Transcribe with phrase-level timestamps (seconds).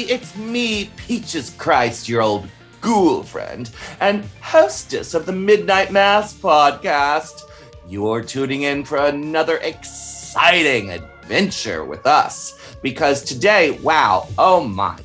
[0.00, 0.12] everybody.
[0.12, 2.48] It's me, Peaches Christ, your old
[2.80, 7.42] ghoul friend, and hostess of the Midnight Mass podcast.
[7.88, 14.98] You're tuning in for another exciting adventure with us because today, wow, oh my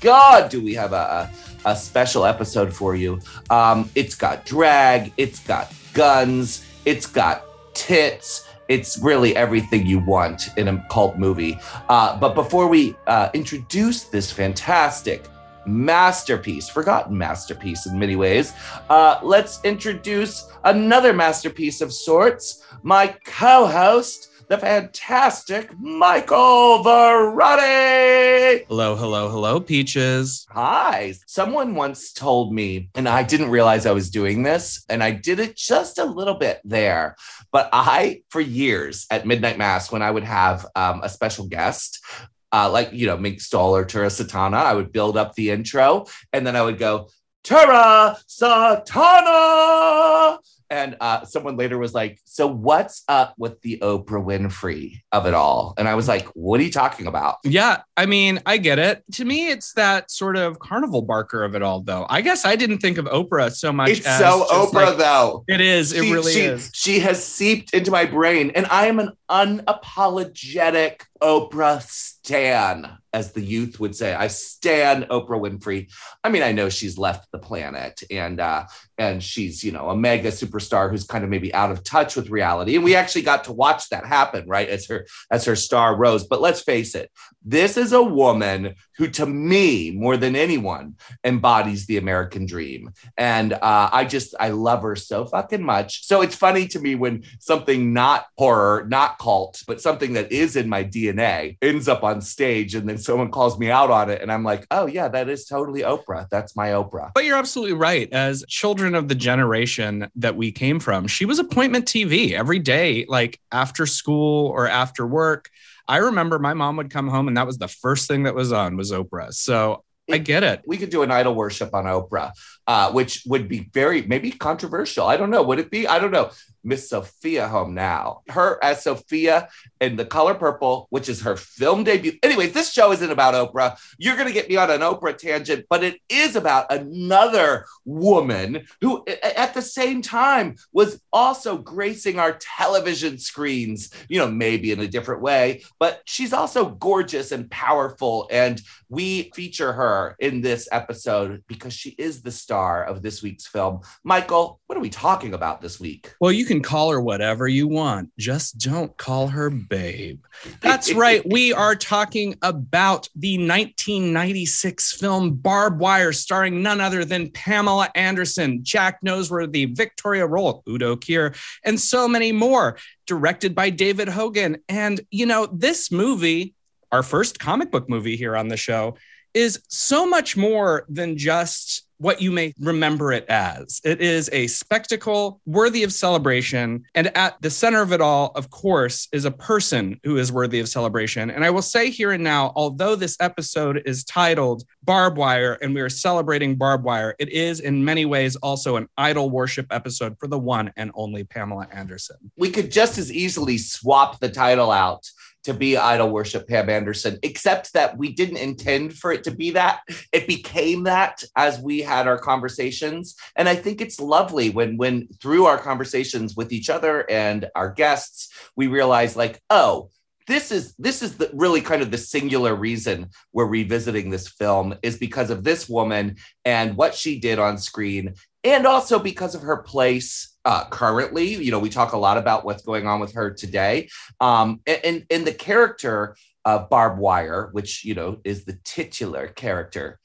[0.00, 1.30] God, do we have a,
[1.64, 3.20] a, a special episode for you?
[3.50, 7.42] Um, it's got drag, it's got guns, it's got
[7.74, 11.58] tits it's really everything you want in a cult movie.
[11.88, 15.26] Uh, but before we uh, introduce this fantastic
[15.66, 18.52] masterpiece, forgotten masterpiece in many ways,
[18.90, 22.64] uh, let's introduce another masterpiece of sorts.
[22.82, 28.66] My co host, the fantastic Michael Varrati.
[28.66, 30.46] Hello, hello, hello, Peaches.
[30.50, 31.14] Hi.
[31.26, 35.38] Someone once told me, and I didn't realize I was doing this, and I did
[35.38, 37.16] it just a little bit there.
[37.52, 42.04] But I, for years at Midnight Mass, when I would have um, a special guest,
[42.52, 46.06] uh, like, you know, Mink Stole or Tura Satana, I would build up the intro
[46.32, 47.08] and then I would go,
[47.44, 50.38] Tura Satana
[50.70, 55.34] and uh, someone later was like, "So what's up with the Oprah Winfrey of it
[55.34, 58.78] all?" And I was like, "What are you talking about?" Yeah, I mean, I get
[58.78, 59.02] it.
[59.12, 62.06] To me, it's that sort of carnival barker of it all, though.
[62.08, 63.90] I guess I didn't think of Oprah so much.
[63.90, 65.44] It's so Oprah, like, though.
[65.48, 65.92] It is.
[65.92, 66.70] It she, really she, is.
[66.74, 73.40] She has seeped into my brain, and I am an unapologetic Oprah stan, as the
[73.40, 74.14] youth would say.
[74.14, 75.90] I stan Oprah Winfrey.
[76.22, 78.66] I mean, I know she's left the planet and uh,
[78.98, 82.30] and she's, you know, a mega superstar who's kind of maybe out of touch with
[82.30, 82.74] reality.
[82.74, 84.68] And we actually got to watch that happen, right?
[84.68, 86.26] As her as her star rose.
[86.26, 87.10] But let's face it,
[87.44, 92.92] this is a woman who to me, more than anyone, embodies the American dream.
[93.16, 96.06] And uh, I just I love her so fucking much.
[96.06, 100.56] So it's funny to me when something not horror, not cult, but something that is
[100.56, 104.22] in my DNA ends up on stage and then someone calls me out on it
[104.22, 106.28] and I'm like, "Oh yeah, that is totally Oprah.
[106.30, 108.12] That's my Oprah." But you're absolutely right.
[108.12, 113.06] As children of the generation that we came from, she was appointment TV every day
[113.08, 115.48] like after school or after work.
[115.86, 118.52] I remember my mom would come home and that was the first thing that was
[118.52, 119.32] on was Oprah.
[119.32, 120.62] So I get it.
[120.66, 122.32] We could do an idol worship on Oprah,
[122.68, 125.06] uh, which would be very maybe controversial.
[125.06, 125.42] I don't know.
[125.42, 125.88] Would it be?
[125.88, 126.30] I don't know.
[126.64, 128.20] Miss Sophia home now.
[128.28, 129.48] Her as Sophia
[129.80, 132.18] in The Color Purple, which is her film debut.
[132.22, 133.78] Anyways, this show isn't about Oprah.
[133.96, 138.66] You're going to get me on an Oprah tangent, but it is about another woman
[138.82, 144.80] who, at the same time, was also gracing our television screens, you know, maybe in
[144.80, 148.28] a different way, but she's also gorgeous and powerful.
[148.30, 153.46] And we feature her in this episode because she is the star of this week's
[153.46, 153.80] film.
[154.04, 156.14] Michael, what are we talking about this week?
[156.20, 160.20] Well, you can call her whatever you want, just don't call her babe.
[160.60, 161.22] That's right.
[161.28, 168.60] We are talking about the 1996 film Barb Wire, starring none other than Pamela Anderson,
[168.62, 172.76] Jack Noseworthy, Victoria Rowell, Udo Kier, and so many more.
[173.06, 174.58] Directed by David Hogan.
[174.68, 176.54] And, you know, this movie,
[176.92, 178.98] our first comic book movie here on the show,
[179.34, 183.80] is so much more than just what you may remember it as.
[183.84, 186.84] It is a spectacle worthy of celebration.
[186.94, 190.60] And at the center of it all, of course, is a person who is worthy
[190.60, 191.30] of celebration.
[191.30, 195.74] And I will say here and now, although this episode is titled Barbed Wire and
[195.74, 200.16] we are celebrating barbed Wire, it is in many ways also an idol worship episode
[200.18, 202.30] for the one and only Pamela Anderson.
[202.36, 205.10] We could just as easily swap the title out
[205.44, 209.50] to be idol worship Pam Anderson, except that we didn't intend for it to be
[209.52, 209.80] that.
[210.12, 213.16] It became that as we had our conversations.
[213.36, 217.70] And I think it's lovely when when through our conversations with each other and our
[217.70, 219.90] guests, we realize like, oh,
[220.28, 224.74] this is this is the really kind of the singular reason we're revisiting this film
[224.82, 228.14] is because of this woman and what she did on screen
[228.48, 231.34] and also because of her place uh, currently.
[231.34, 233.88] You know, we talk a lot about what's going on with her today.
[234.20, 240.00] Um, and, and the character of Barb Wire, which, you know, is the titular character.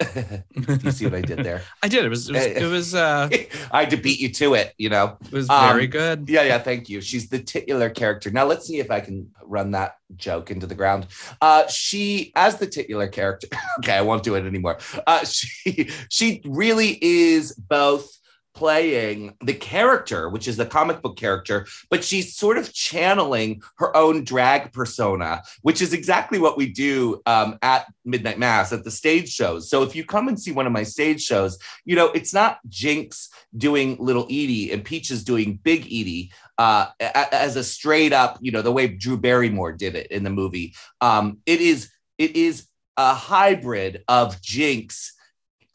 [0.00, 1.62] You see what I did there?
[1.82, 2.04] I did.
[2.04, 3.28] It was, it was, it was uh,
[3.70, 5.16] I had to beat you to it, you know.
[5.24, 6.28] It was very um, good.
[6.28, 7.00] Yeah, yeah, thank you.
[7.00, 8.30] She's the titular character.
[8.30, 11.06] Now let's see if I can run that joke into the ground.
[11.40, 13.48] Uh, she, as the titular character,
[13.78, 14.78] okay, I won't do it anymore.
[15.06, 18.10] Uh, she, she really is both
[18.56, 23.94] playing the character, which is the comic book character, but she's sort of channeling her
[23.94, 28.90] own drag persona, which is exactly what we do um, at Midnight Mass at the
[28.90, 29.68] stage shows.
[29.68, 32.58] So if you come and see one of my stage shows, you know, it's not
[32.68, 36.32] Jinx doing Little Edie and Peaches doing Big Edie.
[36.58, 40.30] Uh, as a straight up, you know, the way Drew Barrymore did it in the
[40.30, 40.74] movie.
[41.02, 42.66] Um, it is it is
[42.96, 45.12] a hybrid of Jinx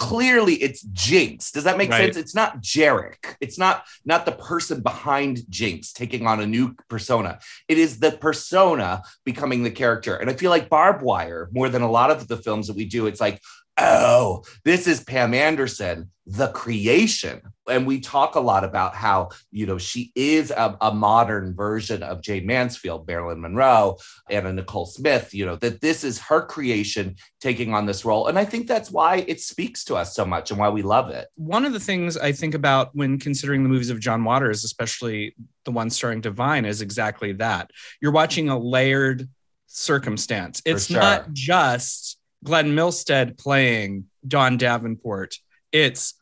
[0.01, 1.51] clearly it's Jinx.
[1.51, 2.05] Does that make Right.
[2.05, 2.17] sense?
[2.17, 3.35] It's not Jerick.
[3.39, 7.37] It's not not the person behind Jinx taking on a new persona.
[7.67, 10.15] It is the persona becoming the character.
[10.15, 12.85] And I feel like Barbed Wire, more than a lot of the films that we
[12.85, 13.39] do, it's like,
[13.77, 17.41] oh, this is Pam Anderson, the creation.
[17.67, 22.03] And we talk a lot about how, you know, she is a, a modern version
[22.03, 23.97] of Jayne Mansfield, Marilyn Monroe,
[24.29, 28.27] Anna Nicole Smith, you know, that this is her creation taking on this role.
[28.27, 31.09] And I think that's why it speaks to us so much and why we love
[31.09, 31.27] it.
[31.35, 35.35] One of the things I think about when considering the movies of John Waters, especially
[35.65, 37.71] the one starring Divine, is exactly that.
[38.01, 39.29] You're watching a layered
[39.67, 40.61] circumstance.
[40.65, 40.99] It's sure.
[40.99, 45.35] not just Glenn Milstead playing Dawn Davenport.
[45.71, 46.15] It's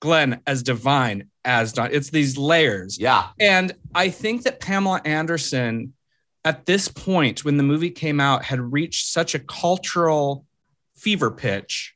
[0.00, 1.90] Glenn as Divine as Dawn.
[1.92, 2.98] It's these layers.
[2.98, 3.28] Yeah.
[3.40, 5.94] And I think that Pamela Anderson,
[6.44, 10.44] at this point, when the movie came out, had reached such a cultural
[10.96, 11.94] fever pitch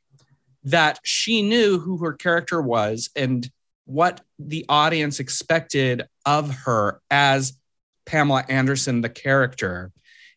[0.63, 3.49] that she knew who her character was and
[3.85, 7.53] what the audience expected of her as
[8.05, 9.91] Pamela Anderson, the character.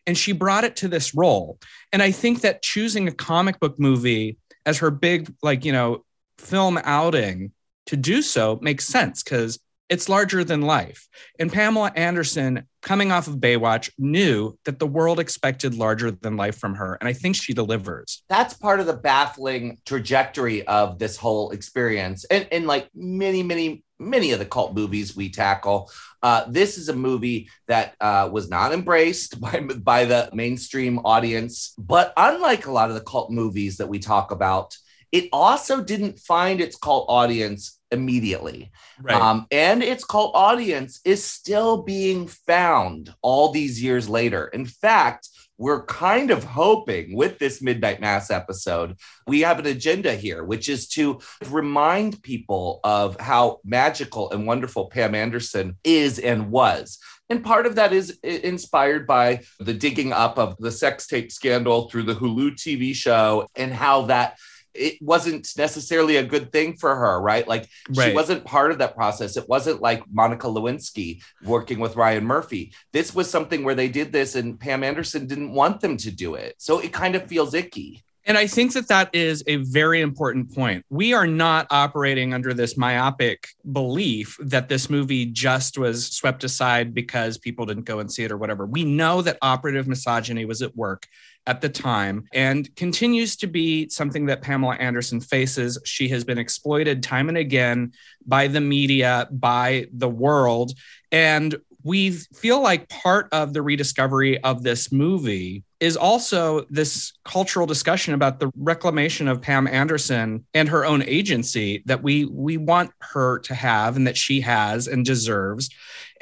[0.06, 1.58] And she brought it to this role.
[1.92, 6.04] And I think that choosing a comic book movie as her big, like, you know,
[6.38, 7.52] film outing
[7.86, 9.58] to do so makes sense because
[9.88, 11.06] it's larger than life.
[11.38, 16.56] And Pamela Anderson, coming off of Baywatch, knew that the world expected larger than life
[16.56, 16.94] from her.
[16.94, 18.22] And I think she delivers.
[18.30, 22.24] That's part of the baffling trajectory of this whole experience.
[22.24, 25.90] And, and like many, many, many of the cult movies we tackle,
[26.22, 31.74] uh, this is a movie that uh, was not embraced by, by the mainstream audience.
[31.78, 34.76] But unlike a lot of the cult movies that we talk about,
[35.10, 38.72] it also didn't find its cult audience immediately.
[39.20, 44.46] Um, and its cult audience is still being found all these years later.
[44.46, 45.28] In fact,
[45.62, 48.98] we're kind of hoping with this Midnight Mass episode,
[49.28, 54.88] we have an agenda here, which is to remind people of how magical and wonderful
[54.88, 56.98] Pam Anderson is and was.
[57.30, 61.88] And part of that is inspired by the digging up of the sex tape scandal
[61.88, 64.38] through the Hulu TV show and how that
[64.74, 67.46] it wasn't necessarily a good thing for her, right?
[67.46, 69.36] Like she wasn't part of that process.
[69.36, 72.72] It wasn't like Monica Lewinsky working with Ryan Murphy.
[72.92, 76.34] This was something where they did this and Pam Anderson didn't want them to do
[76.34, 76.54] it.
[76.58, 78.02] So it kind of feels icky.
[78.24, 80.84] And I think that that is a very important point.
[80.90, 86.94] We are not operating under this myopic belief that this movie just was swept aside
[86.94, 88.64] because people didn't go and see it or whatever.
[88.64, 91.08] We know that operative misogyny was at work
[91.46, 95.78] at the time and continues to be something that Pamela Anderson faces.
[95.84, 97.92] She has been exploited time and again
[98.24, 100.72] by the media, by the world.
[101.10, 107.66] And we feel like part of the rediscovery of this movie is also this cultural
[107.66, 112.92] discussion about the reclamation of Pam Anderson and her own agency that we we want
[113.00, 115.70] her to have and that she has and deserves.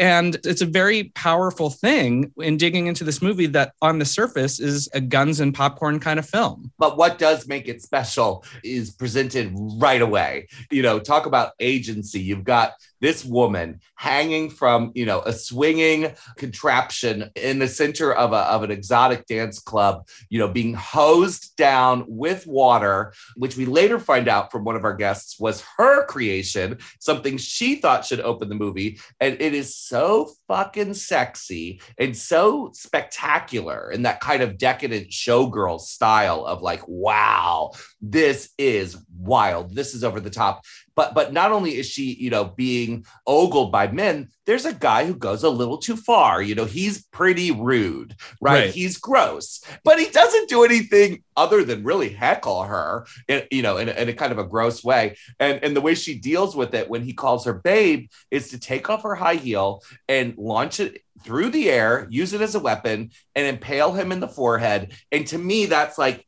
[0.01, 4.59] And it's a very powerful thing in digging into this movie that on the surface
[4.59, 6.73] is a guns and popcorn kind of film.
[6.79, 10.49] But what does make it special is presented right away.
[10.71, 12.19] You know, talk about agency.
[12.19, 18.33] You've got this woman hanging from, you know, a swinging contraption in the center of,
[18.33, 23.67] a, of an exotic dance club, you know, being hosed down with water, which we
[23.67, 28.21] later find out from one of our guests was her creation, something she thought should
[28.21, 28.99] open the movie.
[29.21, 35.81] And it is so fucking sexy and so spectacular in that kind of decadent showgirl
[35.81, 39.75] style of like, wow, this is wild.
[39.75, 40.65] This is over the top.
[41.01, 45.07] But but not only is she, you know, being ogled by men, there's a guy
[45.07, 46.43] who goes a little too far.
[46.43, 48.65] You know, he's pretty rude, right?
[48.65, 48.71] Right.
[48.79, 53.79] He's gross, but he doesn't do anything other than really heckle her, in, you know,
[53.79, 55.17] in, a- in a kind of a gross way.
[55.39, 58.59] And and the way she deals with it when he calls her babe is to
[58.61, 62.61] take off her high heel and launch it through the air, use it as a
[62.61, 64.93] weapon, and impale him in the forehead.
[65.13, 66.27] And to me, that's like,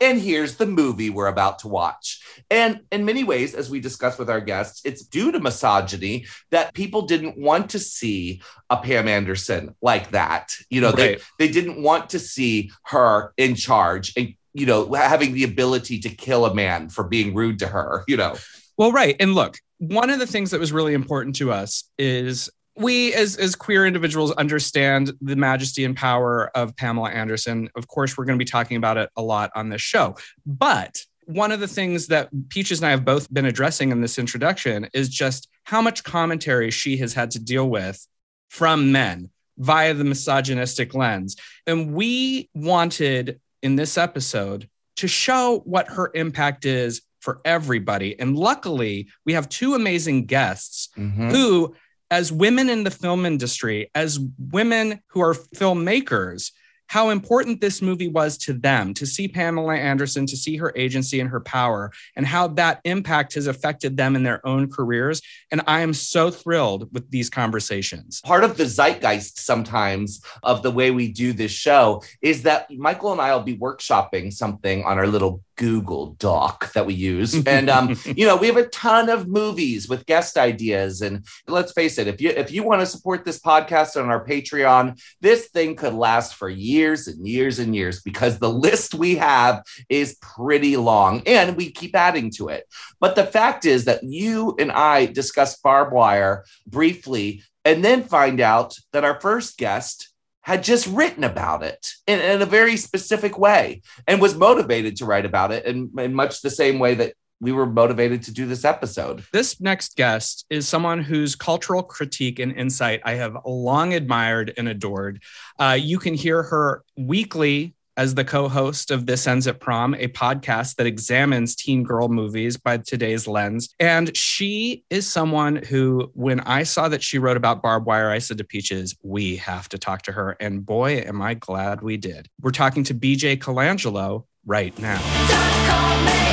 [0.00, 2.22] and here's the movie we're about to watch.
[2.50, 6.74] And in many ways, as we discussed with our guests, it's due to misogyny that
[6.74, 10.52] people didn't want to see a Pam Anderson like that.
[10.68, 11.20] You know, Right.
[11.38, 16.00] they, they didn't want to see her in charge and, you know, having the ability
[16.00, 18.36] to kill a man for being rude to her, you know.
[18.76, 19.16] Well, right.
[19.20, 23.36] And look, one of the things that was really important to us is we as
[23.36, 27.68] as queer individuals understand the majesty and power of Pamela Anderson.
[27.76, 30.16] Of course, we're going to be talking about it a lot on this show.
[30.44, 34.18] But one of the things that Peaches and I have both been addressing in this
[34.18, 38.06] introduction is just how much commentary she has had to deal with
[38.50, 41.36] from men via the misogynistic lens.
[41.66, 48.18] And we wanted in this episode to show what her impact is for everybody.
[48.20, 51.30] And luckily, we have two amazing guests Mhm.
[51.30, 51.74] who,
[52.10, 56.50] as women in the film industry, as women who are filmmakers,
[56.86, 61.20] how important this movie was to them to see Pamela Anderson, to see her agency
[61.20, 65.22] and her power, and how that impact has affected them in their own careers.
[65.50, 68.20] And I am so thrilled with these conversations.
[68.20, 73.12] part of the zeitgeist sometimes of the way we do this show is that Michael
[73.12, 77.34] and I will be workshopping something on our little Google Doc that we use.
[77.54, 81.02] And um, you know, we have a ton of movies with guest ideas.
[81.02, 84.24] And let's face it, if you if you want to support this podcast on our
[84.24, 89.16] Patreon, this thing could last for years and years and years because the list we
[89.16, 92.66] have is pretty long and we keep adding to it.
[92.98, 98.40] But the fact is that you and I discussed barbed wire briefly and then find
[98.40, 100.13] out that our first guest
[100.44, 105.06] had just written about it in, in a very specific way and was motivated to
[105.06, 108.46] write about it in, in much the same way that we were motivated to do
[108.46, 109.24] this episode.
[109.32, 114.68] This next guest is someone whose cultural critique and insight I have long admired and
[114.68, 115.22] adored.
[115.58, 119.94] Uh, you can hear her weekly as the co host of This Ends at Prom,
[119.94, 123.74] a podcast that examines teen girl movies by today's lens.
[123.78, 128.18] And she is someone who, when I saw that she wrote about barbed wire, I
[128.18, 130.36] said to Peaches, we have to talk to her.
[130.40, 132.28] And boy, am I glad we did.
[132.40, 136.23] We're talking to BJ Colangelo right now.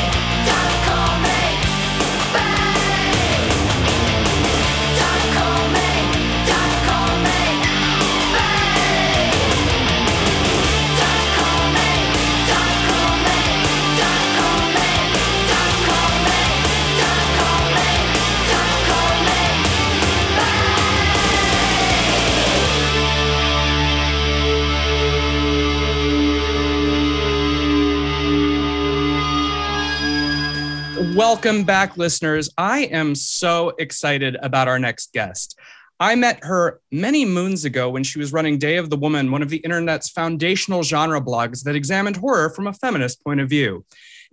[31.01, 32.51] Welcome back, listeners.
[32.59, 35.57] I am so excited about our next guest.
[35.99, 39.41] I met her many moons ago when she was running Day of the Woman, one
[39.41, 43.83] of the internet's foundational genre blogs that examined horror from a feminist point of view.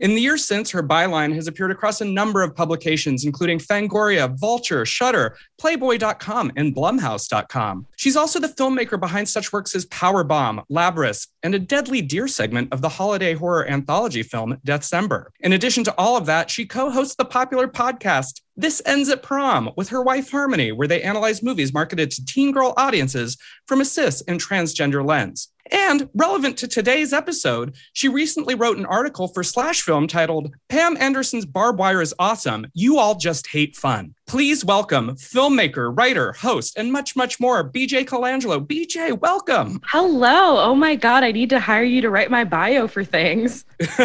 [0.01, 4.39] In the years since, her byline has appeared across a number of publications, including Fangoria,
[4.39, 7.87] Vulture, Shudder, Playboy.com, and Blumhouse.com.
[7.97, 12.73] She's also the filmmaker behind such works as Powerbomb, Labyrinth, and a Deadly Deer segment
[12.73, 15.27] of the holiday horror anthology film Deathcember.
[15.41, 19.71] In addition to all of that, she co-hosts the popular podcast This Ends at Prom
[19.77, 23.39] with her wife Harmony, where they analyze movies marketed to teen girl audiences
[23.69, 25.53] from a cis and transgender lens.
[25.71, 30.97] And relevant to today's episode, she recently wrote an article for Slash Film titled Pam
[30.97, 32.67] Anderson's Barbed Wire is Awesome.
[32.75, 34.17] You All Just Hate Fun.
[34.29, 38.65] Please welcome filmmaker, writer, host, and much, much more, BJ Colangelo.
[38.65, 39.81] BJ, welcome.
[39.87, 40.59] Hello.
[40.59, 41.25] Oh my God.
[41.25, 43.65] I need to hire you to write my bio for things.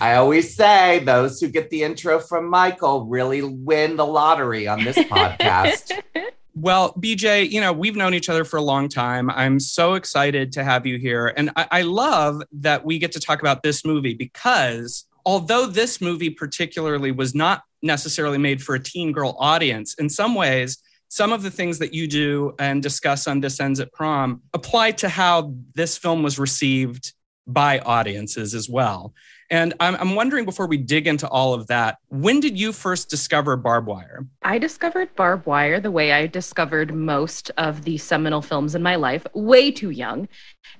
[0.00, 4.82] I always say those who get the intro from Michael really win the lottery on
[4.82, 5.92] this podcast.
[6.58, 9.28] Well, BJ, you know, we've known each other for a long time.
[9.28, 11.34] I'm so excited to have you here.
[11.36, 16.00] And I, I, love that we get to talk about this movie because although this
[16.00, 20.78] movie particularly was not necessarily made for a teen girl audience, in some ways,
[21.08, 24.92] some of the things that you do and discuss on This Ends at Prom apply
[24.92, 27.12] to how this film was received
[27.46, 29.14] by audiences as well.
[29.48, 33.08] And I'm, I'm, wondering before we dig into all of that, when did you first
[33.08, 34.26] discover barbed wire?
[34.42, 38.96] I discovered barbed wire the way I discovered most of the seminal films in my
[38.96, 40.28] life, way too young.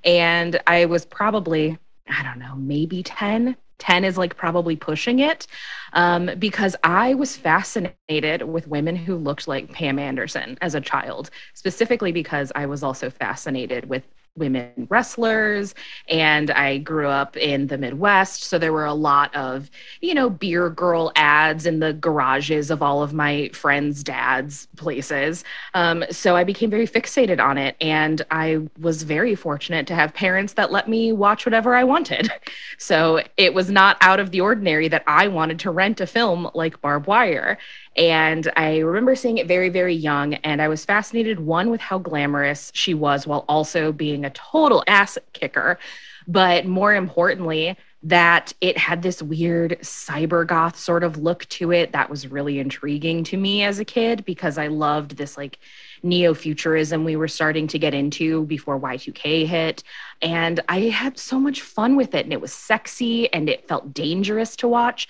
[0.03, 1.77] And I was probably,
[2.09, 3.55] I don't know, maybe 10.
[3.79, 5.47] 10 is like probably pushing it
[5.93, 11.29] um, because I was fascinated with women who looked like Pam Anderson as a child,
[11.53, 14.03] specifically because I was also fascinated with
[14.37, 15.73] women wrestlers
[16.07, 19.69] and I grew up in the Midwest so there were a lot of
[20.01, 25.43] you know beer girl ads in the garages of all of my friends dads places.
[25.73, 30.13] Um, so I became very fixated on it and I was very fortunate to have
[30.13, 32.31] parents that let me watch whatever I wanted.
[32.79, 36.49] So it was not out of the ordinary that I wanted to rent a film
[36.53, 37.57] like Barbed Wire
[37.97, 40.35] and I remember seeing it very, very young.
[40.35, 44.83] And I was fascinated, one, with how glamorous she was while also being a total
[44.87, 45.79] ass kicker.
[46.27, 51.91] But more importantly, that it had this weird cyber goth sort of look to it
[51.93, 55.57] that was really intriguing to me as a kid because I loved this like
[56.03, 59.83] neo futurism we were starting to get into before Y2K hit.
[60.21, 62.25] And I had so much fun with it.
[62.25, 65.07] And it was sexy and it felt dangerous to watch.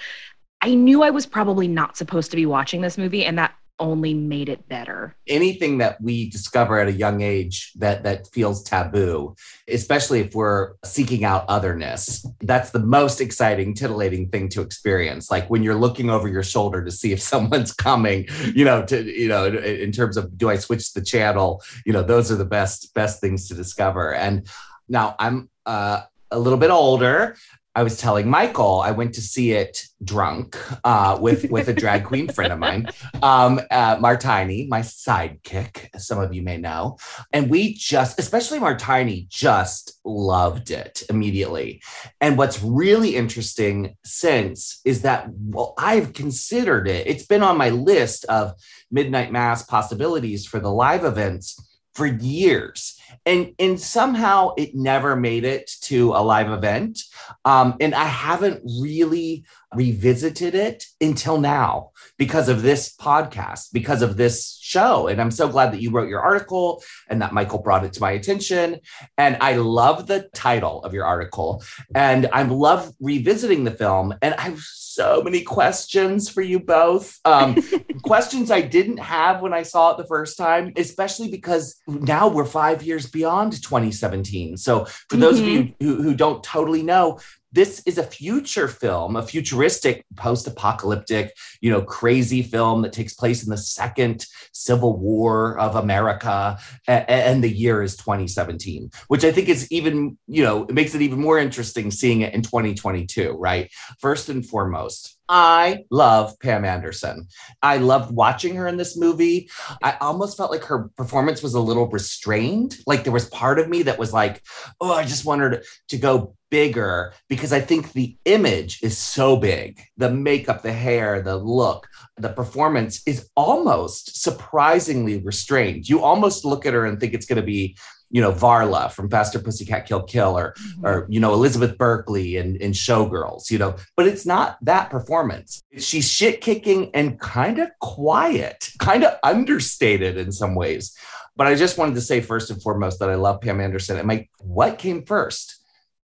[0.61, 4.13] I knew I was probably not supposed to be watching this movie, and that only
[4.13, 5.15] made it better.
[5.27, 9.35] anything that we discover at a young age that that feels taboo
[9.69, 15.29] especially if we're seeking out otherness that's the most exciting titillating thing to experience.
[15.29, 19.03] Like when you're looking over your shoulder to see if someone's coming you know to
[19.03, 21.61] you know in, terms of do i switch the channel?
[21.85, 24.13] You know those are the best best things to discover.
[24.13, 24.47] And
[24.89, 27.35] now i'm uh, a little bit older
[27.77, 32.05] I was telling Michael I went to see it drunk uh, with with a drag
[32.05, 32.87] queen friend of mine,
[33.21, 36.97] um, uh, Martini, my sidekick, some of you may know,
[37.31, 41.83] and we just, especially Martini, just loved it immediately.
[42.19, 47.05] And what's really interesting since is that well, I've considered it.
[47.05, 48.53] It's been on my list of
[48.89, 51.61] midnight mass possibilities for the live events
[51.97, 52.99] for years.
[53.25, 57.01] And, and somehow it never made it to a live event.
[57.43, 64.17] Um, and I haven't really revisited it until now because of this podcast, because of
[64.17, 65.07] this show.
[65.07, 68.01] And I'm so glad that you wrote your article and that Michael brought it to
[68.01, 68.79] my attention.
[69.17, 71.63] And I love the title of your article.
[71.93, 74.13] And I love revisiting the film.
[74.21, 77.19] And I have so many questions for you both.
[77.23, 77.57] Um,
[78.03, 82.45] questions I didn't have when I saw it the first time, especially because now we're
[82.45, 84.57] five years beyond 2017.
[84.57, 87.19] So for those of you who, who don't totally know,
[87.51, 93.43] this is a future film, a futuristic, post-apocalyptic, you know, crazy film that takes place
[93.43, 96.57] in the second Civil War of America,
[96.87, 101.01] and the year is 2017, which I think is even, you know, it makes it
[101.01, 103.71] even more interesting seeing it in 2022, right?
[103.99, 105.15] First and foremost.
[105.29, 107.27] I love Pam Anderson.
[107.61, 109.49] I loved watching her in this movie.
[109.83, 112.77] I almost felt like her performance was a little restrained.
[112.87, 114.41] Like there was part of me that was like,
[114.79, 119.81] oh, I just wanted to go bigger because I think the image is so big.
[119.97, 125.89] The makeup, the hair, the look, the performance is almost surprisingly restrained.
[125.89, 127.77] You almost look at her and think it's going to be,
[128.09, 130.85] you know, Varla from Faster Pussycat Kill Kill or, mm-hmm.
[130.85, 134.89] or you know, Elizabeth Berkley and in, in Showgirls, you know, but it's not that
[134.89, 135.61] performance.
[135.77, 140.97] She's shit kicking and kind of quiet, kind of understated in some ways.
[141.35, 143.97] But I just wanted to say first and foremost that I love Pam Anderson.
[143.97, 145.57] And my what came first?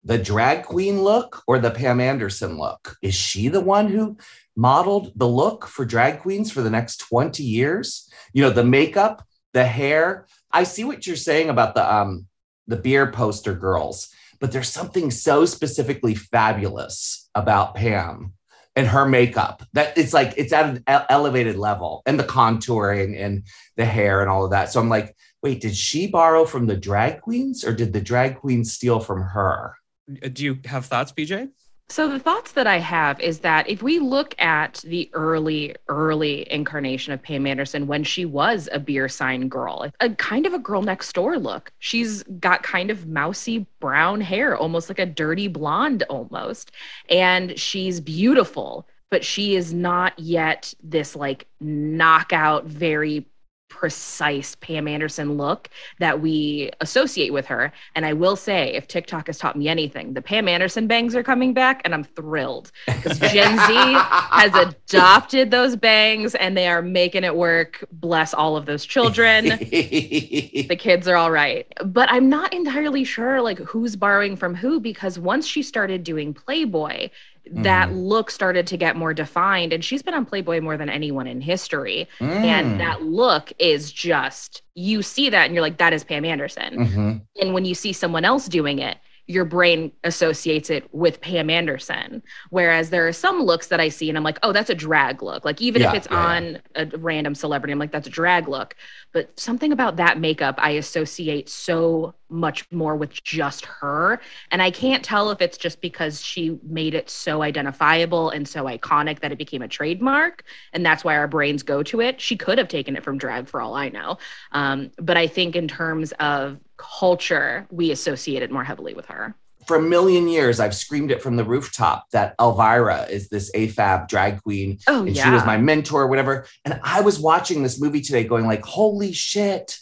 [0.05, 2.97] The drag queen look or the Pam Anderson look?
[3.03, 4.17] Is she the one who
[4.57, 8.11] modeled the look for drag queens for the next 20 years?
[8.33, 10.27] You know, the makeup, the hair.
[10.51, 12.27] I see what you're saying about the um
[12.67, 14.09] the beer poster girls,
[14.41, 18.35] but there's something so specifically fabulous about Pam
[18.77, 23.43] and her makeup that it's like it's at an elevated level and the contouring and
[23.77, 24.71] the hair and all of that.
[24.71, 28.37] So I'm like, wait, did she borrow from the drag queens or did the drag
[28.37, 29.75] queens steal from her?
[30.09, 31.51] Uh, Do you have thoughts, BJ?
[31.91, 36.51] So the thoughts that I have is that if we look at the early, early
[36.53, 40.59] incarnation of Pam Anderson when she was a beer sign girl, a kind of a
[40.59, 41.73] girl next door look.
[41.79, 46.73] She's got kind of mousy brown hair, almost like a dirty blonde almost.
[47.09, 53.27] And she's beautiful, but she is not yet this like knockout, very
[53.69, 57.73] precise Pam Anderson look that we associate with her.
[57.95, 61.23] And I will say, if TikTok has taught me anything, the Pam Anderson bangs are
[61.23, 64.55] coming back, and I'm thrilled because Gen Z has
[64.89, 67.85] adopted those bangs and they are making it work.
[67.93, 69.45] Bless all of those children.
[69.49, 71.73] the kids are all right.
[71.85, 76.35] But I'm not entirely sure like who's borrowing from who because once she started doing
[76.35, 77.11] Playboy,
[77.53, 81.27] that look started to get more defined and she's been on Playboy more than anyone
[81.27, 82.09] in history.
[82.21, 82.45] Mm.
[82.45, 86.77] And that look is just you see that and you're like that is Pam Anderson.
[86.77, 87.21] Mhm.
[87.41, 92.23] And when you see someone else doing it, your brain associates it with Pam Anderson.
[92.49, 95.23] Whereas there are some looks that I see and I'm like, oh, that's a drag
[95.23, 95.45] look.
[95.45, 98.49] Like even Yeah, if it's yeah, on a random celebrity, I'm like, that's a drag
[98.49, 98.75] look.
[99.13, 104.21] But something about that makeup I associate so much more with just her.
[104.51, 108.65] And I can't tell if it's just because she made it so identifiable and so
[108.65, 110.45] iconic that it became a trademark.
[110.73, 112.21] And that's why our brains go to it.
[112.21, 114.19] She could have taken it from drag for all I know.
[114.53, 119.35] Um, but I think in terms of culture, we associate it more heavily with her.
[119.67, 124.09] For a million years, I've screamed it from the rooftop that Elvira is this AFAB
[124.09, 125.25] drag queen Oh, and yeah.
[125.25, 126.47] she was my mentor, or whatever.
[126.65, 129.79] And I was watching this movie today going like, holy shit.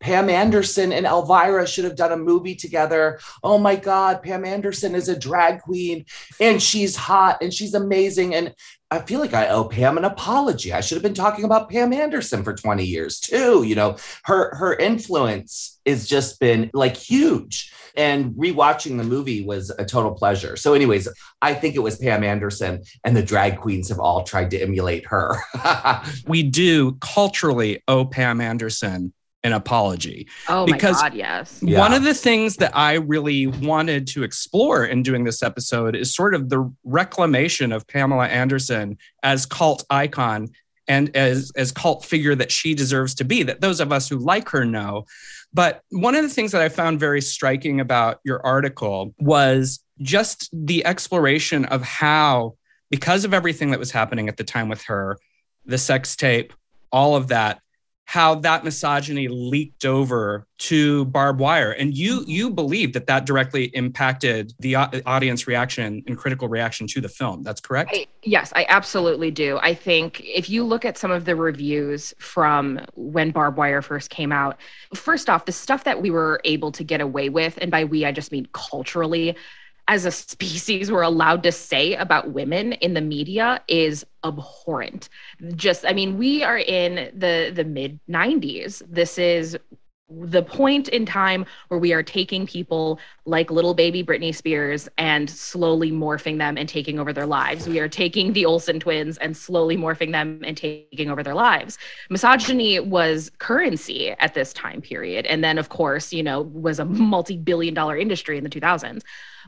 [0.00, 3.20] Pam Anderson and Elvira should have done a movie together.
[3.42, 6.06] Oh my God, Pam Anderson is a drag queen
[6.40, 8.34] and she's hot and she's amazing.
[8.34, 8.54] And
[8.90, 10.72] I feel like I owe Pam an apology.
[10.72, 13.62] I should have been talking about Pam Anderson for 20 years too.
[13.62, 17.72] You know, her her influence has just been like huge.
[17.96, 20.56] And rewatching the movie was a total pleasure.
[20.56, 21.08] So, anyways,
[21.42, 25.06] I think it was Pam Anderson, and the drag queens have all tried to emulate
[25.06, 25.36] her.
[26.26, 30.28] We do culturally owe Pam Anderson an apology.
[30.48, 31.60] Oh Because- my god, yes.
[31.62, 31.78] Yeah.
[31.78, 36.14] One of the things that I really wanted to explore in doing this episode is
[36.14, 40.48] sort of the reclamation of Pamela Anderson as cult icon
[40.88, 44.18] and as as cult figure that she deserves to be that those of us who
[44.18, 45.06] like her know.
[45.52, 50.48] But one of the things that I found very striking about your article was just
[50.52, 52.54] the exploration of how
[52.90, 55.16] because of everything that was happening at the time with her,
[55.64, 56.52] the sex tape,
[56.92, 57.60] all of that,
[58.10, 61.70] how that misogyny leaked over to barbed wire.
[61.70, 62.30] And you mm-hmm.
[62.30, 67.44] you believe that that directly impacted the audience reaction and critical reaction to the film.
[67.44, 67.92] That's correct?
[67.94, 69.60] I, yes, I absolutely do.
[69.62, 74.10] I think if you look at some of the reviews from when Barbed Wire first
[74.10, 74.58] came out,
[74.92, 78.04] first off, the stuff that we were able to get away with, and by we,
[78.04, 79.36] I just mean culturally,
[79.90, 85.08] as a species, we're allowed to say about women in the media is abhorrent.
[85.56, 88.82] Just, I mean, we are in the the mid 90s.
[88.88, 89.58] This is
[90.10, 95.30] the point in time where we are taking people like little baby Britney Spears and
[95.30, 97.68] slowly morphing them and taking over their lives.
[97.68, 101.78] We are taking the Olsen twins and slowly morphing them and taking over their lives.
[102.08, 105.26] Misogyny was currency at this time period.
[105.26, 109.02] And then, of course, you know, was a multi billion dollar industry in the 2000s.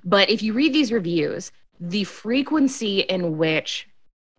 [0.04, 3.88] But if you read these reviews, the frequency in which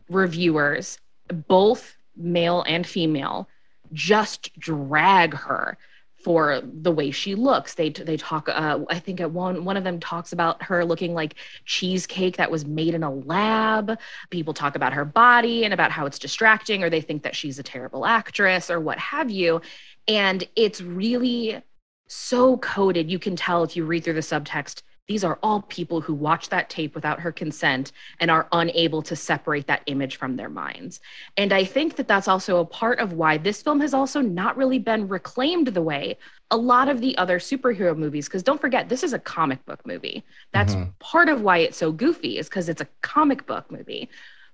[0.09, 0.99] reviewers,
[1.47, 3.49] both male and female,
[3.91, 5.77] just drag her
[6.23, 7.73] for the way she looks.
[7.73, 8.47] They they talk.
[8.49, 12.49] Uh, I think at one one of them talks about her looking like cheesecake that
[12.49, 13.97] was made in a lab.
[14.29, 17.59] People talk about her body and about how it's distracting, or they think that she's
[17.59, 19.61] a terrible actress, or what have you.
[20.07, 21.61] And it's really
[22.07, 23.09] so coded.
[23.09, 24.81] You can tell if you read through the subtext.
[25.07, 29.15] These are all people who watch that tape without her consent and are unable to
[29.17, 31.01] separate that image from their minds.
[31.35, 34.55] And I think that that's also a part of why this film has also not
[34.55, 36.17] really been reclaimed the way
[36.51, 39.85] a lot of the other superhero movies, because don't forget, this is a comic book
[39.85, 40.23] movie.
[40.53, 40.93] That's Mhm.
[40.99, 44.09] part of why it's so goofy, is because it's a comic book movie.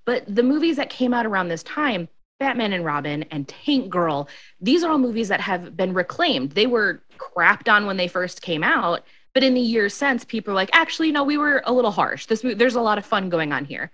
[0.06, 2.08] But the movies that came out around this time,
[2.40, 4.30] Batman and Robin and Tank Girl,
[4.62, 6.54] these are all movies that have been reclaimed.
[6.54, 10.52] They were crapped on when they first came out, but in the years since, people
[10.52, 12.26] are like, actually, no, we were a little harsh.
[12.26, 13.92] This there's a lot of fun going on here.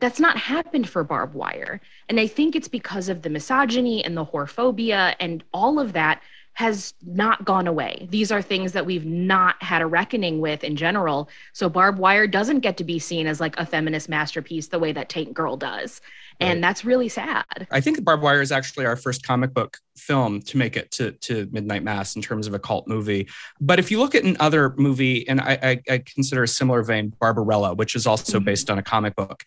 [0.00, 4.16] That's not happened for Barbed Wire, and I think it's because of the misogyny and
[4.16, 6.22] the whorephobia and all of that
[6.54, 8.06] has not gone away.
[8.10, 11.30] These are things that we've not had a reckoning with in general.
[11.54, 14.92] So Barbed Wire doesn't get to be seen as like a feminist masterpiece the way
[14.92, 16.02] that Tank Girl does.
[16.40, 16.48] Right.
[16.48, 17.66] And that's really sad.
[17.70, 21.12] I think Barbed Wire is actually our first comic book film to make it to,
[21.12, 23.28] to Midnight Mass in terms of a cult movie.
[23.58, 27.14] But if you look at another movie, and I, I, I consider a similar vein,
[27.18, 28.44] Barbarella, which is also Mhm.
[28.44, 29.42] based on a comic book.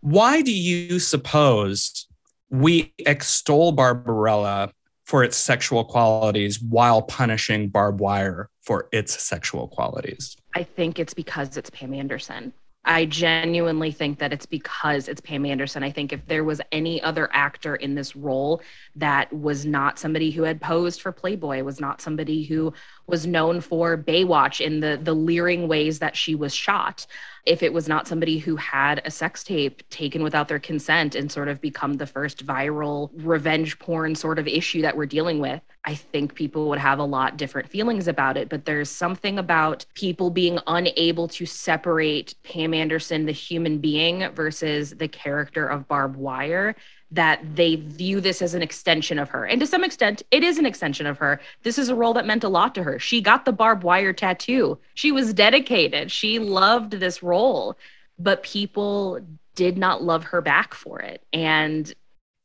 [0.00, 2.08] Why do you suppose
[2.50, 4.72] we extol Barbarella
[5.04, 10.36] for its sexual qualities while punishing Barbed Wire for its sexual qualities?
[10.54, 12.52] I think it's because it's Pam Anderson.
[12.84, 15.84] I genuinely think that it's because it's Pam Anderson.
[15.84, 18.60] I think if there was any other actor in this role
[18.96, 22.72] that was not somebody who had posed for Playboy, was not somebody who
[23.06, 27.06] was known for Baywatch in the the leering ways that she was shot,
[27.44, 31.30] if it was not somebody who had a sex tape taken without their consent and
[31.30, 35.60] sort of become the first viral revenge porn sort of issue that we're dealing with,
[35.84, 38.48] I think people would have a lot different feelings about it.
[38.48, 44.90] But there's something about people being unable to separate Pam Anderson, the human being, versus
[44.90, 46.76] the character of Barb Wire.
[47.12, 49.44] That they view this as an extension of her.
[49.44, 51.40] And to some extent, it is an extension of her.
[51.62, 52.98] This is a role that meant a lot to her.
[52.98, 54.78] She got the barbed wire tattoo.
[54.94, 56.10] She was dedicated.
[56.10, 57.76] She loved this role,
[58.18, 59.20] but people
[59.54, 61.22] did not love her back for it.
[61.32, 61.92] And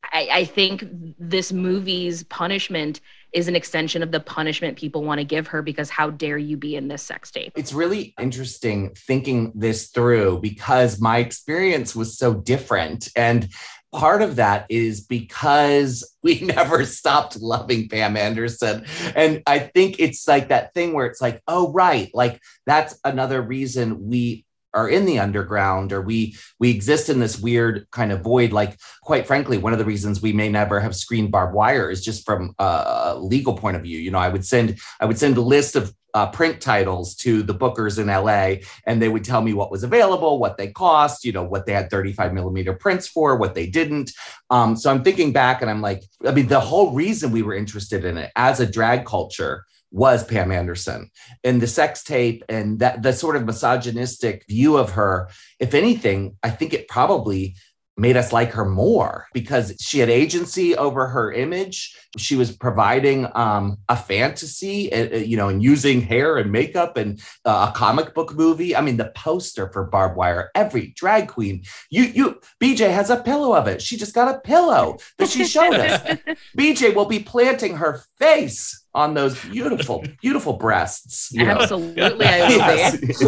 [0.03, 0.83] I, I think
[1.17, 3.01] this movie's punishment
[3.33, 6.55] is an extension of the punishment people want to give her because how dare you
[6.55, 7.51] be in this sex tape?
[7.55, 13.09] It's really interesting thinking this through because my experience was so different.
[13.15, 13.49] And
[13.93, 18.85] part of that is because we never stopped loving Pam Anderson.
[19.15, 22.09] And I think it's like that thing where it's like, oh, right.
[22.13, 27.39] Like that's another reason we are in the underground or we we exist in this
[27.39, 30.95] weird kind of void like quite frankly one of the reasons we may never have
[30.95, 34.45] screened barbed wire is just from a legal point of view you know i would
[34.45, 38.63] send i would send a list of uh, print titles to the bookers in LA,
[38.87, 41.73] and they would tell me what was available, what they cost, you know, what they
[41.73, 44.11] had 35 millimeter prints for, what they didn't.
[44.49, 47.53] Um, so I'm thinking back and I'm like, I mean, the whole reason we were
[47.53, 51.11] interested in it as a drag culture was Pam Anderson
[51.43, 55.29] and the sex tape and that the sort of misogynistic view of her.
[55.59, 57.55] If anything, I think it probably
[57.97, 61.97] made us like her more because she had agency over her image.
[62.17, 66.95] She was providing um, a fantasy, uh, uh, you know, and using hair and makeup
[66.95, 68.75] and uh, a comic book movie.
[68.75, 73.17] I mean, the poster for Barbed Wire, every drag queen, you, you, BJ has a
[73.17, 73.81] pillow of it.
[73.81, 76.01] She just got a pillow that she showed us.
[76.57, 81.31] BJ will be planting her face on those beautiful, beautiful breasts.
[81.31, 81.51] you know.
[81.51, 82.47] Absolutely, I.
[82.67, 83.23] Yes.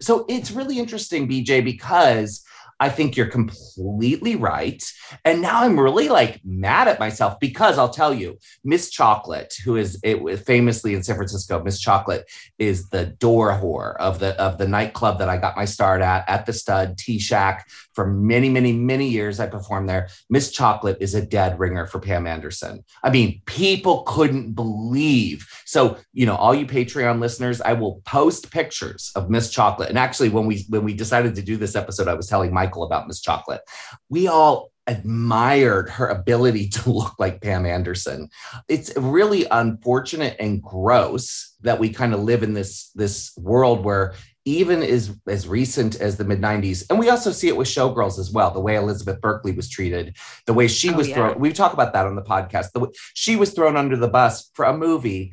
[0.00, 2.44] so it's really interesting, BJ, because
[2.84, 4.84] I think you're completely right.
[5.24, 9.76] And now I'm really like mad at myself because I'll tell you, Miss Chocolate, who
[9.76, 14.58] is it famously in San Francisco, Miss Chocolate is the door whore of the of
[14.58, 18.50] the nightclub that I got my start at at the Stud Tea Shack for many,
[18.50, 19.40] many, many years.
[19.40, 20.08] I performed there.
[20.28, 22.84] Miss Chocolate is a dead ringer for Pam Anderson.
[23.02, 25.48] I mean, people couldn't believe.
[25.64, 29.88] So, you know, all you Patreon listeners, I will post pictures of Miss Chocolate.
[29.88, 32.73] And actually, when we when we decided to do this episode, I was telling Michael
[32.82, 33.60] about Miss Chocolate.
[34.08, 38.28] We all admired her ability to look like Pam Anderson.
[38.68, 44.14] It's really unfortunate and gross that we kind of live in this this world where
[44.46, 48.18] even as as recent as the mid 90s and we also see it with showgirls
[48.18, 51.14] as well the way elizabeth berkley was treated the way she Oh, was yeah.
[51.14, 54.06] thrown we talk about that on the podcast the way she was thrown under the
[54.08, 55.32] bus for a movie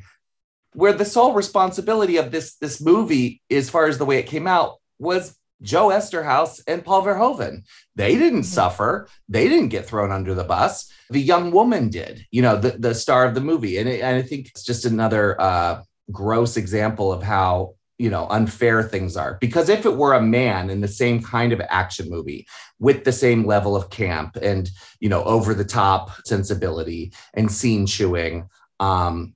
[0.72, 4.46] where the sole responsibility of this this movie as far as the way it came
[4.46, 7.62] out was Joe Eszterhas and Paul Verhoeven.
[7.96, 8.44] They didn't Mhm.
[8.46, 9.08] suffer.
[9.28, 10.90] They didn't get thrown under the bus.
[11.10, 13.78] The young woman did, you know, the, the star of the movie.
[13.78, 18.26] And, it, and I think it's just another uh, gross example of how, you know,
[18.28, 19.38] unfair things are.
[19.40, 22.46] Because if it were a man in the same kind of action movie
[22.80, 27.86] with the same level of camp and, you know, over the top sensibility and scene
[27.86, 28.48] chewing,
[28.80, 29.34] um,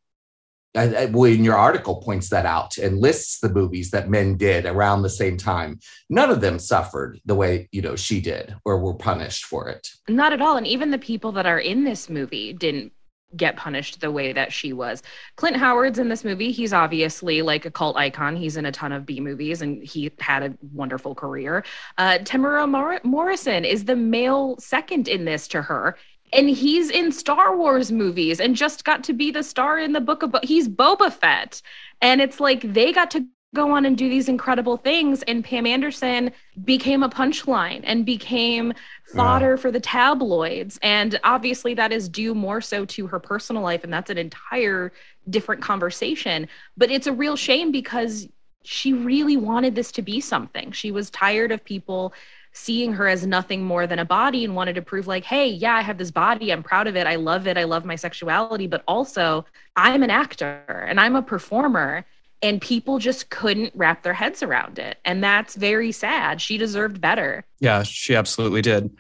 [0.77, 5.11] when your article points that out and lists the movies that men did around the
[5.11, 5.79] same time,
[6.11, 9.89] none of them suffered the way you know she did or were punished for it.
[10.09, 10.57] Not at all.
[10.57, 12.93] And even the people that are in this movie didn't
[13.37, 15.03] get punished the way that she was.
[15.37, 16.53] Clint Howard's in this movie.
[16.53, 18.37] He's obviously like a cult icon.
[18.37, 21.65] He's in a ton of B movies and he had a wonderful career.
[21.99, 25.97] Uh, Temuera Mor- Morrison is the male second in this to her.
[26.33, 30.01] And he's in Star Wars movies and just got to be the star in the
[30.01, 31.63] book of Bo- he's Boba Fett.
[32.01, 35.23] And it's like they got to go on and do these incredible things.
[35.23, 36.31] And Pam Anderson
[36.65, 38.75] became a punchline and became
[39.15, 40.79] fodder for the tabloids.
[40.83, 43.83] And obviously, that is due more so to her personal life.
[43.83, 44.93] And that's an entire
[45.31, 46.49] different conversation.
[46.77, 48.29] But it's a real shame because
[48.65, 50.73] she really wanted this to be something.
[50.73, 52.13] She was tired of people
[52.57, 55.75] seeing her as nothing more than a body and wanted to prove, like, hey, yeah,
[55.75, 56.51] I have this body.
[56.51, 57.07] I'm proud of it.
[57.07, 57.59] I love it.
[57.59, 58.67] I love my sexuality.
[58.67, 59.45] But also,
[59.77, 62.07] I'm an actor and I'm a performer.
[62.43, 64.99] And people just couldn't wrap their heads around it.
[65.05, 66.41] And that's very sad.
[66.41, 67.45] She deserved better.
[67.61, 68.95] Yeah, she absolutely did.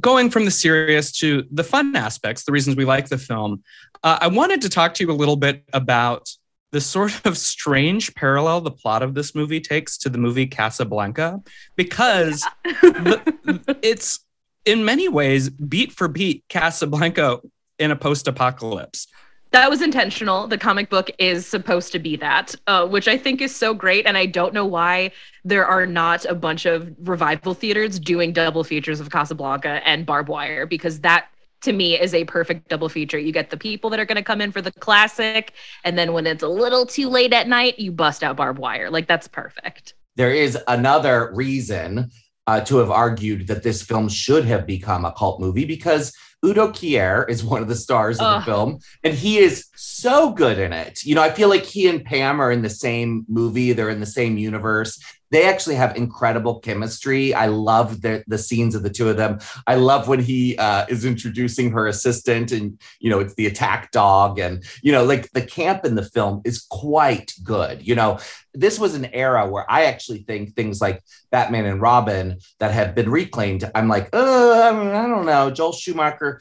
[0.00, 3.62] Going from the serious to the fun aspects, the reasons we like the film,
[4.02, 6.30] uh, I wanted to talk to you a little bit about
[6.70, 11.40] the sort of strange parallel the plot of this movie takes to the movie Casablanca,
[11.76, 14.20] because the, it's
[14.64, 17.40] in many ways beat for beat Casablanca
[17.78, 19.06] in a post apocalypse.
[19.50, 20.46] That was intentional.
[20.46, 24.04] The comic book is supposed to be that, uh, which I think is so great.
[24.04, 28.62] And I don't know why there are not a bunch of revival theaters doing double
[28.62, 31.28] features of Casablanca and Barbed Wire, because that
[31.62, 33.18] to me is a perfect double feature.
[33.18, 35.52] You get the people that are going to come in for the classic,
[35.84, 38.90] and then when it's a little too late at night, you bust out Barbed Wire.
[38.90, 39.94] Like that's perfect.
[40.16, 42.10] There is another reason
[42.46, 46.12] uh, to have argued that this film should have become a cult movie because
[46.44, 48.40] Udo Kier is one of the stars of Ugh.
[48.40, 51.04] the film, and he is so good in it.
[51.04, 54.00] You know, I feel like he and Pam are in the same movie; they're in
[54.00, 55.02] the same universe.
[55.30, 57.34] They actually have incredible chemistry.
[57.34, 59.38] I love the the scenes of the two of them.
[59.66, 63.90] I love when he uh, is introducing her assistant, and you know, it's the attack
[63.90, 67.86] dog, and you know, like the camp in the film is quite good.
[67.86, 68.18] You know,
[68.54, 72.94] this was an era where I actually think things like Batman and Robin that have
[72.94, 73.70] been reclaimed.
[73.74, 75.50] I'm like, uh, I, don't know.
[75.50, 76.40] Joel Schumacher,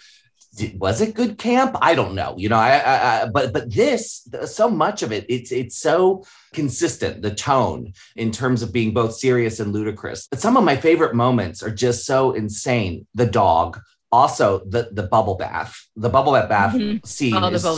[0.78, 1.76] was it good camp?
[1.82, 2.36] I don't know.
[2.38, 6.24] You know, I, I, I but but this, so much of it, it's it's so
[6.54, 7.22] consistent.
[7.22, 10.28] The tone in terms of being both serious and ludicrous.
[10.30, 13.06] But some of my favorite moments are just so insane.
[13.16, 13.80] The dog.
[14.10, 17.06] also the the bubble bath, the bubble bath bath Mhm.
[17.06, 17.74] scene Oh, is so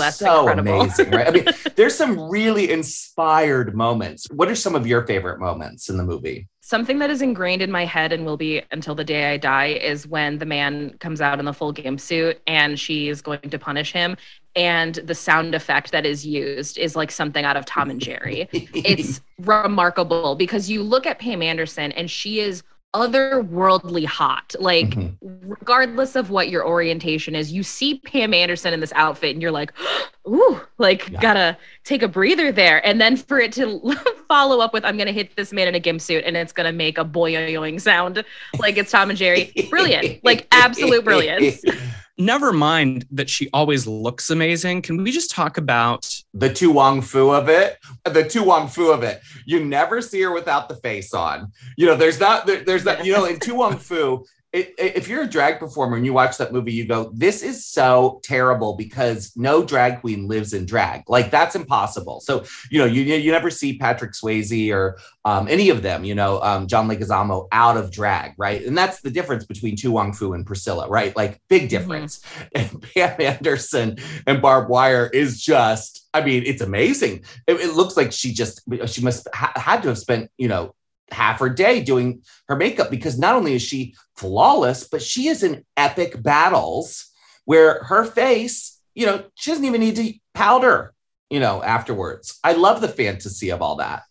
[0.48, 0.82] incredible.
[0.82, 1.28] amazing, right?
[1.28, 4.28] I mean, there's some really inspired moments.
[4.40, 6.48] What are some of your favorite moments in the movie?
[6.70, 9.70] Something that is ingrained in my head and will be until the day I die
[9.70, 13.50] is when the man comes out in the full game suit and she is going
[13.50, 14.16] to punish him.
[14.56, 18.48] And the sound effect that is used is like something out of Tom and Jerry.
[18.54, 22.62] it's remarkable because you look at Pam Anderson and she is
[22.94, 24.56] otherworldly hot.
[24.60, 25.16] Like, Mhm.
[25.22, 29.52] regardless of what your orientation is, you see Pam Anderson in this outfit and you're
[29.52, 29.72] like,
[30.28, 31.20] ooh, like, Yeah.
[31.22, 32.86] gotta take a breather there.
[32.86, 33.80] And then for it to
[34.28, 36.72] follow up with, I'm gonna hit this man in a gimp suit and it's gonna
[36.74, 38.24] make a boing sound
[38.60, 39.52] like it's Tom and Jerry.
[39.70, 40.24] Brilliant.
[40.24, 41.62] Like, absolute brilliance.
[42.20, 44.82] Never mind that she always looks amazing.
[44.82, 49.22] Can we just talk about the Tu Fu of it, the Tu Fu of it.
[49.46, 51.54] You never see her without the face on.
[51.78, 55.28] You know, there's there, there's that, you know, in Tu Fu, it, if you're a
[55.28, 59.64] drag performer and you watch that movie, you go, this is so terrible because no
[59.64, 61.04] drag queen lives in drag.
[61.08, 62.20] Like that's impossible.
[62.22, 66.16] So, you know, you, you never see Patrick Swayze or um, any of them, you
[66.16, 68.66] know, um, John Leguizamo out of drag, right?
[68.66, 71.16] And that's the difference between To Wong Foo and Priscilla, right?
[71.16, 72.22] Like big difference.
[72.56, 77.24] And Pam Anderson and Barb Wire is just, I mean, it's amazing.
[77.48, 80.74] It, it looks like she just, she must ha- had to have spent, you know,
[81.12, 85.44] half her day doing her makeup because not only is she flawless, but she is
[85.44, 87.08] in epic battles
[87.46, 90.94] where her face, you know, she doesn't even need to powder,
[91.30, 92.40] you know, afterwards.
[92.44, 94.04] I love the fantasy of all that.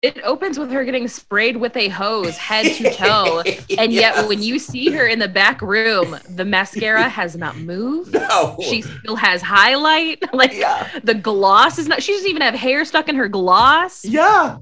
[0.00, 3.42] It opens with her getting sprayed with a hose head to toe.
[3.78, 8.12] And yet, when you see her in the back room, the mascara has not moved.
[8.28, 10.22] no, She still has highlight.
[10.32, 12.00] Like yeah, the gloss is not.
[12.00, 14.04] She doesn't even have hair stuck in her gloss.
[14.04, 14.58] yeah,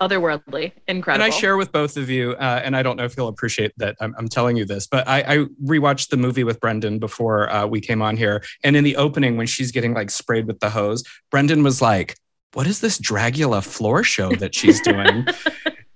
[0.00, 1.24] Otherworldly, incredible.
[1.24, 1.32] And.
[1.32, 3.96] I share with both of you, uh, and I don't know if you'll appreciate that
[4.00, 7.66] I'm, I'm telling you this, but I, I rewatched the movie with Brendan before uh,
[7.66, 8.42] we came on here.
[8.62, 12.16] And in the opening, when she's getting like sprayed with the hose, Brendan was like,
[12.54, 15.26] What is this Dragula floor show that she's doing?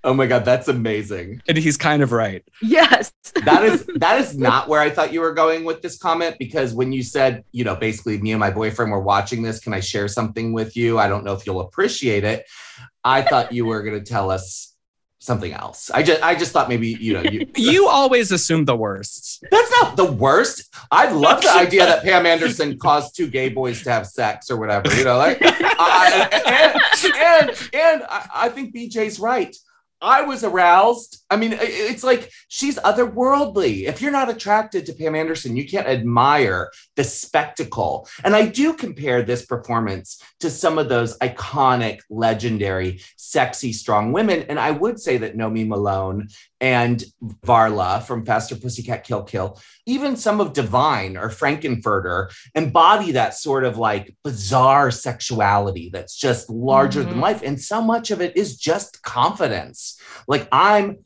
[0.03, 1.43] Oh my god, that's amazing.
[1.47, 2.43] and he's kind of right.
[2.61, 3.11] Yes.
[3.45, 6.73] that is that is not where I thought you were going with this comment because
[6.73, 9.79] when you said, you know, basically me and my boyfriend were watching this, can I
[9.79, 10.97] share something with you?
[10.97, 12.47] I don't know if you'll appreciate it.
[13.03, 14.75] I thought you were going to tell us
[15.21, 15.91] something else.
[15.91, 19.43] I just I just thought maybe, you know, you You always assume the worst.
[19.51, 20.75] That's not the worst.
[20.89, 24.57] I love the idea that Pam Anderson caused two gay boys to have sex or
[24.57, 26.27] whatever, you know, like I,
[27.03, 29.55] and and, and I, I think BJ's right.
[30.01, 31.23] I was aroused.
[31.29, 33.83] I mean, it's like she's otherworldly.
[33.85, 38.07] If you're not attracted to Pam Anderson, you can't admire the spectacle.
[38.23, 44.43] And I do compare this performance to some of those iconic, legendary, sexy, strong women.
[44.49, 46.29] And I would say that Nomi Malone
[46.61, 47.03] and
[47.45, 53.65] Varla from Faster Pussycat Kill Kill, even some of Divine or Frank-N-Furter embody that sort
[53.65, 57.21] of like bizarre sexuality that's just larger than Mhm.
[57.21, 57.41] life.
[57.43, 59.99] And so much of it is just confidence.
[60.27, 60.99] Like I'm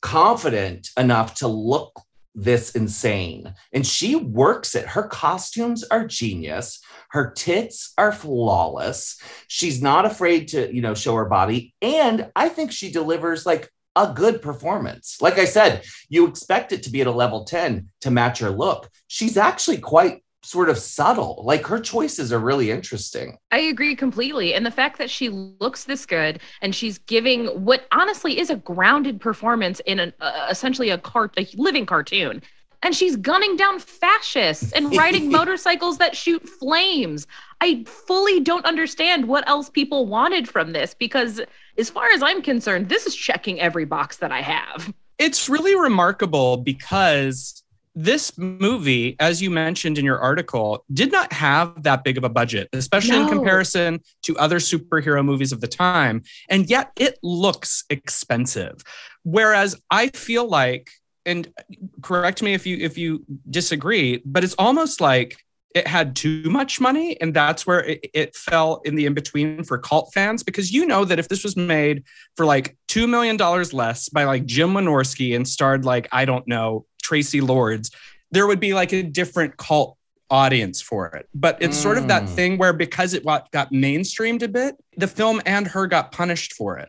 [0.00, 2.00] confident enough to look
[2.34, 3.54] this insane.
[3.74, 4.86] And she works it.
[4.86, 6.80] Her costumes are genius.
[7.10, 9.18] Her tits are flawless.
[9.48, 11.74] She's not afraid to, you know, show her body.
[11.82, 15.20] And I think she delivers like a good performance.
[15.20, 18.50] Like I said, you expect it to be at a level 10 to match her
[18.50, 18.88] look.
[19.08, 21.42] She's actually quite sort of subtle.
[21.44, 23.38] Like her choices are really interesting.
[23.50, 24.54] I agree completely.
[24.54, 28.56] And the fact that she looks this good and she's giving what honestly is a
[28.56, 32.42] grounded performance in an uh, essentially a cart a living cartoon.
[32.84, 37.28] And she's gunning down fascists and riding motorcycles that shoot flames.
[37.60, 41.40] I fully don't understand what else people wanted from this because
[41.78, 44.92] as far as I'm concerned, this is checking every box that I have.
[45.18, 47.62] It's really remarkable because
[47.94, 52.28] this movie, as you mentioned in your article, did not have that big of a
[52.28, 56.22] budget, especially in comparison to other superhero movies of the time.
[56.48, 58.82] And yet it looks expensive.
[59.24, 60.90] Whereas I feel like,
[61.26, 61.52] and
[62.00, 65.41] correct me if you if you disagree, but it's almost like
[65.74, 69.64] it had too much money and that's where it, it fell in the in between
[69.64, 72.04] for cult fans because you know that if this was made
[72.36, 73.36] for like $2 million
[73.72, 77.90] less by like Jim Wynorski and starred like, I don't know, Traci Lords,
[78.30, 79.96] there would be like a different cult
[80.30, 81.28] audience for it.
[81.34, 82.28] But it's sort of that Mm.
[82.28, 86.54] thing where because it wa- got mainstreamed a bit, the film and her got punished
[86.54, 86.88] for it.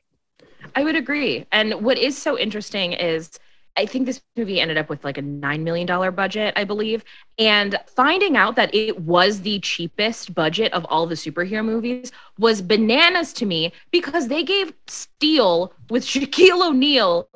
[0.76, 1.46] I would agree.
[1.52, 3.30] And what is so interesting is
[3.76, 7.04] I think this movie ended up with like a $9 million budget, I believe.
[7.40, 12.62] And finding out that it was the cheapest budget of all the superhero movies was
[12.62, 17.28] bananas to me because they gave Steel with Shaquille O'Neal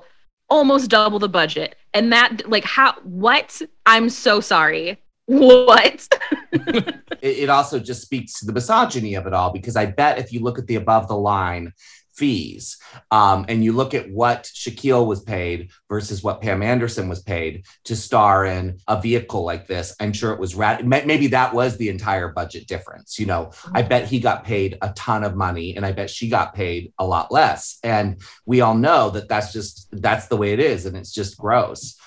[0.49, 1.75] almost double the budget.
[1.93, 3.59] And that, like, how, what?
[3.85, 5.01] I'm so sorry.
[5.25, 6.07] What?
[6.51, 10.31] it, it also just speaks to the misogyny of it all because I bet if
[10.31, 11.73] you look at the above the line
[12.17, 12.77] fees
[13.11, 17.65] um, and you look at what Shaquille was paid versus what Pam Anderson was paid
[17.85, 21.77] to star in a vehicle like this, I'm sure it was may- maybe that was
[21.77, 23.19] the entire budget difference.
[23.19, 26.29] You know, I bet he got paid a ton of money and I bet she
[26.29, 27.77] got paid a lot less.
[27.83, 31.37] And we all know that that's just that's the way it is and it's just
[31.37, 31.97] gross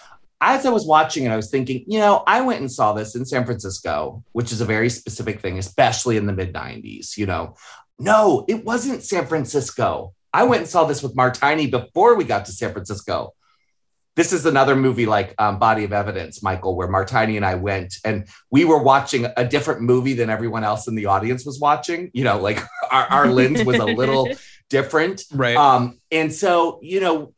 [0.42, 3.14] as I was watching it, I was thinking, you know, I went and saw this
[3.14, 7.18] in San Francisco, which is a very specific thing, especially in the mid 90s.
[7.18, 7.56] You know,
[8.00, 10.14] no, it wasn't San Francisco.
[10.32, 13.34] I went and saw this with Martini before we got to San Francisco.
[14.16, 17.94] This is another movie like um, Body of Evidence, Michael, where Martini and I went
[18.04, 22.10] and we were watching a different movie than everyone else in the audience was watching.
[22.12, 24.28] You know, like our, our lens was a little
[24.70, 25.22] different.
[25.32, 25.56] Right.
[25.56, 27.34] Um, and so, you know,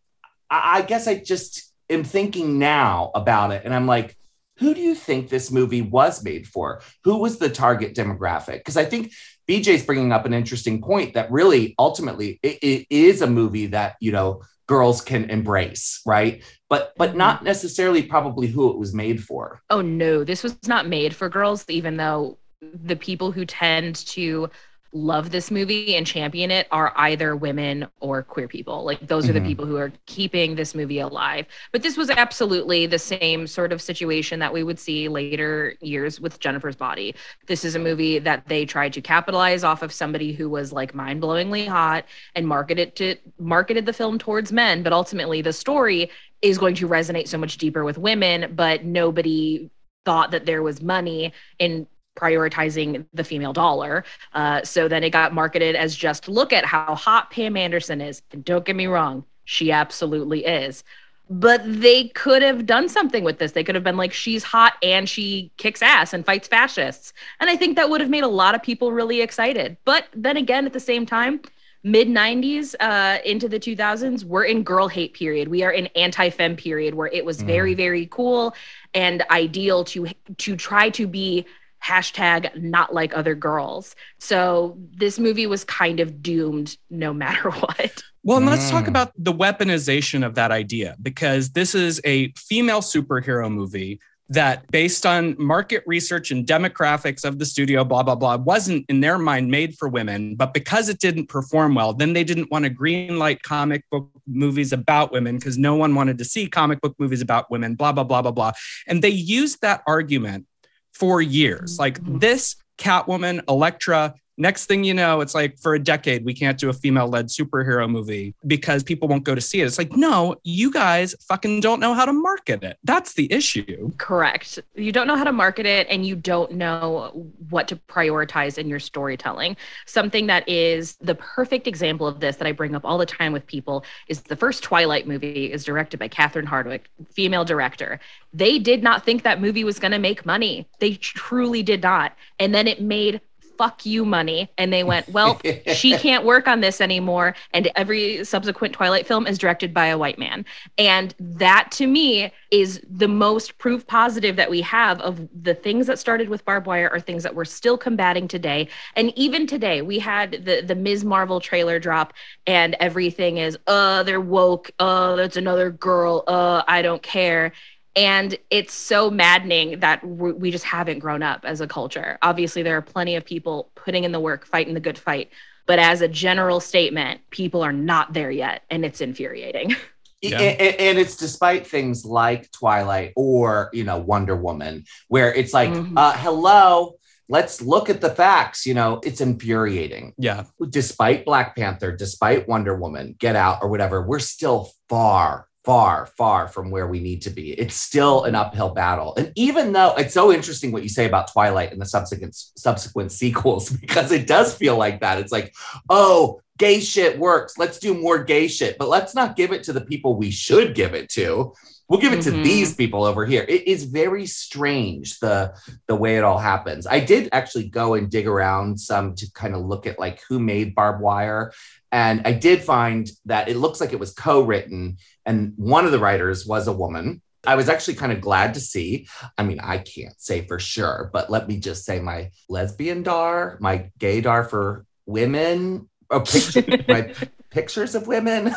[0.48, 4.16] I, I guess I just am thinking now about it and I'm like,
[4.58, 6.82] who do you think this movie was made for?
[7.04, 8.58] Who was the target demographic?
[8.58, 9.12] Because I think
[9.52, 13.96] BJ's bringing up an interesting point that really ultimately it, it is a movie that,
[14.00, 16.42] you know, girls can embrace, right?
[16.70, 17.18] But but mm-hmm.
[17.18, 19.60] not necessarily probably who it was made for.
[19.68, 24.48] oh no, this was not made for girls, even though the people who tend to
[24.94, 28.84] love this movie and champion it are either women or queer people.
[28.84, 29.46] Like those are the Mhm.
[29.46, 31.46] people who are keeping this movie alive.
[31.72, 36.20] But this was absolutely the same sort of situation that we would see later years
[36.20, 37.14] with Jennifer's Body.
[37.46, 40.94] This is a movie that they tried to capitalize off of somebody who was like
[40.94, 46.10] mind-blowingly hot and marketed to marketed the film towards men, but ultimately the story
[46.42, 49.70] is going to resonate so much deeper with women, but nobody
[50.04, 51.86] thought that there was money in
[52.16, 54.04] prioritizing the female dollar.
[54.34, 58.22] Uh, so then it got marketed as just look at how hot Pam Anderson is.
[58.32, 60.84] And don't get me wrong, she absolutely is.
[61.30, 63.52] But they could have done something with this.
[63.52, 67.14] They could have been like, she's hot and she kicks ass and fights fascists.
[67.40, 69.76] And I think that would have made a lot of people really excited.
[69.84, 71.40] But then again, at the same time,
[71.84, 75.48] mid 90s uh, into the 2000s, we're in girl hate period.
[75.48, 78.54] We are in anti fem period where it was very, very cool
[78.94, 80.08] and ideal to
[80.38, 81.46] to try to be
[81.84, 83.94] hashtag not like other girls.
[84.18, 88.02] So this movie was kind of doomed no matter what.
[88.24, 88.88] Well, and let's talk Mm.
[88.88, 95.04] about the weaponization of that idea because this is a female superhero movie that, based
[95.04, 99.50] on market research and demographics of the studio, blah, blah, blah, wasn't in their mind
[99.50, 100.36] made for women.
[100.36, 104.72] But because it didn't perform well, then they didn't want to greenlight comic book movies
[104.72, 108.04] about women because no one wanted to see comic book movies about women, blah, blah,
[108.04, 108.52] blah, blah, blah.
[108.86, 110.46] And they used that argument
[110.92, 111.78] for years.
[111.78, 112.20] Like Mhm.
[112.20, 116.68] this Catwoman, Elektra, next thing you know, it's like for a decade, we can't do
[116.68, 119.66] a female led superhero movie because people won't go to see it.
[119.66, 122.76] It's like, no, you guys fucking don't know how to market it.
[122.84, 123.92] That's the issue.
[123.96, 124.58] Correct.
[124.74, 128.68] You don't know how to market it and you don't know what to prioritize in
[128.68, 129.56] your storytelling.
[129.86, 133.32] Something that is the perfect example of this that I bring up all the time
[133.32, 138.00] with people is the first Twilight movie is directed by Catherine Hardwicke, female director.
[138.32, 140.66] They did not think that movie was going to make money.
[140.80, 142.16] They truly did not.
[142.40, 143.20] And then it made
[143.58, 144.50] fuck you money.
[144.58, 145.40] And they went, "Well,
[145.74, 147.34] she can't work on this anymore.
[147.52, 150.44] And every subsequent twilight film is directed by a white man.
[150.78, 155.86] And that to me is the most proof positive that we have of the things
[155.86, 158.68] that started with Barb Wire are things that we're still combating today.
[158.94, 161.04] And even today we had the the ms.
[161.04, 162.12] Marvel trailer drop
[162.46, 164.70] and everything is uh they're woke.
[164.78, 166.24] Uh that's another girl.
[166.26, 167.52] Uh i don't care
[167.94, 172.18] and it's so maddening that we we just haven't grown up as a culture.
[172.22, 175.30] Obviously, there are plenty of people putting in the work, fighting the good fight.
[175.66, 178.62] But as a general statement, people are not there yet.
[178.70, 179.76] And it's infuriating.
[180.24, 180.38] Yeah.
[180.40, 185.52] A- a- and it's despite things like Twilight or you know Wonder Woman, where it's
[185.52, 185.94] like, Mhm.
[185.96, 186.94] uh, hello,
[187.28, 188.64] let's look at the facts.
[188.64, 190.14] You know, it's infuriating.
[190.16, 190.44] Yeah.
[190.70, 196.48] Despite Black Panther, despite Wonder Woman, Get Out, or whatever, we're still far, far, far
[196.48, 197.52] from where we need to be.
[197.52, 199.14] It's still an uphill battle.
[199.16, 203.12] And even though it's so interesting what you say about Twilight and the subsequent subsequent
[203.20, 205.18] sequels, because it does feel like that.
[205.18, 205.54] It's like,
[205.88, 207.58] oh, gay shit works.
[207.58, 210.74] Let's do more gay shit, but let's not give it to the people we should
[210.74, 211.52] give it to.
[211.88, 212.42] We'll give it to Mhm.
[212.44, 213.44] these people over here.
[213.46, 215.52] It is very strange the
[215.88, 216.86] the way it all happens.
[216.86, 220.38] I did actually go and dig around some to kind of look at like who
[220.40, 221.52] made Barb Wire.
[221.90, 224.96] And I did find that it looks like it was co-written,
[225.26, 227.22] and one of the writers was a woman.
[227.44, 229.08] I was actually kind of glad to see.
[229.36, 233.56] I mean, I can't say for sure, but let me just say my lesbian dar,
[233.60, 237.14] my gay dar for women, oh, picture, my
[237.50, 238.44] pictures of women.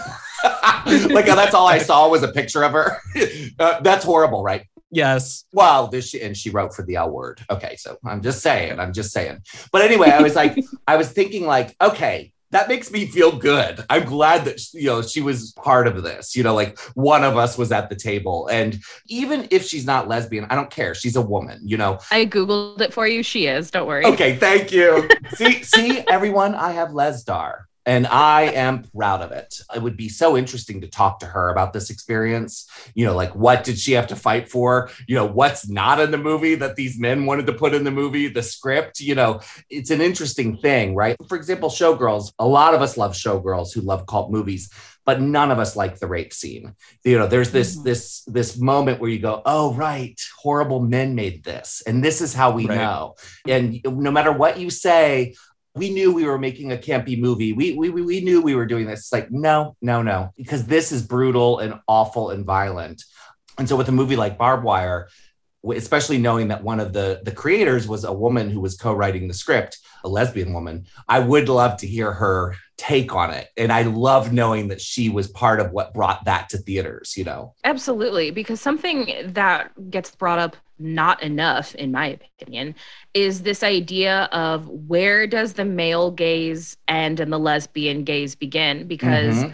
[0.85, 2.97] like that's all I saw was a picture of her.
[3.57, 4.65] Uh, that's horrible, right?
[4.91, 5.45] Yes.
[5.53, 7.41] Well, this and she wrote for the L word.
[7.49, 9.39] Okay, so I'm just saying, I'm just saying.
[9.71, 10.57] But anyway, I was like,
[10.87, 13.83] I was thinking like, okay, that makes me feel good.
[13.89, 16.37] I'm glad that you know she was part of this.
[16.37, 20.07] You know, like one of us was at the table, and even if she's not
[20.07, 20.95] lesbian, I don't care.
[20.95, 21.59] She's a woman.
[21.63, 21.99] You know.
[22.11, 23.23] I googled it for you.
[23.23, 23.71] She is.
[23.71, 24.05] Don't worry.
[24.05, 25.09] Okay, thank you.
[25.35, 27.65] see, see, everyone, I have Lesdar.
[27.85, 29.59] And I am proud of it.
[29.75, 32.67] It would be so interesting to talk to her about this experience.
[32.95, 34.89] You know, like what did she have to fight for?
[35.07, 37.91] You know, what's not in the movie that these men wanted to put in the
[37.91, 38.99] movie, the script.
[38.99, 41.15] You know, it's an interesting thing, right?
[41.27, 44.69] For example, Showgirls, a lot of us love Showgirls who love cult movies
[45.05, 46.73] but none of us like the rape scene.
[47.03, 47.83] You know, there's this Mhm.
[47.83, 52.33] this this moment where you go, "Oh, right, horrible men made this, and this is
[52.33, 52.77] how we Right.
[52.77, 53.13] know."
[53.47, 55.35] And no matter what you say,
[55.75, 57.53] we knew we were making a campy movie.
[57.53, 59.01] We we we, knew we were doing this.
[59.01, 63.03] It's like, no, no, no, because this is brutal and awful and violent.
[63.57, 65.09] And so with a movie like Barb Wire,
[65.71, 69.33] especially knowing that one of the the creators was a woman who was co-writing the
[69.33, 73.47] script, a lesbian woman, I would love to hear her take on it.
[73.57, 77.23] And I love knowing that she was part of what brought that to theaters, you
[77.23, 77.53] know.
[77.63, 82.75] Absolutely, because something that gets brought up not enough, in my opinion,
[83.13, 88.87] is this idea of where does the male gaze end and the lesbian gaze begin?
[88.87, 89.53] Because Mhm.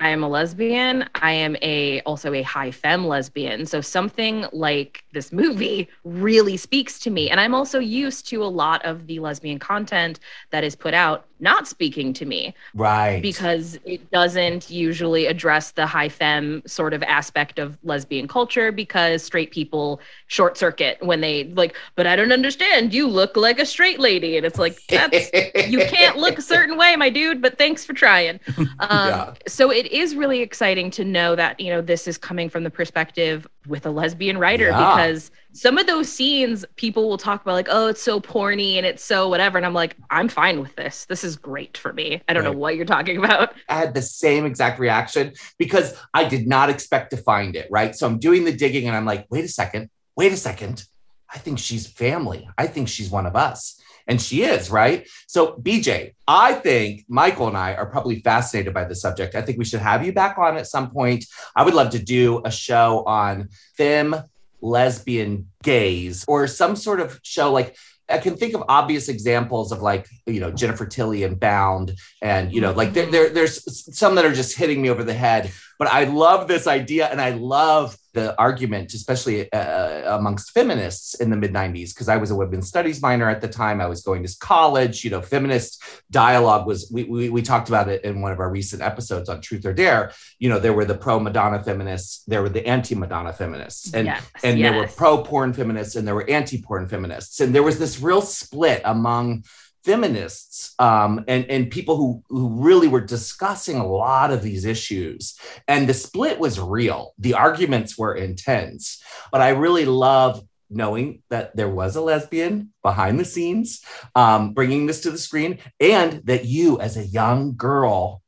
[0.00, 1.08] I am a lesbian.
[1.14, 3.66] I am a also a high femme lesbian.
[3.66, 7.30] So something like this movie really speaks to me.
[7.30, 11.26] And I'm also used to a lot of the lesbian content that is put out
[11.42, 13.20] not speaking to me right.
[13.20, 19.24] because it doesn't usually address the high femme sort of aspect of lesbian culture because
[19.24, 23.66] straight people short circuit when they like but i don't understand you look like a
[23.66, 25.28] straight lady and it's like that's
[25.68, 29.34] you can't look a certain way my dude but thanks for trying um, Yeah.
[29.48, 32.70] so it is really exciting to know that you know this is coming from the
[32.70, 34.96] perspective with a lesbian writer Yeah.
[34.96, 38.86] because some of those scenes people will talk about like oh it's so porny and
[38.86, 42.22] it's so whatever and i'm like i'm fine with this this is great for me
[42.28, 46.24] i don't know what you're talking about I had the same exact reaction because I
[46.24, 47.94] did not expect to find it, right?
[47.94, 50.84] So I'm doing the digging and I'm like, wait a second, wait a second.
[51.32, 52.48] I think she's family.
[52.58, 53.80] I think she's one of us.
[54.06, 55.08] And she is, right?
[55.26, 59.34] So, BJ, I think Michael and I are probably fascinated by the subject.
[59.34, 61.24] I think we should have you back on at some point.
[61.54, 64.16] I would love to do a show on femme
[64.60, 67.76] lesbian gays or some sort of show like
[68.08, 72.52] I can think of obvious examples of like, you know, Jennifer Tilly and Bound, and,
[72.52, 75.50] you know, like there, there, there's some that are just hitting me over the head.
[75.82, 81.28] But I love this idea and I love the argument, especially uh, amongst feminists in
[81.28, 83.80] the mid 90s, because I was a women's studies minor at the time.
[83.80, 87.88] I was going to college, you know, feminist dialogue was, we, we, we talked about
[87.88, 90.12] it in one of our recent episodes on Truth or Dare.
[90.38, 93.92] You know, there were the pro Madonna feminists, there were the anti Madonna feminists.
[93.92, 97.52] And yes, and there were pro porn feminists and there were anti porn feminists and
[97.52, 99.42] there was this real split among
[99.84, 105.38] feminists um, and and people who who really were discussing a lot of these issues.
[105.68, 107.14] And the split was real.
[107.18, 109.02] The arguments were intense.
[109.30, 114.86] But i really love knowing that there was a lesbian behind the scenes um, bringing
[114.86, 118.21] this to the screen and that you as a young girl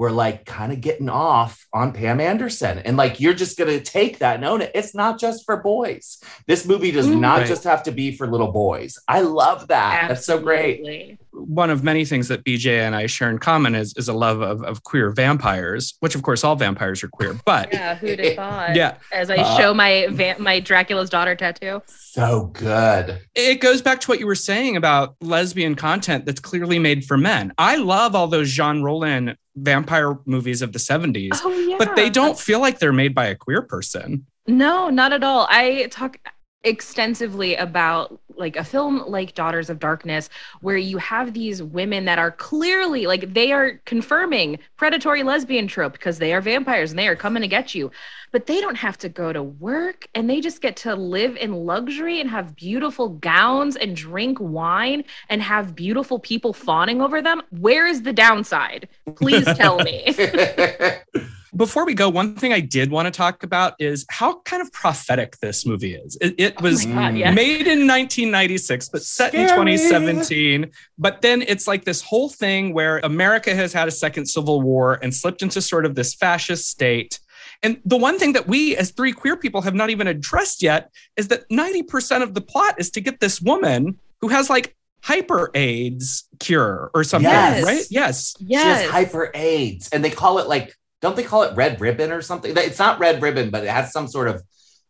[0.00, 2.78] were like kind of getting off on Pam Anderson.
[2.78, 4.70] And like, you're just going to take that and own it.
[4.74, 6.22] It's not just for boys.
[6.46, 7.20] This movie does Mm.
[7.20, 7.46] not Right.
[7.46, 8.98] just have to be for little boys.
[9.06, 10.08] I love that.
[10.08, 11.18] That's so great.
[11.32, 11.54] Absolutely.
[11.54, 14.40] One of many things that BJ and I share in common is, is a love
[14.40, 17.34] of, of queer vampires, which of course all vampires are queer.
[17.44, 18.74] But Yeah, who'd have thought?
[18.76, 21.82] yeah, As I Uh, show my va- my Dracula's daughter tattoo.
[21.86, 23.20] So good.
[23.34, 27.16] it goes back to what you were saying about lesbian content that's clearly made for
[27.16, 27.52] men.
[27.58, 31.76] I love all those Jean Rollin vampire movies of the 70s, Oh yeah.
[31.78, 34.26] but they don't feel like they're made by a queer person.
[34.46, 35.46] No, not at all.
[35.50, 36.16] I talk
[36.64, 40.28] extensively about like a film like Daughters of Darkness
[40.60, 45.92] where you have these women that are clearly like they are confirming predatory lesbian trope
[45.92, 47.90] because they are vampires and they are coming to get you.
[48.32, 51.52] But they don't have to go to work and they just get to live in
[51.52, 57.42] luxury and have beautiful gowns and drink wine and have beautiful people fawning over them.
[57.50, 58.88] Where is the downside?
[59.16, 60.14] Please tell me.
[61.56, 64.72] Before we go, one thing I did want to talk about is how kind of
[64.72, 66.16] prophetic this movie is.
[66.20, 67.34] It, it oh was Oh God, yes.
[67.34, 70.70] made in 1996, but set in 2017.
[70.98, 74.98] But then it's like this whole thing where America has had a second civil war
[75.02, 77.18] and slipped into sort of this fascist state.
[77.62, 80.90] And the one thing that we, as three queer people, have not even addressed yet
[81.16, 85.50] is that 90% of the plot is to get this woman who has like hyper
[85.54, 87.64] AIDS cure or something, Yes.
[87.64, 87.84] right?
[87.90, 88.34] Yes.
[88.38, 88.82] She Yes.
[88.82, 92.22] has hyper AIDS, and they call it like don't they call it red ribbon or
[92.22, 92.52] something?
[92.56, 94.42] It's not red ribbon, but it has some sort of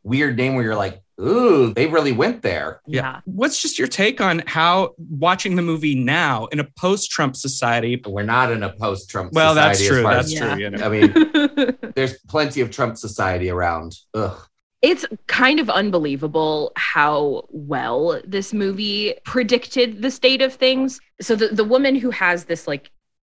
[0.02, 2.80] weird name where you're like, ooh, they really went there.
[2.86, 3.20] Yeah.
[3.26, 8.02] What's just your take on how watching the movie now in a post-Trump society?
[8.06, 10.10] We're not in a post-Trump Well, that's society as true.
[10.10, 10.62] That's as- true.
[10.62, 10.84] You know.
[10.84, 13.96] I mean, there's plenty of Trump society around.
[14.14, 14.38] Ugh.
[14.82, 20.98] it's kind of unbelievable how well this movie predicted the state of things.
[21.20, 22.90] So the, the woman who has this like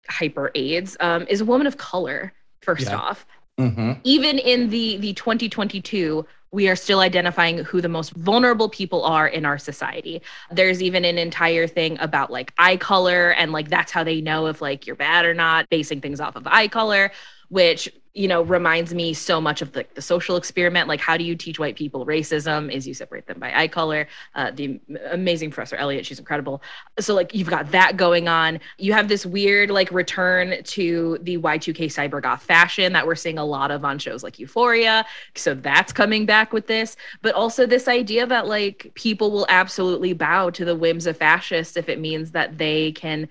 [0.10, 2.34] hyper AIDS um, is a woman of color,
[2.68, 2.98] first Yeah.
[2.98, 3.26] off.
[3.58, 9.04] hmm Even in the the 2022, we are still identifying who the most vulnerable people
[9.04, 10.22] are in our society.
[10.52, 14.48] There's even an entire thing about like eye color and like that's how they know
[14.48, 17.12] if like you're bad or not, basing things off of eye color,
[17.50, 20.88] which you know reminds me so much of the, the social experiment.
[20.88, 24.08] Like how do you teach white people racism is you separate them by eye color.
[24.34, 24.80] Uh, the
[25.12, 26.64] amazing professor Elliott she's incredible.
[27.00, 28.60] So like you've got that going on.
[28.80, 33.46] You have this weird like return to the y2k cybergoth fashion that we're seeing a
[33.46, 35.06] lot of on shows like euphoria.
[35.36, 36.98] So that's coming back with this.
[37.22, 41.78] But also this idea that like people will absolutely bow to the whims of fascists
[41.78, 43.30] if it means that they can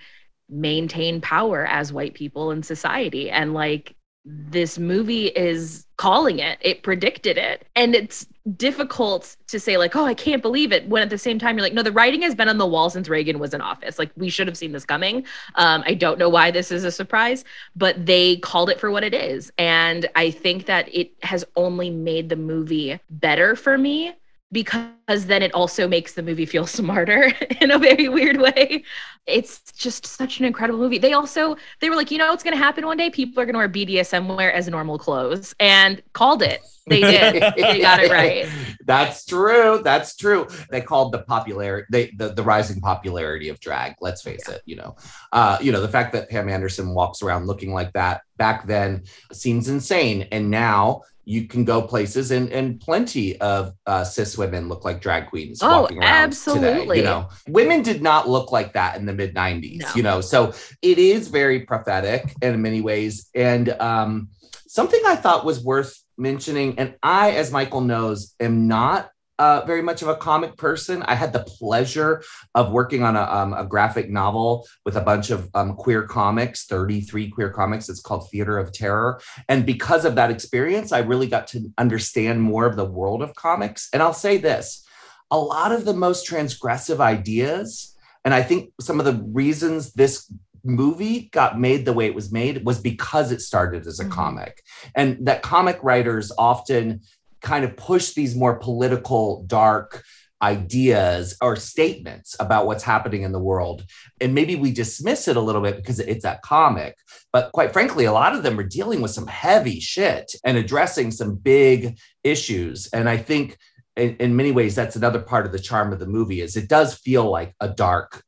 [0.49, 3.31] maintain power as white people in society.
[3.33, 3.96] And like
[4.29, 6.59] this movie is calling it.
[6.61, 7.65] It predicted it.
[7.77, 11.37] And it's difficult to say like oh i can't believe it when at the same
[11.37, 13.61] time you're like no the writing has been on the wall since reagan was in
[13.61, 13.99] office.
[13.99, 15.27] Like we should have seen this coming.
[15.57, 19.03] Um, i don't know why this is a surprise but they called it for what
[19.05, 19.51] it is.
[19.59, 24.15] And i think that it has only made the movie better for me
[24.53, 28.85] because then it also makes the movie feel smarter in a very weird way.
[29.27, 30.99] It's just such an incredible movie.
[30.99, 33.11] They also they were like, you know what's gonna happen one day?
[33.11, 36.61] People are gonna wear BDSM wear as normal clothes and called it.
[36.87, 37.43] They did.
[37.57, 38.49] they got it right.
[38.85, 39.81] That's true.
[39.83, 40.47] That's true.
[40.71, 43.97] They called the popularity, they, the the rising popularity of drag.
[44.01, 44.63] Let's face it.
[44.65, 44.97] You know,
[45.33, 49.03] uh, you know the fact that Pam Anderson walks around looking like that back then
[49.33, 54.69] seems insane, and now you can go places and and plenty of uh, cis women
[54.69, 56.23] look like drag queens Oh, walking around today.
[56.23, 56.99] absolutely.
[56.99, 59.81] You know, women did not look like that in the mid '90s.
[59.81, 59.89] No.
[59.97, 64.29] You know, so it is very prophetic in many ways, and um,
[64.69, 69.83] something I thought was worth mentioning, and I, as Michael knows, am not uh, very
[69.83, 71.03] much of a comic person.
[71.03, 72.23] I had the pleasure
[72.55, 76.65] of working on a, um, a graphic novel with a bunch of um, queer comics,
[76.67, 77.89] 33 queer comics.
[77.89, 79.21] It's called Theater of Terror.
[79.49, 83.35] And because of that experience, I really got to understand more of the world of
[83.35, 83.89] comics.
[83.93, 84.85] And I'll say this
[85.31, 90.33] a lot of the most transgressive ideas, and I think some of the reasons this
[90.67, 94.11] movie got made the way it was made was because it started as a Mhm.
[94.11, 94.63] comic
[94.97, 97.03] and that comic writers often
[97.47, 100.03] kind of push these more political dark
[100.43, 103.85] ideas or statements about what's happening in the world.
[104.21, 106.97] And maybe we dismiss it a little bit because it's a comic.
[107.33, 111.11] But quite frankly a lot of them are dealing with some heavy shit and addressing
[111.13, 112.89] some big issues.
[112.93, 113.57] And i think
[113.97, 116.69] in, in many ways that's another part of the charm of the movie is it
[116.69, 118.23] does feel like a dark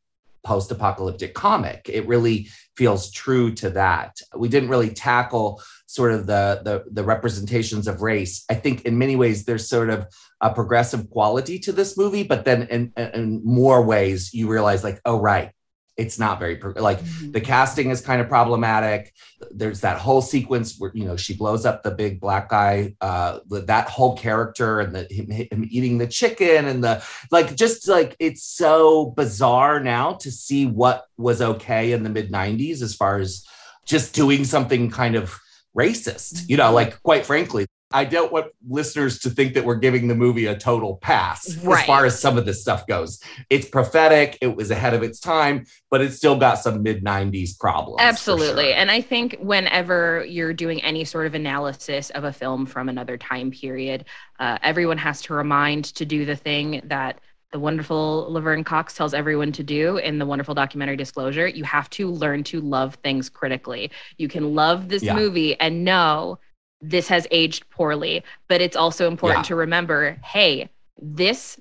[0.44, 1.90] post-apocalyptic comic.
[1.92, 4.16] It really feels true to that.
[4.34, 8.44] We didn't really tackle sort of the, the the representations of race.
[8.50, 10.06] I think in many ways there's sort of
[10.40, 15.00] a progressive quality to this movie but then in, in more ways you realize like
[15.04, 15.50] oh right
[15.98, 17.00] it's not very like
[17.32, 19.12] the casting is kind of problematic.
[19.50, 23.40] There's that whole sequence where you know she blows up the big black guy uh
[23.48, 28.14] that whole character and the him, him eating the chicken and the like just like
[28.20, 33.18] it's so bizarre now to see what was okay in the mid 90s as far
[33.18, 33.44] as
[33.84, 35.40] just doing something kind of
[35.78, 40.08] racist you know like quite frankly I don't want listeners to think that we're giving
[40.08, 43.18] the movie a total pass as far as some of this stuff goes.
[43.48, 47.58] It's prophetic, it was ahead of its time, but it's still got some mid 90s
[47.58, 48.00] problems.
[48.00, 48.64] Absolutely.
[48.64, 48.74] sure.
[48.74, 53.16] And I think whenever you're doing any sort of analysis of a film from another
[53.16, 54.04] time period,
[54.38, 57.20] uh, everyone has to remind to do the thing that
[57.52, 61.46] the wonderful Laverne Cox tells everyone to do in the wonderful documentary Disclosure.
[61.48, 63.90] You have to learn to love things critically.
[64.18, 65.14] You can love this Yeah.
[65.14, 66.38] movie and know
[66.80, 69.48] this has aged poorly, but it's also important Yeah.
[69.48, 70.68] to remember hey,
[71.00, 71.58] this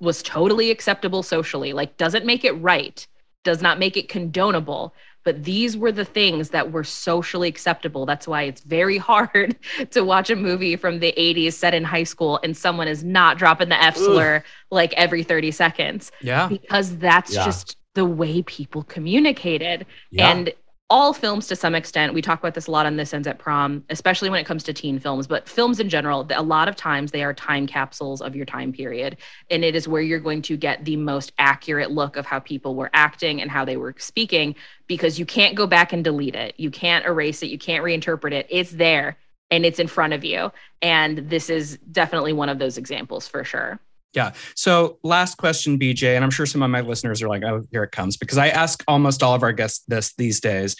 [0.00, 1.72] was totally acceptable socially.
[1.72, 3.06] Like, doesn't make it right,
[3.44, 4.92] does not make it condonable,
[5.28, 8.06] but these were the things that were socially acceptable.
[8.06, 9.56] That's why it's very hard
[9.90, 13.36] to watch a movie from the 80s set in high school and someone is not
[13.36, 16.48] dropping the F slur like every 30 seconds Yeah.
[16.48, 17.44] because that's Yeah.
[17.44, 19.84] just the way people communicated.
[20.10, 20.30] Yeah.
[20.30, 20.50] And
[20.90, 23.38] all films to some extent we talk about this a lot on this ends at
[23.38, 26.76] prom especially when it comes to teen films but films in general a lot of
[26.76, 29.16] times they are time capsules of your time period
[29.50, 32.74] and it is where you're going to get the most accurate look of how people
[32.74, 34.54] were acting and how they were speaking
[34.86, 36.54] because you can't go back and delete it.
[36.56, 37.50] You can't erase it.
[37.50, 38.46] You can't reinterpret it.
[38.48, 39.18] It's there
[39.50, 40.50] and it's in front of you
[40.82, 43.78] and this is definitely one of those examples for sure
[44.14, 44.32] Yeah.
[44.54, 47.82] So, last question, BJ, and I'm sure some of my listeners are like, "Oh, here
[47.82, 50.76] it comes," because I ask almost all of our guests this these days.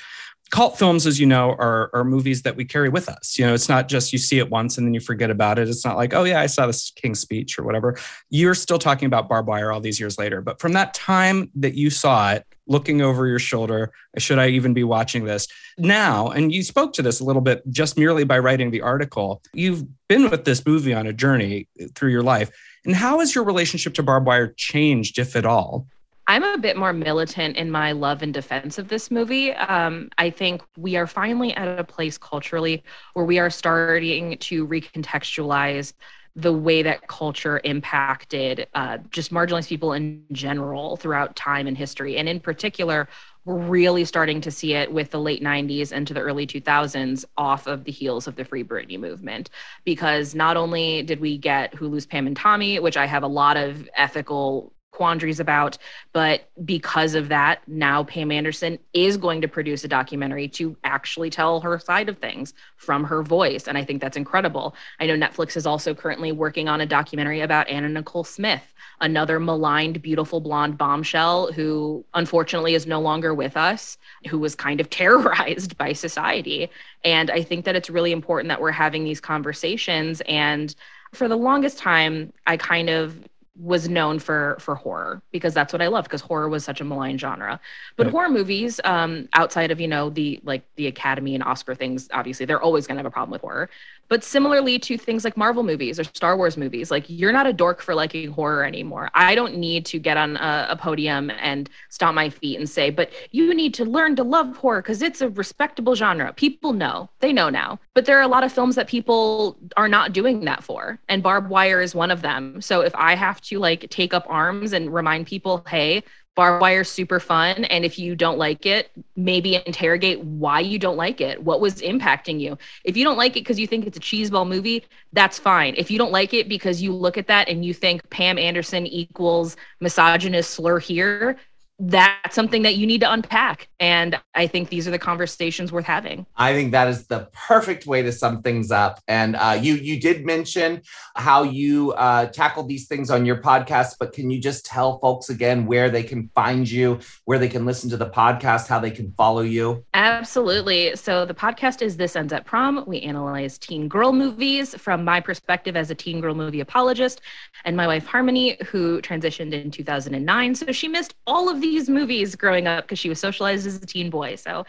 [0.50, 3.38] Cult films, as you know, are are movies that we carry with us.
[3.38, 5.68] You know, it's not just you see it once and then you forget about it.
[5.68, 7.98] It's not like, oh yeah, I saw this King's Speech or whatever.
[8.30, 11.74] You're still talking about Barb Wire all these years later, but from that time that
[11.74, 15.48] you saw it, looking over your shoulder, should I even be watching this
[15.78, 16.28] now?
[16.28, 19.42] And you spoke to this a little bit just merely by writing the article.
[19.52, 22.50] You've been with this movie on a journey through your life.
[22.88, 25.86] And how has your relationship to Barb Wire changed, if at all?
[26.26, 29.52] I'm a bit more militant in my love and defense of this movie.
[29.52, 32.82] Um, I think we are finally at a place culturally
[33.12, 35.92] where we are starting to recontextualize
[36.34, 42.16] the way that culture impacted uh, just marginalized people in general throughout time and history.
[42.16, 43.06] And in particular,
[43.48, 47.84] really starting to see it with the late 90s into the early 2000s off of
[47.84, 49.50] the heels of the Free Britney movement.
[49.84, 53.56] Because not only did we get Hulu's Pam and Tommy, which I have a lot
[53.56, 55.78] of ethical quandaries about.
[56.12, 61.30] But because of that, now Pam Anderson is going to produce a documentary to actually
[61.30, 63.68] tell her side of things from her voice.
[63.68, 64.74] And I think that's incredible.
[64.98, 69.38] I know Netflix is also currently working on a documentary about Anna Nicole Smith, another
[69.38, 74.90] maligned, beautiful blonde bombshell who unfortunately is no longer with us, who was kind of
[74.98, 76.70] terrorized by society.
[77.04, 80.22] And I think that it's really important that we're having these conversations.
[80.22, 80.74] And
[81.14, 83.16] for the longest time, I kind of
[83.60, 86.84] was known for for horror because that's what I loved because horror was such a
[86.84, 87.60] malign genre.
[87.96, 88.12] But Right.
[88.12, 92.46] horror movies, um, outside of you know the like the Academy and Oscar things, obviously
[92.46, 93.70] they're always going to have a problem with horror.
[94.08, 97.52] But similarly to things like Marvel movies or Star Wars movies, like you're not a
[97.52, 99.10] dork for liking horror anymore.
[99.14, 102.90] I don't need to get on a, a podium and stomp my feet and say,
[102.90, 106.32] but you need to learn to love horror because it's a respectable genre.
[106.32, 107.78] People know, they know now.
[107.94, 111.22] But there are a lot of films that people are not doing that for, and
[111.22, 112.60] Barb Wire is one of them.
[112.60, 116.02] So if I have to like take up arms and remind people, hey,
[116.38, 117.64] Barb Wire super fun.
[117.64, 121.42] And if you don't like it, maybe interrogate why you don't like it.
[121.42, 122.56] What was impacting you?
[122.84, 125.74] If you don't like it because you think it's a cheeseball movie, that's fine.
[125.76, 128.86] If you don't like it because you look at that and you think Pam Anderson
[128.86, 131.38] equals misogynist slur here,
[131.78, 133.68] that's something that you need to unpack.
[133.78, 136.26] And I think these are the conversations worth having.
[136.36, 139.00] I think that is the perfect way to sum things up.
[139.06, 140.82] And uh, you you did mention
[141.14, 145.28] how you uh, tackle these things on your podcast, but can you just tell folks
[145.28, 148.90] again where they can find you, where they can listen to the podcast, how they
[148.90, 149.84] can follow you?
[149.94, 150.96] Absolutely.
[150.96, 152.84] So the podcast is This Ends at Prom.
[152.86, 157.20] We analyze teen girl movies from my perspective as a teen girl movie apologist,
[157.64, 160.54] and my wife Harmony, who transitioned in 2009.
[160.56, 163.86] So she missed all of these movies growing up because she was socialized as a
[163.86, 164.36] teen boy.
[164.36, 164.64] So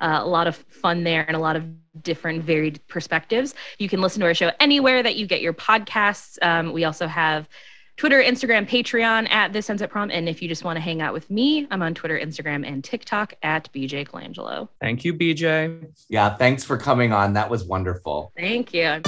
[0.00, 1.64] uh, a lot of fun there and a lot of
[2.02, 3.54] different varied perspectives.
[3.78, 6.38] You can listen to our show anywhere that you get your podcasts.
[6.42, 7.48] Um, we also have
[7.96, 10.10] Twitter, Instagram, Patreon at This Ends at Prom.
[10.10, 12.82] And if you just want to hang out with me, I'm on Twitter, Instagram, and
[12.82, 14.68] TikTok at BJ Colangelo.
[14.80, 15.86] Thank you, BJ.
[16.08, 17.34] Yeah, thanks for coming on.
[17.34, 18.32] That was wonderful.
[18.36, 19.00] Thank you.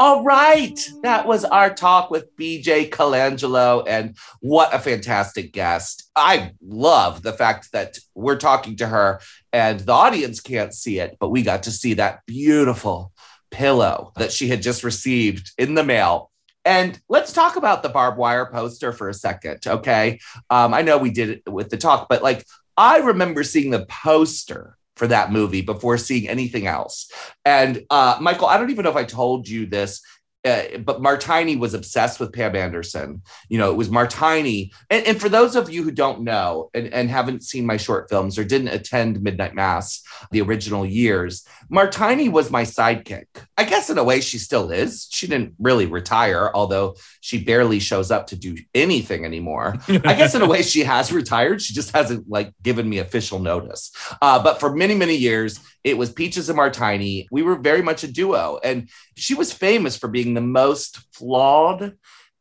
[0.00, 0.80] All right.
[1.02, 3.84] That was our talk with BJ Colangelo.
[3.86, 6.10] And what a fantastic guest.
[6.16, 9.20] I love the fact that we're talking to her
[9.52, 13.12] and the audience can't see it, but we got to see that beautiful
[13.50, 16.30] pillow that she had just received in the mail.
[16.64, 19.66] And let's talk about the Barb Wire poster for a second.
[19.66, 20.18] Okay.
[20.48, 23.84] Um, I know we did it with the talk, but like I remember seeing the
[23.84, 27.10] poster for that movie before seeing anything else.
[27.46, 30.02] And uh, Michael, I don't even know if I told you this,
[30.44, 33.22] uh, but Martini was obsessed with Pam Anderson.
[33.48, 34.72] You know, it was Martini.
[34.88, 38.08] And, and for those of you who don't know and, and haven't seen my short
[38.08, 43.26] films or didn't attend Midnight Mass the original years, Martini was my sidekick.
[43.58, 45.08] I guess in a way she still is.
[45.10, 49.76] She didn't really retire, although she barely shows up to do anything anymore.
[49.88, 51.60] I guess in a way she has retired.
[51.60, 53.92] She just hasn't like given me official notice.
[54.22, 57.26] Uh, but for many, many years, it was Peaches and Martini.
[57.30, 58.58] We were very much a duo.
[58.62, 61.94] And she was famous for being the most flawed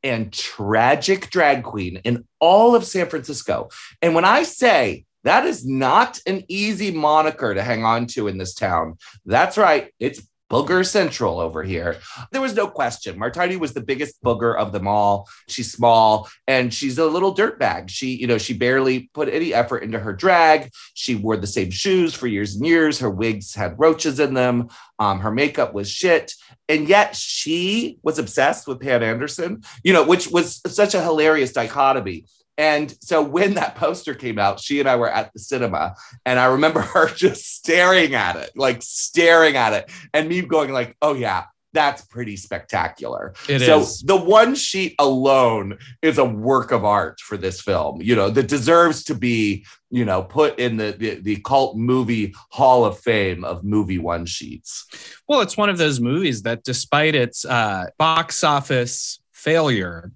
[0.04, 3.70] and tragic drag queen in all of San Francisco.
[4.02, 8.38] And when I say That is not an easy moniker to hang on to in
[8.38, 8.98] this town.
[9.26, 9.94] That's right.
[10.00, 11.98] It's Booger Central over here.
[12.32, 13.20] There was no question.
[13.20, 15.30] Martini was the biggest booger of them all.
[15.48, 17.90] She's small and she's a little dirtbag.
[17.90, 20.72] She, you know, she barely put any effort into her drag.
[20.94, 23.00] She wore the same shoes for years and years.
[23.00, 24.70] Her wigs had roaches in them.
[24.98, 26.34] Um, her makeup was shit.
[26.68, 31.54] And yet she was obsessed with Pam Anderson, you know, which was such a hilarious
[31.54, 32.26] dichotomy.
[32.60, 35.96] And so when that poster came out, she and I were at the cinema,
[36.26, 40.74] and I remember her just staring at it, like staring at it, and me going
[40.74, 44.02] like, "Oh yeah, that's pretty spectacular." It so is.
[44.02, 48.50] the one sheet alone is a work of art for this film, you know, that
[48.50, 53.46] deserves to be, you know, put in the the, the cult movie hall of fame
[53.46, 54.86] of movie one sheets.
[55.30, 60.12] Well, it's one of those movies that, despite its uh, box office failure,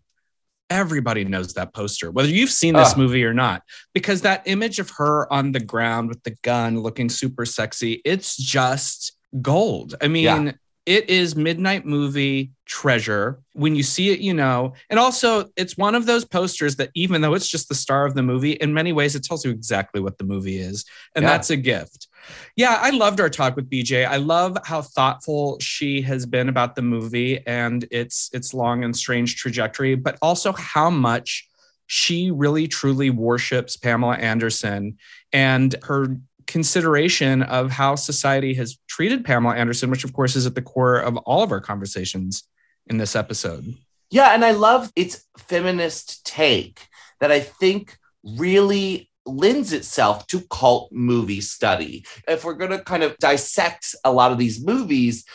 [0.70, 2.97] everybody knows that poster, whether you've seen this Ah.
[2.97, 7.09] movie or not, because that image of her on the ground with the gun looking
[7.09, 9.95] super sexy, it's just gold.
[10.01, 10.51] I mean, Yeah.
[10.86, 13.39] it is midnight movie treasure.
[13.53, 14.74] When you see it, you know.
[14.89, 18.16] And also, it's one of those posters that, even though it's just the star of
[18.16, 20.86] the movie, in many ways, it tells you exactly what the movie is.
[21.16, 21.30] And Yeah.
[21.30, 22.07] that's a gift.
[22.56, 24.06] Yeah, I loved our talk with BJ.
[24.08, 28.96] I love how thoughtful she has been about the movie and its its long and
[28.96, 31.48] strange trajectory, but also how much
[31.88, 34.98] she really truly worships Pamela Anderson
[35.32, 36.18] and her
[36.48, 40.98] consideration of how society has treated Pamela Anderson, which of course is at the core
[40.98, 42.44] of all of our conversations
[42.88, 43.76] in this episode.
[44.10, 46.88] Yeah, and I love its feminist take
[47.20, 52.06] that I think really lends itself to cult movie study.
[52.28, 55.26] If we're going to kind of dissect a lot of these movies,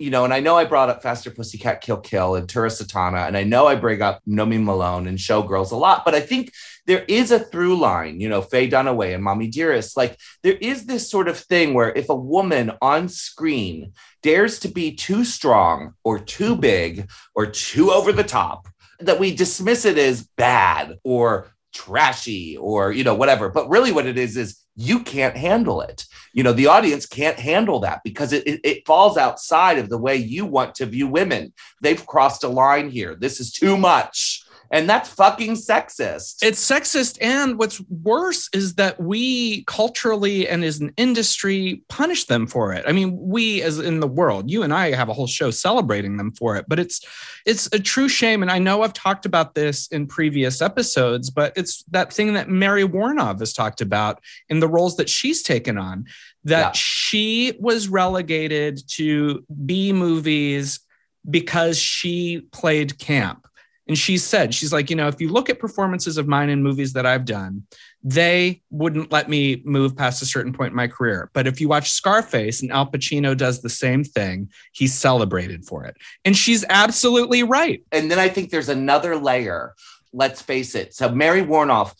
[0.00, 3.26] you know, and I know I brought up Faster Pussycat Kill Kill and Tura Satana,
[3.26, 6.52] and I know I bring up Nomi Malone and Showgirls a lot, but I think
[6.86, 9.98] there is a through line, you know, Faye Dunaway and Mommy Dearest.
[9.98, 14.68] Like there is this sort of thing where if a woman on screen dares to
[14.68, 18.68] be too strong or too big or too over the top,
[19.00, 23.48] that we dismiss it as bad or trashy or you know whatever.
[23.48, 26.04] But really what it is is you can't handle it.
[26.32, 29.98] You know the audience can't handle that because it, it, it falls outside of the
[29.98, 31.52] way you want to view women.
[31.82, 33.14] They've crossed a line here.
[33.14, 37.18] This is too much and that's fucking sexist It's sexist.
[37.20, 42.84] And what's worse is that we culturally and as an industry punish them for it.
[42.86, 46.16] I mean, we as in the world, you and I have a whole show celebrating
[46.18, 47.00] them for it, but it's
[47.46, 48.42] it's a true shame.
[48.42, 52.48] And I know I've talked about this in previous episodes, but it's that thing that
[52.48, 56.04] Mary Woronov has talked about in the roles that she's taken on,
[56.44, 56.72] that Yeah.
[56.74, 60.80] she was relegated to B movies
[61.28, 63.46] because she played camp.
[63.90, 66.62] And she said, she's like, you know, if you look at performances of mine in
[66.62, 67.64] movies that I've done,
[68.04, 71.28] they wouldn't let me move past a certain point in my career.
[71.32, 75.86] But if you watch Scarface and Al Pacino does the same thing, he's celebrated for
[75.86, 75.96] it.
[76.24, 77.82] And she's absolutely right.
[77.90, 79.74] and then I think there's another layer.
[80.12, 80.94] Let's face it.
[80.94, 81.92] So Mary Woronov,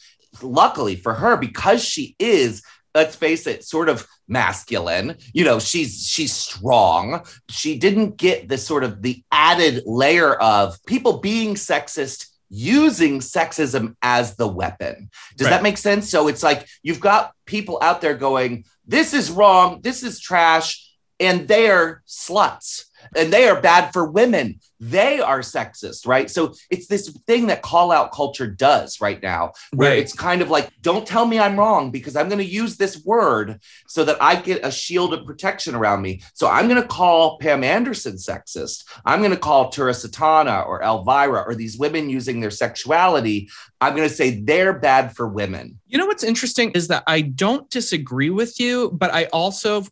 [0.42, 2.62] luckily for her, because she is,
[2.94, 5.16] let's face it, sort of masculine.
[5.32, 7.24] You know, she's she's strong.
[7.48, 13.94] She didn't get the sort of the added layer of people being sexist using sexism
[14.02, 15.08] as the weapon.
[15.36, 15.50] Does Right.
[15.52, 16.10] that make sense?
[16.10, 20.90] So it's like you've got people out there going, this is wrong, this is trash,
[21.20, 24.58] and they are sluts and they are bad for women.
[24.80, 26.30] They are sexist, right?
[26.30, 29.98] So it's this thing that call out culture does right now, where Right.
[29.98, 33.04] it's kind of like, don't tell me I'm wrong because I'm going to use this
[33.04, 36.22] word so that I get a shield of protection around me.
[36.32, 38.84] So I'm going to call Pam Anderson sexist.
[39.04, 43.50] I'm going to call Tura Satana or Elvira or these women using their sexuality.
[43.82, 45.78] I'm going to say they're bad for women.
[45.88, 49.84] You know what's interesting is that I don't disagree with you, but I also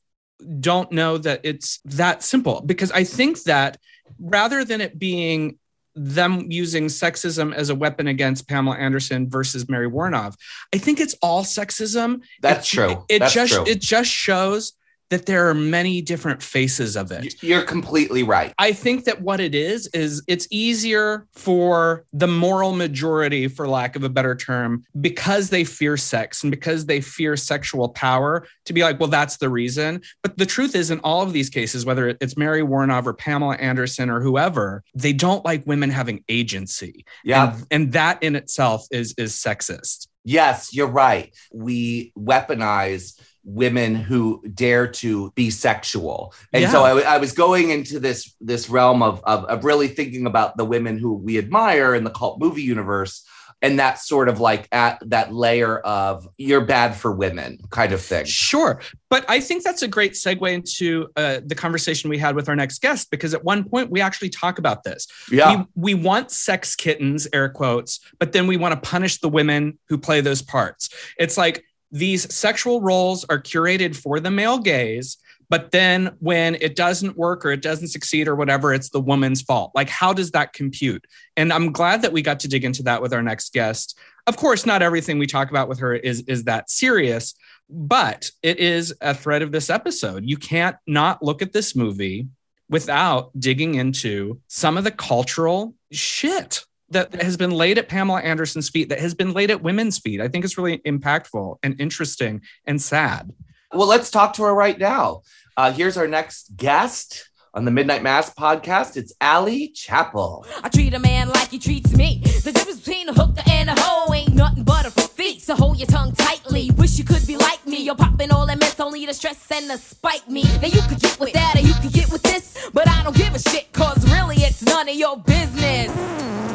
[0.60, 3.76] don't know that it's that simple because I think that
[4.20, 5.58] rather than it being
[5.94, 10.34] them using sexism as a weapon against Pamela Anderson versus Mary Woronov,
[10.72, 12.22] I think it's all sexism.
[12.40, 13.04] That's It- true.
[13.08, 13.64] It That's just true.
[13.66, 14.74] it just shows
[15.10, 17.42] that there are many different faces of it.
[17.42, 18.52] You're completely right.
[18.58, 23.96] I think that what it is is it's easier for the moral majority, for lack
[23.96, 28.72] of a better term, because they fear sex and because they fear sexual power, to
[28.72, 30.02] be like, well, that's the reason.
[30.22, 33.56] But the truth is, in all of these cases, whether it's Mary Woronov or Pamela
[33.56, 37.04] Anderson or whoever, they don't like women having agency.
[37.24, 37.54] Yeah.
[37.54, 40.08] And, and that in itself is is sexist.
[40.24, 41.34] Yes, you're right.
[41.54, 46.34] We weaponize women who dare to be sexual.
[46.52, 50.26] And so I, I was going into this this realm of, of of really thinking
[50.26, 53.24] about the women who we admire in the cult movie universe.
[53.60, 58.00] and that sort of like at that layer of you're bad for women kind of
[58.00, 58.24] thing.
[58.24, 58.80] Sure.
[59.08, 62.56] But I think that's a great segue into uh, the conversation we had with our
[62.56, 65.06] next guest, because at one point we actually talk about this.
[65.30, 65.64] Yeah.
[65.74, 69.78] We, we want sex kittens, air quotes, but then we want to punish the women
[69.88, 70.90] who play those parts.
[71.18, 75.16] It's like these sexual roles are curated for the male gaze.
[75.50, 79.40] But then when it doesn't work or it doesn't succeed or whatever, it's the woman's
[79.40, 79.72] fault.
[79.74, 81.06] Like, how does that compute?
[81.36, 83.98] And I'm glad that we got to dig into that with our next guest.
[84.26, 87.34] Of course, not everything we talk about with her is, is that serious,
[87.70, 90.24] but it is a thread of this episode.
[90.24, 92.28] You can't not look at this movie
[92.68, 98.68] without digging into some of the cultural shit that has been laid at Pamela Anderson's
[98.68, 100.20] feet, that has been laid at women's feet.
[100.20, 103.30] I think it's really impactful and interesting and sad.
[103.72, 105.22] Well, let's talk to her right now.
[105.56, 108.96] Uh, here's our next guest on the Midnight Mass podcast.
[108.96, 110.46] It's Allie Chapel.
[110.62, 112.22] I treat a man like he treats me.
[112.44, 115.42] The difference between a hooker and a hoe ain't nothing but a feet.
[115.42, 116.70] So hold your tongue tightly.
[116.76, 117.82] Wish you could be like me.
[117.82, 120.44] You're popping all that mess only to stress and to spite me.
[120.62, 122.70] Now you could get with that or you could get with this.
[122.72, 125.90] But I don't give a shit, cause really it's none of your business.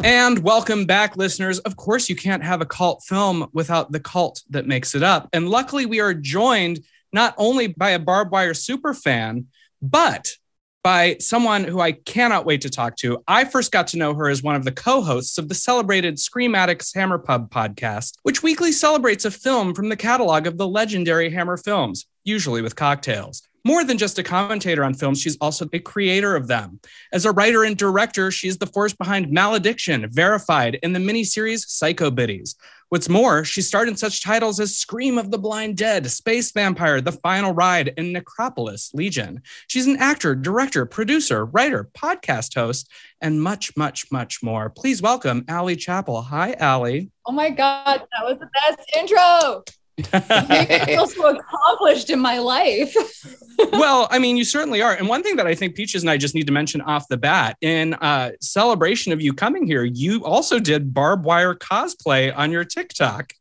[0.06, 1.60] And welcome back, listeners.
[1.60, 5.28] Of course, you can't have a cult film without the cult that makes it up.
[5.34, 9.48] And luckily, we are joined not only by a Barb Wire super fan,
[9.82, 10.32] but
[10.84, 13.24] by someone who I cannot wait to talk to.
[13.28, 16.20] I first got to know her as one of the co hosts of the celebrated
[16.20, 20.68] Scream Addicts Hammer Pub podcast, which weekly celebrates a film from the catalog of the
[20.68, 23.42] legendary Hammer films, usually with cocktails.
[23.66, 26.82] More than just a commentator on films, she's also a creator of them.
[27.14, 32.12] As a writer and director, she's the force behind Malediction, Verified, and the miniseries Psycho
[32.12, 32.56] Biddies.
[32.90, 37.00] What's more, she starred in such titles as Scream of the Blind Dead, Space Vampire,
[37.00, 39.42] The Final Ride, and Necropolis Legion.
[39.68, 42.92] She's an actor, director, producer, writer, podcast host,
[43.22, 44.70] and much, much, much more.
[44.72, 46.22] Please welcome Allie Chapel.
[46.22, 47.12] Hi, Allie.
[47.26, 49.64] Oh my god, that was the best intro.
[49.98, 50.06] You
[50.50, 52.96] make me feel so accomplished in my life.
[53.74, 54.94] well, I mean, you certainly are.
[54.94, 57.18] And one thing that I think Peaches and I just need to mention off the
[57.18, 62.52] bat in uh, celebration of you coming here, you also did Barb Wire cosplay on
[62.52, 63.34] your TikTok.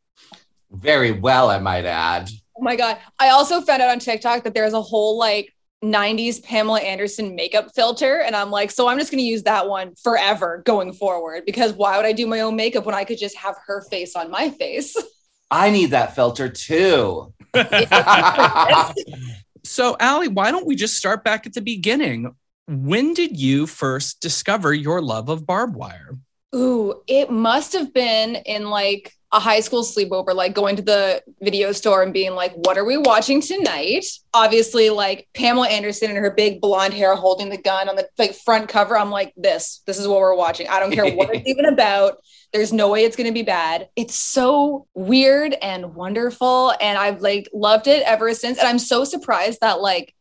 [0.70, 2.30] Very well, I might add.
[2.56, 2.98] Oh my god.
[3.18, 7.74] I also found out on TikTok that there's a whole like 90s Pamela Anderson makeup
[7.74, 8.20] filter.
[8.20, 11.96] And I'm like, so I'm just gonna use that one forever going forward because why
[11.96, 14.50] would I do my own makeup when I could just have her face on my
[14.50, 14.96] face?
[15.52, 17.32] I need that filter too.
[19.64, 22.34] So, Allie, why don't we just start back at the beginning?
[22.66, 26.18] When did you first discover your love of Barb Wire?
[26.54, 31.22] Ooh, it must have been in like a high school sleepover, like going to the
[31.40, 34.04] video store and being like, what are we watching tonight?
[34.34, 38.34] Obviously, like Pamela Anderson and her big blonde hair holding the gun on the like
[38.34, 38.96] front cover.
[38.96, 40.68] I'm like, this, this is what we're watching.
[40.68, 42.18] I don't care what it's even about.
[42.52, 43.88] There's no way it's going to be bad.
[43.96, 46.74] It's so weird and wonderful.
[46.80, 48.58] And I've like loved it ever since.
[48.58, 50.14] And I'm so surprised that like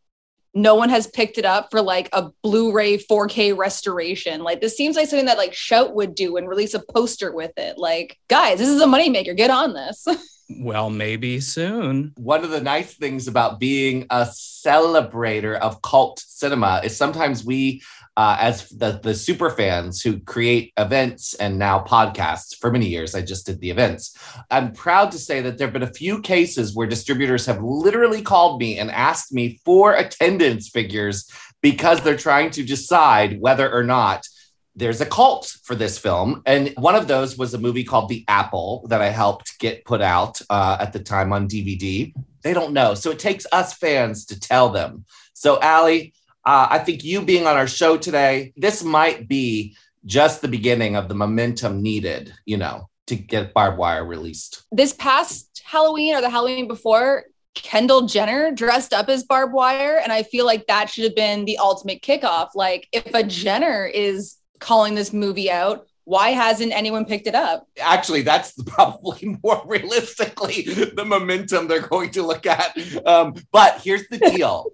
[0.54, 4.42] no one has picked it up for like a Blu-ray 4K restoration.
[4.42, 7.54] Like this seems like something that like Shout would do and release a poster with
[7.58, 7.78] it.
[7.78, 9.36] Like, guys, this is a moneymaker.
[9.36, 10.06] Get on this.
[10.60, 12.14] Well, maybe soon.
[12.18, 17.82] One of the nice things about being a celebrator of cult cinema is sometimes we,
[18.18, 23.16] uh, as the, the super fans who create events and now podcasts for many years,
[23.16, 24.18] I just did the events.
[24.50, 28.22] I'm proud to say that there have been a few cases where distributors have literally
[28.22, 31.30] called me and asked me for attendance figures
[31.62, 34.28] because they're trying to decide whether or not
[34.76, 36.42] there's a cult for this film.
[36.46, 40.02] And one of those was a movie called The Apple that I helped get put
[40.02, 42.14] out uh, at the time on DVD.
[42.44, 42.94] They don't know.
[42.94, 45.06] So it takes us fans to tell them.
[45.34, 46.14] So, Allie,
[46.46, 49.76] uh, I think you being on our show today, this might be
[50.06, 54.64] just the beginning of the momentum needed, you know, to get Barb Wire released.
[54.72, 60.00] this past Halloween or the Halloween before, Kendall Jenner dressed up as Barb Wire.
[60.02, 62.50] And I feel like that should have been the ultimate kickoff.
[62.56, 67.68] Like, if a Jenner is calling this movie out, why hasn't anyone picked it up?
[67.80, 72.76] Actually, that's probably more realistically the momentum they're going to look at.
[73.06, 74.72] Um, but here's the deal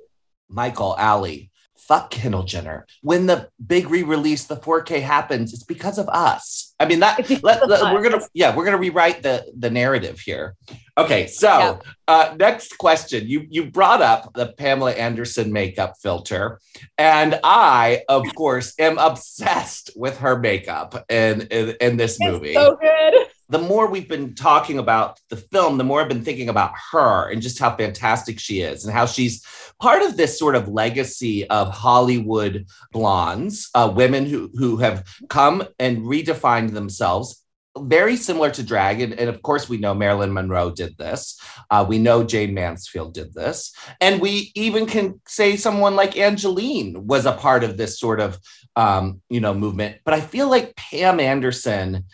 [0.50, 1.52] Michael, Allie,
[1.88, 2.86] fuck Kendall Jenner.
[3.02, 6.76] When the big re-release, the 4K happens, it's because of us.
[6.80, 10.56] I mean that let, let- we're gonna yeah we're gonna rewrite the the narrative here.
[10.98, 11.78] Okay, so Yeah.
[12.08, 13.28] uh, next question.
[13.28, 16.60] You you brought up the Pamela Anderson makeup filter,
[16.98, 22.76] and I of course am obsessed with her makeup in in, in this movie so
[22.76, 23.28] good.
[23.50, 27.30] The more we've been talking about the film, the more I've been thinking about her
[27.30, 29.46] and just how fantastic she is and how she's
[29.80, 35.64] part of this sort of legacy of Hollywood blondes, uh, women who, who have come
[35.80, 37.44] and redefined themselves
[37.80, 39.02] very similar to drag.
[39.02, 41.40] And, and of course, we know Marilyn Monroe did this.
[41.70, 43.74] Uh, we know Jayne Mansfield did this.
[44.02, 48.40] And we even can say someone like Angelyne was a part of this sort of,
[48.76, 49.98] um, you know, movement.
[50.06, 52.06] But I feel like Pam Anderson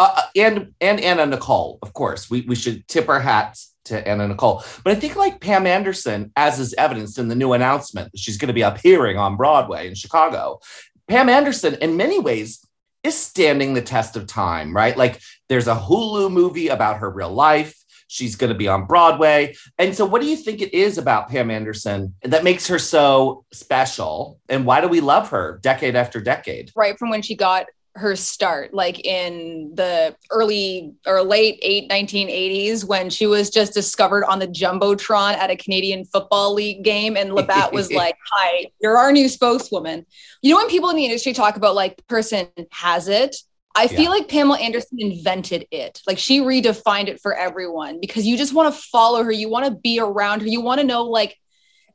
[0.00, 4.26] uh, and and Anna Nicole, of course, we, we should tip our hats to Anna
[4.26, 4.64] Nicole.
[4.82, 8.48] But I think like Pam Anderson, as is evidenced in the new announcement, she's going
[8.48, 10.60] to be appearing on Broadway in Chicago.
[11.06, 12.66] Pam Anderson, in many ways,
[13.02, 14.96] is standing the test of time, right?
[14.96, 17.76] Like there's a Hulu movie about her real life.
[18.06, 19.54] She's going to be on Broadway.
[19.78, 23.44] And so, what do you think it is about Pam Anderson that makes her so
[23.52, 24.40] special?
[24.48, 26.72] And why do we love her decade after decade?
[26.74, 32.84] right from when she got her start like in the early or late 8 1980s
[32.84, 37.34] when she was just discovered on the jumbotron at a canadian football league game and
[37.34, 40.06] labatt was like hi you're our new spokeswoman
[40.40, 43.36] you know when people in the industry talk about like person has it
[43.76, 44.08] I feel Yeah.
[44.10, 46.00] like Pamela Anderson invented it.
[46.04, 49.30] Like she redefined it for everyone because you just want to follow her.
[49.30, 50.48] You want to be around her.
[50.48, 51.36] You want to know, like,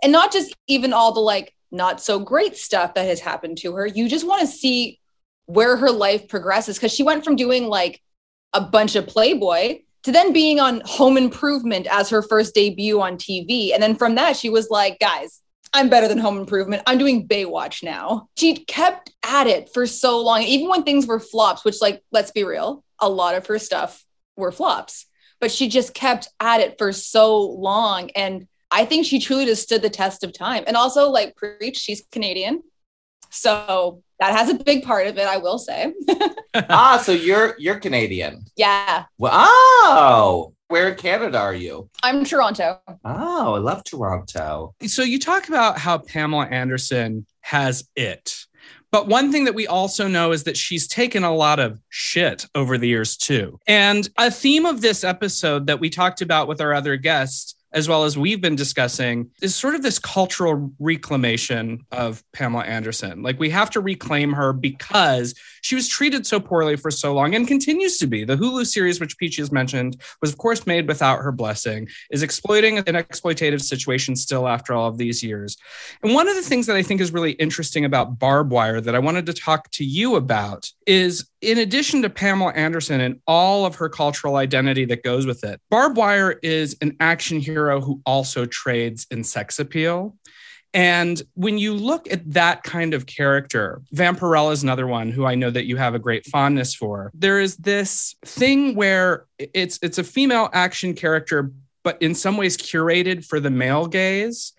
[0.01, 3.73] and not just even all the like not so great stuff that has happened to
[3.73, 3.85] her.
[3.85, 5.01] You just want to see
[5.45, 8.01] where her life progresses because she went from doing like
[8.53, 13.17] a bunch of Playboy to then being on Home Improvement as her first debut on
[13.17, 13.73] TV.
[13.73, 15.41] And then from that, she was like, guys,
[15.73, 16.83] I'm better than Home Improvement.
[16.85, 18.29] I'm doing Baywatch now.
[18.37, 22.31] She kept at it for so long, even when things were flops, which, like, let's
[22.31, 24.05] be real, a lot of her stuff
[24.37, 25.07] were flops,
[25.41, 28.09] but she just kept at it for so long.
[28.11, 30.63] And I think she truly just stood the test of time.
[30.67, 32.61] And also, like, preach, she's Canadian.
[33.35, 35.93] So that has a big part of it, I will say.
[36.69, 38.45] ah, so you're you're Canadian.
[38.55, 40.53] yeah, Wow.
[40.67, 41.89] Where in Canada are you?
[42.01, 42.79] I'm Toronto.
[43.03, 44.73] Oh, I love Toronto.
[44.87, 48.45] So you talk about how Pamela Anderson has it.
[48.91, 52.47] But one thing that we also know is that she's taken a lot of shit
[52.55, 53.59] over the years too.
[53.67, 57.89] And a theme of this episode that we talked about with our other guests as
[57.89, 63.21] well as we've been discussing is sort of this cultural reclamation of Pamela Anderson.
[63.21, 67.35] Like we have to reclaim her because she was treated so poorly for so long
[67.35, 68.23] and continues to be.
[68.23, 72.23] The Hulu series, which Peachy has mentioned, was of course made without her blessing, is
[72.23, 75.57] exploiting an exploitative situation still after all of these years.
[76.01, 78.95] And one of the things that I think is really interesting about Barb Wire that
[78.95, 83.65] I wanted to talk to you about is in addition to Pamela Anderson and all
[83.65, 88.01] of her cultural identity that goes with it, Barb Wire is an action hero who
[88.05, 90.15] also trades in sex appeal.
[90.73, 95.35] And when you look at that kind of character, Vampirella is another one who I
[95.35, 97.11] know that you have a great fondness for.
[97.13, 101.51] There is this thing where it's it's a female action character,
[101.83, 104.51] but in some ways curated for the male gaze.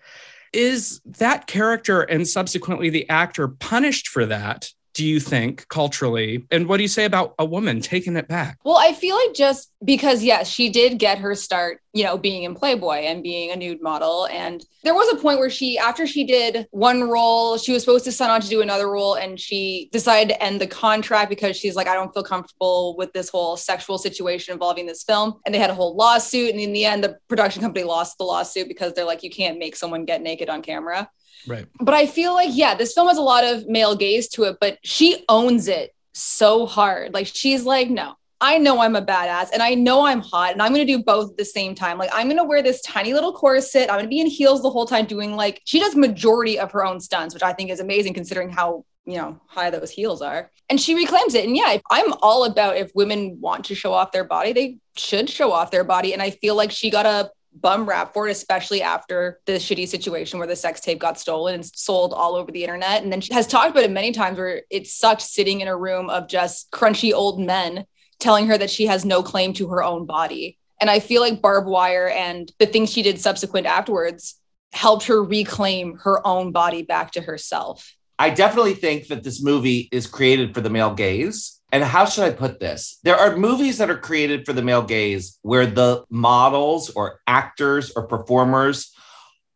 [0.53, 4.71] Is that character and subsequently the actor punished for that?
[4.97, 6.47] Do you think culturally?
[6.49, 8.57] And what do you say about a woman taking it back?
[8.65, 12.41] Well, I feel like just because, yes, she did get her start, you know, being
[12.41, 14.27] in Playboy and being a nude model.
[14.31, 18.05] And there was a point where she, after she did one role, she was supposed
[18.05, 19.13] to sign on to do another role.
[19.13, 23.13] And she decided to end the contract because she's like, I don't feel comfortable with
[23.13, 25.35] this whole sexual situation involving this film.
[25.45, 26.49] And they had a whole lawsuit.
[26.49, 29.59] And in the end, the production company lost the lawsuit because they're like, you can't
[29.59, 31.07] make someone get naked on camera.
[31.45, 31.67] Right.
[31.79, 34.57] But I feel like, yeah, this film has a lot of male gaze to it,
[34.59, 37.13] but she owns it so hard.
[37.13, 40.61] Like, she's like, no, I know I'm a badass and I know I'm hot and
[40.61, 41.97] I'm going to do both at the same time.
[41.97, 43.89] Like, I'm going to wear this tiny little corset.
[43.89, 46.71] I'm going to be in heels the whole time doing like, she does majority of
[46.71, 50.21] her own stunts, which I think is amazing considering how, you know, high those heels
[50.21, 50.51] are.
[50.69, 51.45] And she reclaims it.
[51.45, 55.29] And yeah, I'm all about if women want to show off their body, they should
[55.29, 56.13] show off their body.
[56.13, 57.31] And I feel like she got a
[57.67, 61.53] bum rap for it, especially after the shitty situation where the sex tape got stolen
[61.53, 63.03] and sold all over the internet.
[63.03, 65.75] And then she has talked about it many times where it sucked sitting in a
[65.75, 67.85] room of just crunchy old men
[68.19, 70.57] telling her that she has no claim to her own body.
[70.79, 74.39] And I feel like Barb Wire and the things she did subsequent afterwards
[74.71, 77.96] helped her reclaim her own body back to herself.
[78.19, 81.59] I definitely think that this movie is created for the male gaze.
[81.71, 82.99] And how should I put this?
[83.03, 87.91] There are movies that are created for the male gaze where the models or actors
[87.95, 88.93] or performers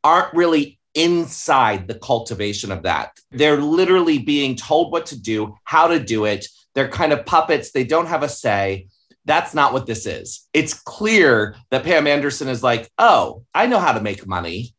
[0.03, 3.17] aren't really inside the cultivation of that.
[3.31, 6.45] They're literally being told what to do, how to do it.
[6.75, 8.87] They're kind of puppets, they don't have a say.
[9.25, 10.47] That's not what this is.
[10.51, 14.73] It's clear that Pam Anderson is like, oh, I know how to make money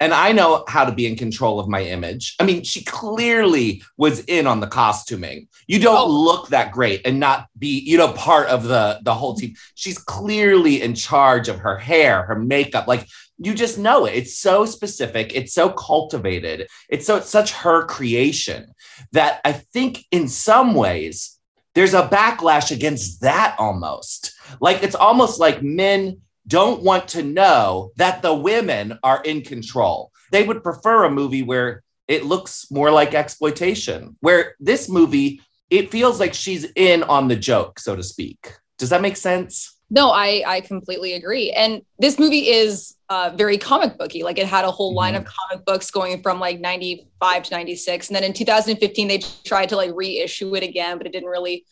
[0.00, 2.34] and I know how to be in control of my image.
[2.38, 5.48] I mean, she clearly was in on the costuming.
[5.66, 6.06] You don't Oh.
[6.10, 9.54] look that great and not be, you know, part of the the whole team.
[9.74, 12.86] She's clearly in charge of her hair, her makeup.
[12.86, 13.06] Like
[13.38, 14.14] you just know it.
[14.14, 15.34] It's so specific.
[15.34, 16.68] It's so cultivated.
[16.88, 18.72] It's so it's such her creation
[19.12, 21.38] that I think in some ways
[21.74, 24.32] there's a backlash against that almost.
[24.60, 30.12] Like it's almost like men don't want to know that the women are in control.
[30.32, 35.40] They would prefer a movie where it looks more like exploitation, where this movie,
[35.70, 38.52] it feels like she's in on the joke, so to speak.
[38.78, 39.76] Does that make sense?
[39.88, 41.52] No, I I completely agree.
[41.52, 44.24] And this movie is uh, very comic booky.
[44.24, 48.08] Like it had a whole line of comic books going from like 95 to 96.
[48.08, 51.64] And then in 2015, they tried to like reissue it again, but it didn't really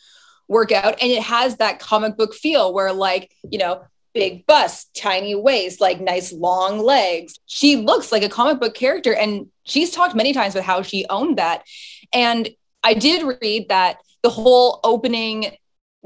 [0.47, 0.95] work out.
[1.03, 3.83] And it has that comic book feel where like, you know,
[4.15, 7.39] big bust, tiny waist, like nice long legs.
[7.47, 9.15] She looks like a comic book character.
[9.15, 11.65] And she's talked many times about how she owned that.
[12.13, 12.49] And
[12.83, 15.57] I did read that the whole opening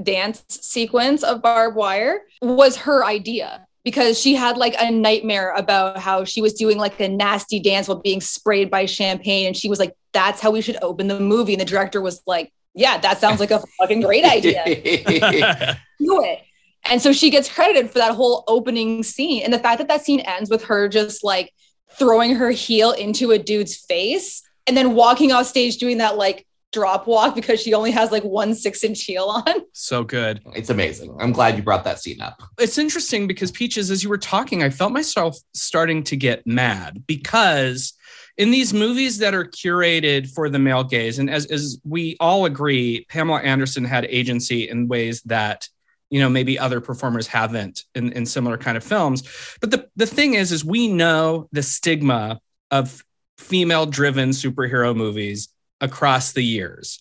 [0.03, 5.99] dance sequence of Barb Wire was her idea because she had like a nightmare about
[5.99, 9.69] how she was doing like a nasty dance while being sprayed by champagne and she
[9.69, 12.99] was like that's how we should open the movie and the director was like yeah
[12.99, 14.63] that sounds like a fucking great idea
[15.99, 16.43] do it
[16.91, 20.05] and so she gets credited for that whole opening scene and the fact that that
[20.05, 21.53] scene ends with her just like
[21.99, 26.47] throwing her heel into a dude's face and then walking off stage doing that like
[26.73, 30.43] drop walk because she only has like one six inch heel on so good.
[30.55, 31.17] it's amazing.
[31.19, 32.43] I'm glad you brought that scene up.
[32.59, 37.07] It's interesting because Peaches, as you were talking, I felt myself starting to get mad
[37.07, 37.95] because
[38.37, 42.45] in these movies that are curated for the male gaze, and as, as we all
[42.45, 45.69] agree, Pamela Anderson had agency in ways that
[46.11, 49.23] you know maybe other performers haven't in, in similar kind of films.
[49.61, 52.41] But the, the thing is, is we know the stigma
[52.71, 53.05] of
[53.39, 55.49] female driven superhero movies
[55.81, 57.01] across the years.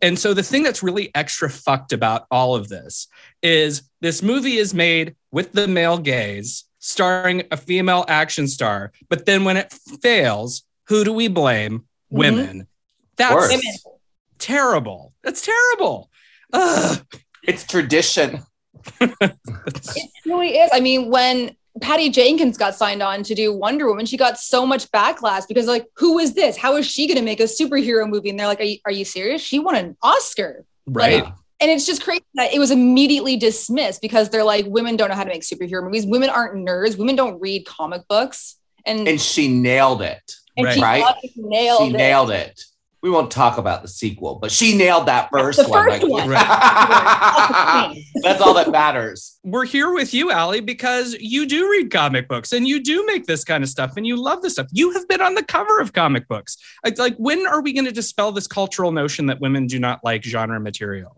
[0.00, 3.08] And so the thing that's really extra fucked about all of this
[3.42, 9.26] is this movie is made with the male gaze, starring a female action star, but
[9.26, 11.80] then when it fails, who do we blame?
[11.80, 12.16] Mm-hmm.
[12.16, 12.66] Women.
[13.16, 13.52] That's
[14.38, 15.12] terrible.
[15.22, 16.10] That's terrible.
[16.52, 17.04] Ugh.
[17.48, 18.42] It's tradition.
[19.00, 20.70] It really is.
[20.72, 24.66] I mean, when Patty Jenkins got signed on to do Wonder Woman, she got so
[24.66, 26.56] much backlash because, like, who is this?
[26.56, 28.30] How is she going to make a superhero movie?
[28.30, 29.40] And they're like, are you, are you serious?
[29.42, 30.64] She won an Oscar.
[30.86, 31.24] Right.
[31.24, 35.08] Like, and it's just crazy that it was immediately dismissed because they're like, women don't
[35.08, 36.06] know how to make superhero movies.
[36.06, 36.96] Women aren't nerds.
[36.98, 38.56] Women don't read comic books.
[38.86, 40.22] And, And she nailed it.
[40.56, 41.04] and she right.
[41.36, 41.96] nailed she it.
[41.96, 42.62] nailed it.
[43.00, 45.88] We won't talk about the sequel, but she nailed that first The one.
[45.88, 46.28] first one.
[48.22, 49.38] That's all that matters.
[49.44, 53.26] We're here with you, Allie, because you do read comic books and you do make
[53.26, 54.66] this kind of stuff and you love this stuff.
[54.72, 56.56] You have been on the cover of comic books.
[56.84, 60.00] Like, like when are we going to dispel this cultural notion that women do not
[60.02, 61.16] like genre material?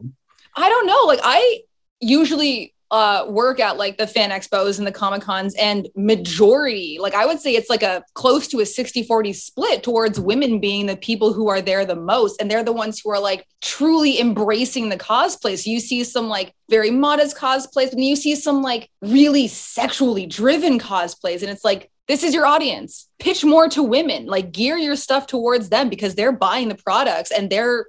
[0.56, 1.02] I don't know.
[1.06, 1.60] Like I
[2.00, 7.14] usually uh work at like the fan expos and the comic cons and majority like
[7.14, 10.86] i would say it's like a close to a 60 40 split towards women being
[10.86, 14.20] the people who are there the most and they're the ones who are like truly
[14.20, 15.58] embracing the cosplay.
[15.58, 20.26] So you see some like very modest cosplays and you see some like really sexually
[20.26, 23.08] driven cosplays and it's like this is your audience.
[23.20, 24.26] Pitch more to women.
[24.26, 27.86] Like gear your stuff towards them because they're buying the products and they're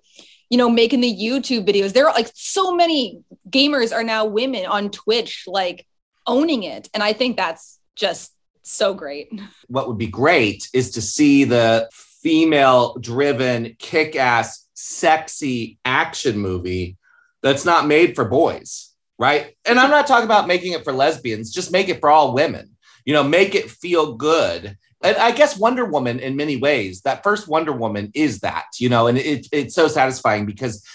[0.52, 1.94] you know, making the YouTube videos.
[1.94, 5.88] There are like so many gamers are now women on Twitch, like
[6.28, 6.90] owning it.
[6.94, 9.32] And I think that's just so great.
[9.68, 11.90] What would be great is to see the
[12.22, 16.98] female driven, kick ass, sexy action movie
[17.42, 19.56] that's not made for boys, right?
[19.64, 22.76] And I'm not talking about making it for lesbians, just make it for all women.
[23.06, 24.78] You know, make it feel good.
[25.04, 28.90] And I guess Wonder Woman, in many ways, that first Wonder Woman is that, you
[28.90, 30.86] know, and it, it's so satisfying because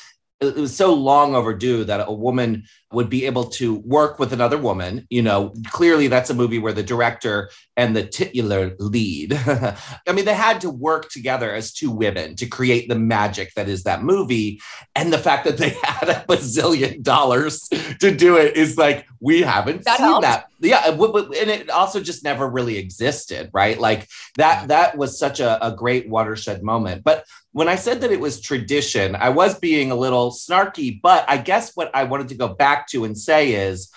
[0.40, 4.56] it was so long overdue that a woman would be able to work with another
[4.58, 5.06] woman.
[5.10, 10.24] You know, clearly that's a movie where the director and the titular lead, I mean,
[10.24, 14.02] they had to work together as two women to create the magic that is that
[14.02, 14.60] movie.
[14.94, 17.68] And the fact that they had a bazillion dollars
[18.00, 20.22] to do it is like, we haven't That seen helped.
[20.22, 20.46] that.
[20.60, 20.88] Yeah.
[20.88, 23.78] And it also just never really existed, right?
[23.78, 27.02] Like that, that was such a, a great watershed moment.
[27.02, 31.24] But when I said that it was tradition, I was being a little snarky, but
[31.26, 33.90] I guess what I wanted to go back to and say is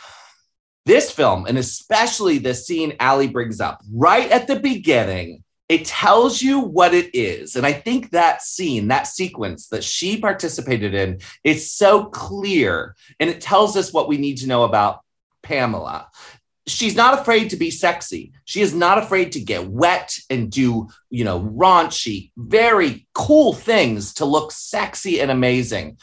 [0.86, 6.42] this film, and especially the scene Ali brings up right at the beginning, it tells
[6.42, 7.56] you what it is.
[7.56, 13.30] And I think that scene, that sequence that she participated in, is so clear and
[13.30, 15.02] it tells us what we need to know about
[15.44, 16.08] Pamela.
[16.66, 18.34] She's not afraid to be sexy.
[18.46, 24.16] She is not afraid to get wet and do, you know, raunchy, very cool things
[24.16, 25.98] to look sexy and amazing.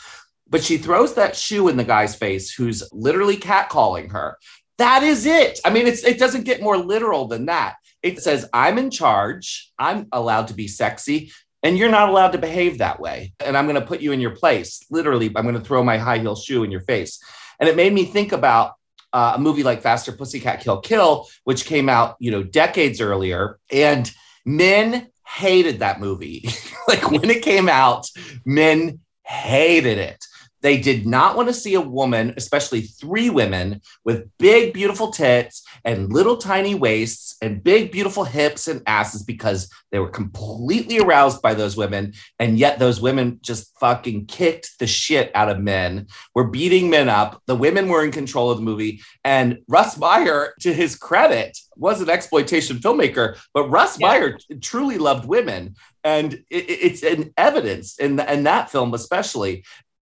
[0.49, 4.39] But she throws that shoe in the guy's face who's literally catcalling her.
[4.79, 5.59] That is it.
[5.65, 7.77] I mean, it's it doesn't get more literal than that.
[8.03, 11.33] It says, I'm in charge, I'm allowed to be sexy,
[11.63, 13.33] And you're not allowed to behave that way.
[13.41, 14.85] And I'm going to put you in your place.
[14.91, 17.19] Literally, I'm going to throw my high heel shoe in your face.
[17.59, 18.75] And it made me think about
[19.13, 23.59] uh, a movie like Faster Pussycat Kill Kill, which came out, you know, decades earlier.
[23.73, 24.11] And
[24.45, 26.49] men hated that movie.
[26.89, 28.07] like when it came out,
[28.45, 30.25] men hated it.
[30.63, 35.63] They did not want to see a woman, especially three women, with big, beautiful tits
[35.85, 41.43] and little tiny waists and big, beautiful hips and asses because they were completely aroused
[41.43, 42.15] by those women.
[42.39, 47.09] And yet, those women just fucking kicked the shit out of men, were beating men
[47.09, 47.43] up.
[47.47, 49.01] The women were in control of the movie.
[49.25, 54.09] And Russ Meyer, to his credit, was an exploitation filmmaker, but Russ Yeah.
[54.09, 55.77] Meyer truly loved women.
[56.03, 59.65] And it, it- it's an evidence in, in that film, especially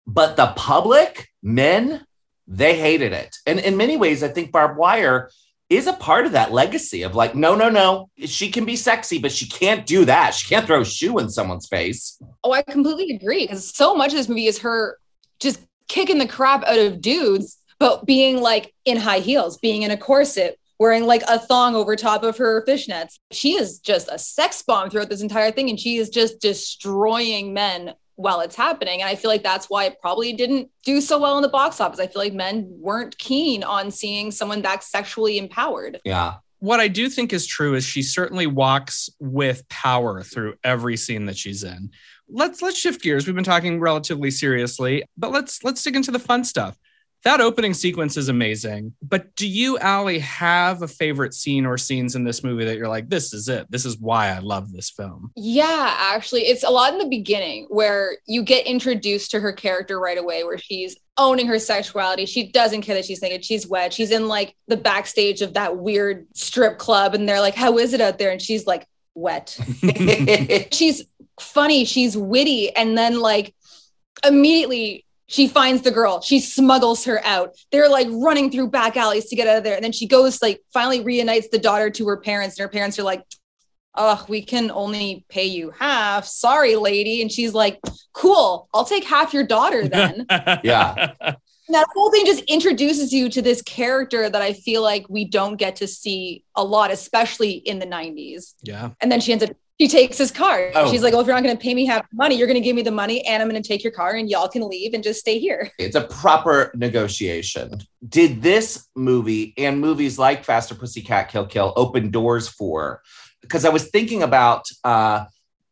[0.06, 2.04] but the public, men,
[2.46, 3.36] they hated it.
[3.46, 5.30] And in many ways, I think Barb Wire
[5.70, 9.18] is a part of that legacy of like, no, no, no, she can be sexy,
[9.18, 10.34] but she can't do that.
[10.34, 12.20] She can't throw a shoe in someone's face.
[12.44, 13.44] Oh, I completely agree.
[13.44, 14.98] Because so much of this movie is her
[15.40, 19.90] just kicking the crap out of dudes, but being like in high heels, being in
[19.90, 23.18] a corset, wearing like a thong over top of her fishnets.
[23.30, 25.70] She is just a sex bomb throughout this entire thing.
[25.70, 29.00] And she is just destroying men while it's happening.
[29.00, 31.80] And I feel like that's why it probably didn't do so well in the box
[31.80, 32.00] office.
[32.00, 36.00] I feel like men weren't keen on seeing someone that sexually empowered.
[36.04, 36.34] Yeah.
[36.58, 41.26] What I do think is true is she certainly walks with power through every scene
[41.26, 41.90] that she's in.
[42.28, 43.26] Let's let's shift gears.
[43.26, 46.78] We've been talking relatively seriously, but let's let's dig into the fun stuff.
[47.24, 48.94] That opening sequence is amazing.
[49.00, 52.88] But do you, Allie, have a favorite scene or scenes in this movie that you're
[52.88, 53.70] like, this is it?
[53.70, 55.30] This is why I love this film.
[55.36, 60.00] Yeah, actually, it's a lot in the beginning where you get introduced to her character
[60.00, 62.26] right away, where she's owning her sexuality.
[62.26, 63.44] She doesn't care that she's naked.
[63.44, 63.92] She's wet.
[63.92, 67.92] She's in like the backstage of that weird strip club, and they're like, How is
[67.92, 68.30] it out there?
[68.30, 69.56] And she's like, Wet.
[70.72, 71.04] she's
[71.38, 71.84] funny.
[71.84, 72.74] She's witty.
[72.74, 73.54] And then, like,
[74.26, 76.20] immediately, she finds the girl.
[76.20, 77.56] She smuggles her out.
[77.70, 79.74] They're like running through back alleys to get out of there.
[79.74, 82.58] And then she goes, like, finally reunites the daughter to her parents.
[82.58, 83.24] And her parents are like,
[83.94, 86.26] oh, we can only pay you half.
[86.26, 87.22] Sorry, lady.
[87.22, 87.80] And she's like,
[88.12, 90.26] cool, I'll take half your daughter then.
[90.62, 91.12] Yeah.
[91.20, 95.24] And that whole thing just introduces you to this character that I feel like we
[95.24, 98.54] don't get to see a lot, especially in the 90s.
[98.62, 98.90] yeah.
[99.00, 99.50] And then she ends up,
[99.82, 100.70] she takes his car.
[100.76, 100.88] Oh.
[100.92, 102.60] She's like, well, if you're not going to pay me half the money, you're going
[102.60, 104.68] to give me the money and I'm going to take your car and y'all can
[104.68, 105.72] leave and just stay here.
[105.76, 107.80] it's a proper negotiation.
[108.08, 113.02] Did this movie and movies like Faster Pussycat Kill Kill open doors for?
[113.40, 115.24] Because I was thinking about uh,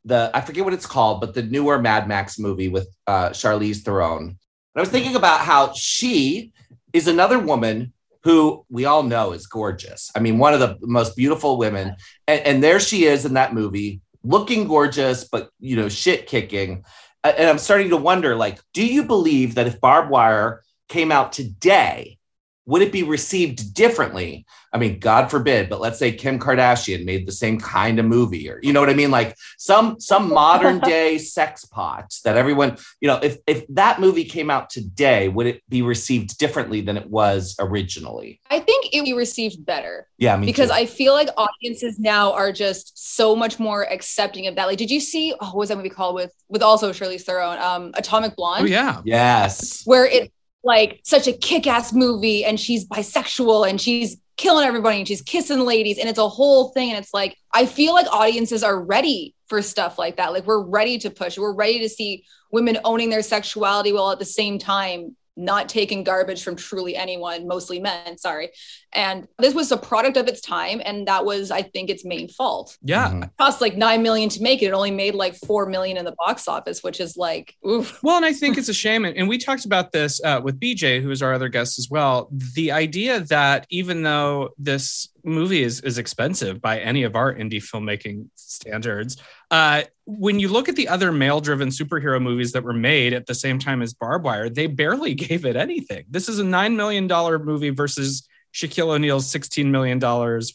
[0.04, 3.82] the I forget what it's called, but the newer Mad Max movie with uh, Charlize
[3.82, 4.22] Theron.
[4.24, 4.36] And
[4.74, 6.52] I was thinking about how she
[6.92, 10.10] is another woman who we all know is gorgeous.
[10.14, 13.54] I mean, one of the most beautiful women, and, and there she is in that
[13.54, 16.84] movie, looking gorgeous, but you know, shit kicking.
[17.24, 21.32] And I'm starting to wonder, like, do you believe that if Barb Wire came out
[21.32, 22.18] today,
[22.66, 24.46] would it be received differently?
[24.72, 28.48] I mean, God forbid, but let's say Kim Kardashian made the same kind of movie,
[28.48, 29.10] or you know what I mean?
[29.10, 34.24] Like some some modern day sex pot that everyone, you know, if if that movie
[34.24, 38.40] came out today, would it be received differently than it was originally?
[38.48, 40.06] I think it would be received better.
[40.18, 40.74] Yeah, me because too.
[40.76, 44.66] I feel like audiences now are just so much more accepting of that.
[44.66, 47.58] Like, did you see oh, what was that movie called with with also Charlize Theron,
[47.58, 49.00] um, Atomic Blonde, Oh, yeah.
[49.04, 49.82] yes.
[49.84, 50.30] where it's
[50.62, 55.60] like such a kick-ass movie and she's bisexual and she's killing everybody and she's kissing
[55.60, 59.34] ladies and it's a whole thing and it's like I feel like audiences are ready
[59.48, 60.32] for stuff like that.
[60.32, 61.36] Like we're ready to push.
[61.36, 66.04] We're ready to see women owning their sexuality while at the same time not taking
[66.04, 68.50] garbage from truly anyone, mostly men, sorry.
[68.92, 72.28] And this was a product of its time and that was I think its main
[72.28, 72.76] fault.
[72.82, 73.08] Yeah.
[73.08, 73.24] Mhm.
[73.24, 74.66] It cost like 9 million to make it.
[74.66, 78.00] It only made like 4 million in the box office, which is like oof.
[78.02, 79.04] Well, and I think it's a shame.
[79.04, 81.88] And and we talked about this uh, with BJ, who is our other guest as
[81.90, 82.28] well.
[82.54, 87.62] The idea that even though this movie is, is expensive by any of our indie
[87.62, 89.16] filmmaking standards,
[89.50, 93.26] uh, when you look at the other male driven superhero movies that were made at
[93.26, 96.04] the same time as Barb Wire, they barely gave it anything.
[96.10, 97.06] This is a $9 million
[97.44, 100.00] movie versus Shaquille O'Neal's $16 million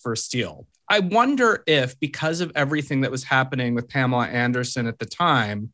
[0.01, 0.67] for Steel.
[0.89, 5.71] I wonder if, because of everything that was happening with Pamela Anderson at the time,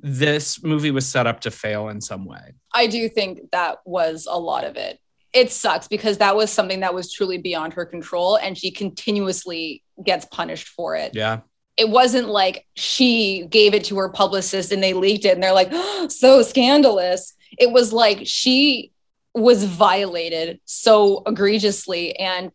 [0.00, 2.54] this movie was set up to fail in some way.
[2.72, 4.98] I do think that was a lot of it.
[5.32, 9.82] It sucks because that was something that was truly beyond her control and she continuously
[10.04, 11.14] gets punished for it.
[11.14, 11.40] Yeah.
[11.76, 15.52] It wasn't like she gave it to her publicist and they leaked it and they're
[15.52, 17.34] like, oh, so scandalous.
[17.58, 18.92] It was like she
[19.34, 22.50] was violated so egregiously and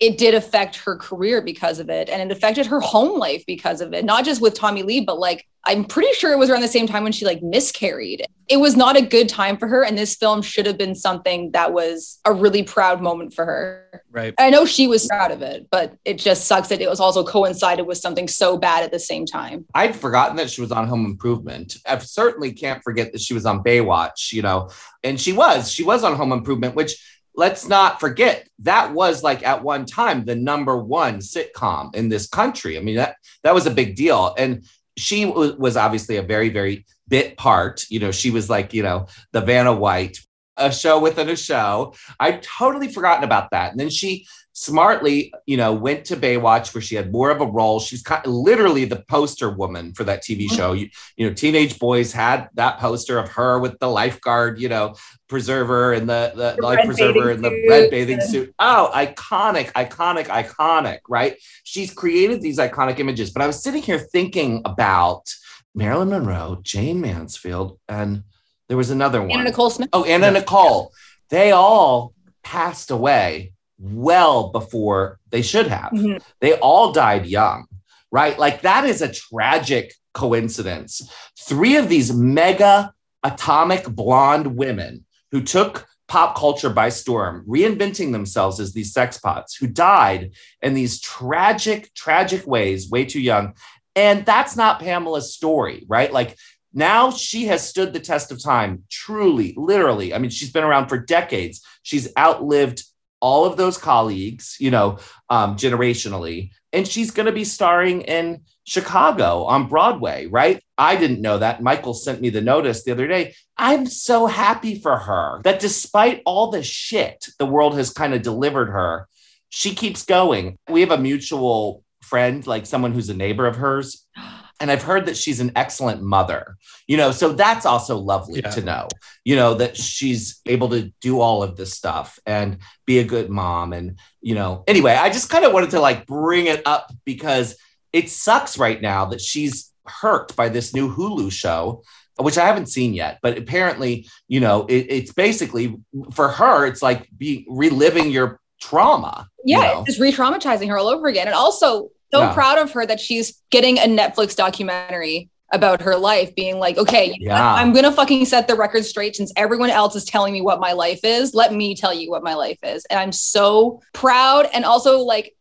[0.00, 2.08] it did affect her career because of it.
[2.08, 5.18] And it affected her home life because of it, not just with Tommy Lee, but
[5.18, 8.24] like, I'm pretty sure it was around the same time when she like miscarried.
[8.48, 9.84] It was not a good time for her.
[9.84, 14.02] And this film should have been something that was a really proud moment for her.
[14.10, 14.32] Right.
[14.38, 17.22] I know she was proud of it, but it just sucks that it was also
[17.22, 19.66] coincided with something so bad at the same time.
[19.74, 21.76] I'd forgotten that she was on Home Improvement.
[21.86, 24.70] I certainly can't forget that she was on Baywatch, you know,
[25.04, 25.70] and she was.
[25.70, 26.96] She was on Home Improvement, which
[27.34, 32.26] let's not forget that was like at one time the number one sitcom in this
[32.26, 32.76] country.
[32.76, 34.34] I mean, that that was a big deal.
[34.36, 34.64] And
[34.96, 37.84] she was, was obviously a very, very bit part.
[37.90, 40.18] You know, she was like, you know, the Vanna White,
[40.56, 41.94] a show within a show.
[42.18, 43.70] I'd totally forgotten about that.
[43.70, 47.46] And then she smartly, you know, went to Baywatch where she had more of a
[47.46, 47.80] role.
[47.80, 50.56] She's kind of literally the poster woman for that TV mm-hmm.
[50.56, 50.72] show.
[50.72, 54.94] You, you know, teenage boys had that poster of her with the lifeguard, you know,
[55.28, 58.54] preserver and the, the, The life preserver and the suit red bathing suit.
[58.58, 61.36] Oh, iconic, iconic, iconic, right?
[61.64, 63.30] She's created these iconic images.
[63.30, 65.32] But I was sitting here thinking about
[65.74, 68.24] Marilyn Monroe, Jayne Mansfield, and
[68.68, 69.32] there was another one.
[69.32, 69.88] Anna Nicole Smith.
[69.92, 70.32] Oh, Anna Yeah.
[70.32, 70.92] Nicole.
[71.28, 72.12] They all
[72.42, 75.90] passed away well before they should have.
[75.92, 76.22] Mhm.
[76.40, 77.66] They all died young,
[78.12, 78.38] right?
[78.38, 81.02] Like that is a tragic coincidence.
[81.38, 82.92] Three of these mega
[83.22, 89.54] atomic blonde women who took pop culture by storm, reinventing themselves as these sex pots
[89.54, 93.54] who died in these tragic, tragic ways, way too young.
[93.94, 96.12] And that's not Pamela's story, right?
[96.12, 96.36] Like
[96.74, 100.12] now she has stood the test of time, truly, literally.
[100.12, 101.64] I mean, she's been around for decades.
[101.82, 102.82] She's outlived
[103.20, 104.98] all of those colleagues, you know,
[105.28, 110.62] um, generationally, and she's going to be starring in Chicago on Broadway, right?
[110.78, 111.62] I didn't know that.
[111.62, 113.34] Michael sent me the notice the other day.
[113.56, 118.22] I'm so happy for her that despite all the shit the world has kind of
[118.22, 119.06] delivered her,
[119.48, 120.58] she keeps going.
[120.68, 124.06] We have a mutual friend, like someone who's a neighbor of hers.
[124.60, 126.56] And I've heard that she's an excellent mother,
[126.86, 128.50] you know, so that's also lovely Yeah.
[128.50, 128.88] to know,
[129.24, 133.30] you know, that she's able to do all of this stuff and be a good
[133.30, 133.72] mom.
[133.72, 137.56] And, you know, anyway, I just kind of wanted to like bring it up because
[137.92, 141.82] it sucks right now that she's hurt by this new Hulu show,
[142.18, 143.18] which I haven't seen yet.
[143.22, 145.76] But apparently, you know, it, it's basically
[146.12, 149.26] for her, it's like be reliving your trauma.
[149.44, 149.80] you yeah, know?
[149.80, 151.26] it's just re-traumatizing her all over again.
[151.26, 156.34] And also so proud of her that she's getting a Netflix documentary about her life,
[156.36, 157.40] being like, okay, you know what?
[157.40, 157.54] Yeah.
[157.54, 160.72] I'm gonna fucking set the record straight since everyone else is telling me what my
[160.72, 161.34] life is.
[161.34, 162.84] Let me tell you what my life is.
[162.88, 165.34] And I'm so proud and also like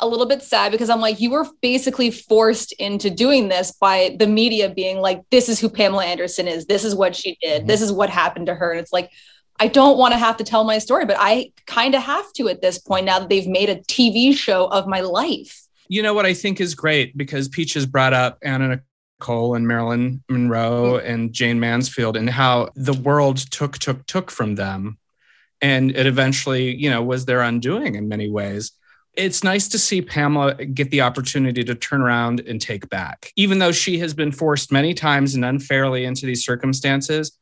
[0.00, 4.16] a little bit sad because I'm like, you were basically forced into doing this by
[4.18, 6.66] the media being like, this is who Pamela Anderson is.
[6.66, 7.62] This is what she did.
[7.62, 7.66] Mhm.
[7.68, 8.72] This is what happened to her.
[8.72, 9.08] And it's like,
[9.60, 12.48] I don't want to have to tell my story, but I kind of have to
[12.48, 15.60] at this point now that they've made a TV show of my life.
[15.88, 18.82] You know what I think is great because Peaches brought up Anna
[19.20, 21.06] Nicole and Marilyn Monroe mm-hmm.
[21.06, 24.98] and Jayne Mansfield and how the world took, took, took from them.
[25.60, 28.72] And it eventually, you know, was their undoing in many ways.
[29.14, 33.32] It's nice to see Pamela get the opportunity to turn around and take back.
[33.36, 37.38] Even though she has been forced many times and unfairly into these circumstances,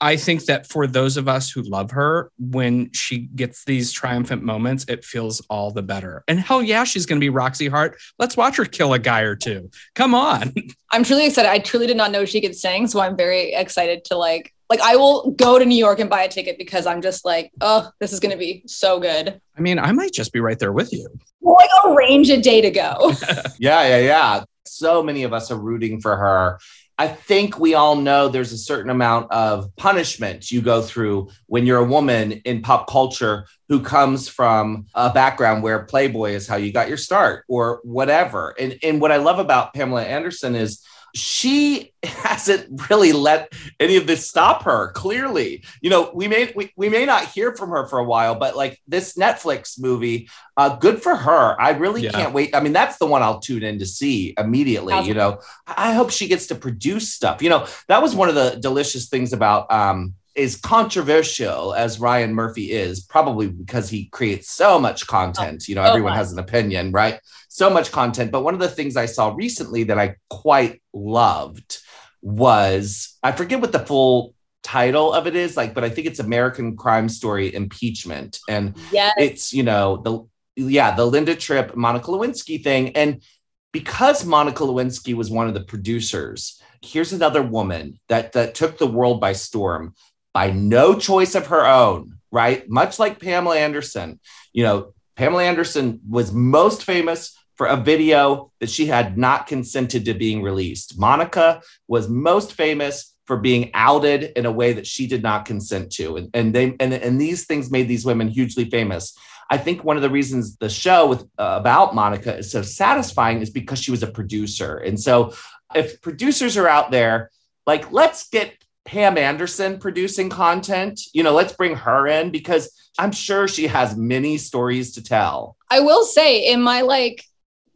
[0.00, 4.42] I think that for those of us who love her, when she gets these triumphant
[4.42, 6.24] moments, it feels all the better.
[6.28, 7.98] And hell yeah, she's going to be Roxie Hart.
[8.18, 9.70] Let's watch her kill a guy or two.
[9.94, 10.52] Come on.
[10.90, 11.50] I'm truly excited.
[11.50, 14.80] I truly did not know she could sing, so I'm very excited to like like
[14.80, 17.90] I will go to New York and buy a ticket because I'm just like, oh,
[18.00, 19.40] this is gonna be so good.
[19.56, 21.06] I mean, I might just be right there with you.
[21.40, 23.12] We'll like arrange a day to go.
[23.58, 24.44] Yeah, yeah, yeah.
[24.66, 26.58] So many of us are rooting for her.
[26.96, 31.66] I think we all know there's a certain amount of punishment you go through when
[31.66, 36.56] you're a woman in pop culture who comes from a background where Playboy is how
[36.56, 38.54] you got your start or whatever.
[38.58, 40.84] And and what I love about Pamela Anderson is
[41.14, 46.72] she hasn't really let any of this stop her clearly you know we may we,
[46.76, 50.74] we may not hear from her for a while but like this netflix movie uh
[50.76, 52.10] good for her i really Yeah.
[52.10, 55.38] can't wait i mean that's the one i'll tune in to see immediately you know
[55.66, 58.56] i I hope she gets to produce stuff you know that was one of the
[58.60, 64.80] delicious things about um is controversial as Ryan Murphy is, probably because he creates so
[64.80, 65.68] much content.
[65.68, 66.16] You know, Oh everyone my.
[66.16, 67.20] has an opinion, right?
[67.54, 68.32] So much content.
[68.32, 71.78] But one of the things I saw recently that I quite loved
[72.20, 76.18] was I forget what the full title of it is, like, but I think it's
[76.18, 78.40] American Crime Story Impeachment.
[78.48, 79.14] And yes.
[79.18, 80.26] it's you know the
[80.56, 83.22] yeah the Linda Tripp Monica Lewinsky thing, and
[83.70, 88.88] because Monica Lewinsky was one of the producers, here's another woman that that took the
[88.88, 89.94] world by storm
[90.32, 92.68] by no choice of her own, right?
[92.68, 94.18] Much like Pamela Anderson,
[94.52, 94.92] you know.
[95.16, 100.42] Pamela Anderson was most famous for a video that she had not consented to being
[100.42, 100.98] released.
[100.98, 105.90] Monica was most famous for being outed in a way that she did not consent
[105.92, 106.16] to.
[106.16, 109.16] And, and they and, and these things made these women hugely famous.
[109.50, 113.40] I think one of the reasons the show with uh, about Monica is so satisfying
[113.40, 114.76] is because she was a producer.
[114.78, 115.34] And so
[115.74, 117.30] if producers are out there,
[117.66, 118.54] like let's get
[118.84, 123.96] Pam Anderson producing content, you know, let's bring her in because I'm sure she has
[123.96, 125.56] many stories to tell.
[125.70, 127.24] I will say in my like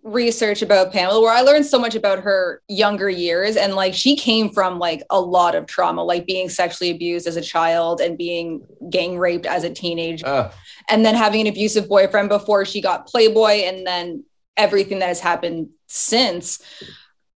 [0.04, 4.16] research about Pamela where I learned so much about her younger years and like she
[4.16, 8.16] came from like a lot of trauma like being sexually abused as a child and
[8.16, 10.52] being gang raped as a teenager Ugh.
[10.88, 14.24] and then having an abusive boyfriend before she got Playboy and then
[14.56, 16.62] everything that has happened since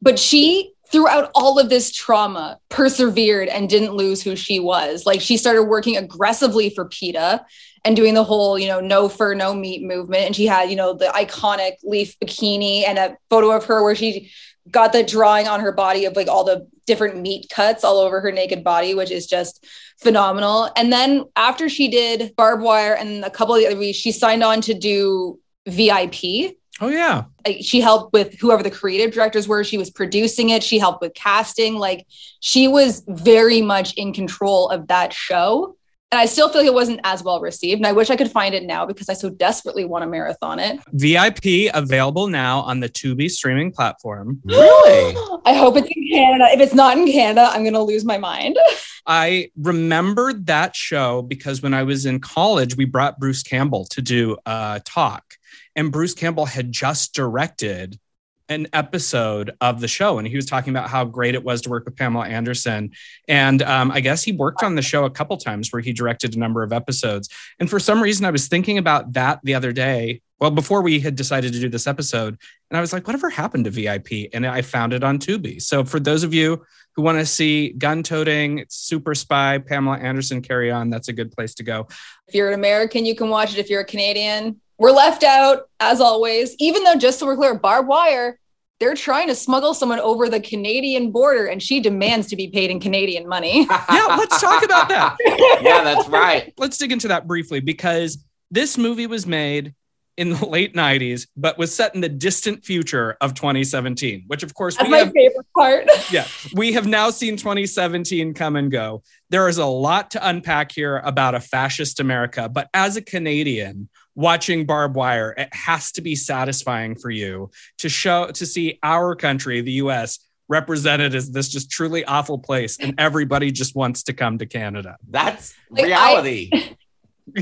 [0.02, 5.20] but she throughout all of this trauma persevered and didn't lose who she was like
[5.20, 7.44] she started working aggressively for PETA
[7.84, 10.26] and doing the whole, you know, no fur, no meat movement.
[10.26, 13.94] And she had, you know, the iconic leaf bikini and a photo of her where
[13.94, 14.30] she
[14.70, 18.20] got the drawing on her body of like all the different meat cuts all over
[18.20, 19.64] her naked body, which is just
[19.98, 20.70] phenomenal.
[20.76, 24.12] And then after she did Barb Wire and a couple of the other weeks, she
[24.12, 26.56] signed on to do VIP.
[26.80, 27.24] Oh yeah.
[27.60, 29.64] She helped with whoever the creative directors were.
[29.64, 30.62] She was producing it.
[30.62, 31.76] She helped with casting.
[31.76, 32.06] Like
[32.40, 35.76] she was very much in control of that show.
[36.10, 37.80] And I still feel like it wasn't as well received.
[37.80, 40.58] And I wish I could find it now because I so desperately want to marathon
[40.58, 40.80] it.
[40.92, 44.40] VIP available now on the Tubi streaming platform.
[44.44, 45.14] Really?
[45.44, 46.46] I hope it's in Canada.
[46.50, 48.56] If it's not in Canada, I'm going to lose my mind.
[49.06, 54.02] I remembered that show because when I was in college, we brought Bruce Campbell to
[54.02, 55.37] do a talk,
[55.78, 58.00] and Bruce Campbell had just directed
[58.48, 61.70] an episode of the show, and he was talking about how great it was to
[61.70, 62.90] work with Pamela Anderson.
[63.28, 66.34] And um, I guess he worked on the show a couple times where he directed
[66.34, 67.28] a number of episodes.
[67.60, 70.20] And for some reason, I was thinking about that the other day.
[70.40, 72.36] Well, before we had decided to do this episode,
[72.70, 74.30] and I was like, whatever happened to VIP?
[74.32, 75.62] And I found it on Tubi.
[75.62, 76.64] So for those of you
[76.96, 81.30] who want to see gun toting, super spy, Pamela Anderson carry on, that's a good
[81.30, 81.86] place to go.
[82.26, 83.60] If you're an American, you can watch it.
[83.60, 86.54] If you're a Canadian, we're left out as always.
[86.58, 88.38] Even though, just so we're clear, Barb Wire,
[88.80, 92.70] they're trying to smuggle someone over the Canadian border and she demands to be paid
[92.70, 93.66] in Canadian money.
[93.90, 95.16] Yeah, let's talk about that.
[95.62, 96.52] yeah, that's right.
[96.58, 99.74] Let's dig into that briefly because this movie was made
[100.18, 104.52] in the late 90s, but was set in the distant future of 2017, which of
[104.52, 105.84] course That's we my have, favorite part.
[106.10, 109.02] yeah, we have now seen 2017 come and go.
[109.30, 113.88] There is a lot to unpack here about a fascist America, but as a Canadian
[114.18, 119.14] watching Barb Wire, it has to be satisfying for you to show to see our
[119.14, 120.18] country, the US,
[120.48, 124.96] represented as this just truly awful place and everybody just wants to come to Canada.
[125.08, 126.50] That's Like, I- reality.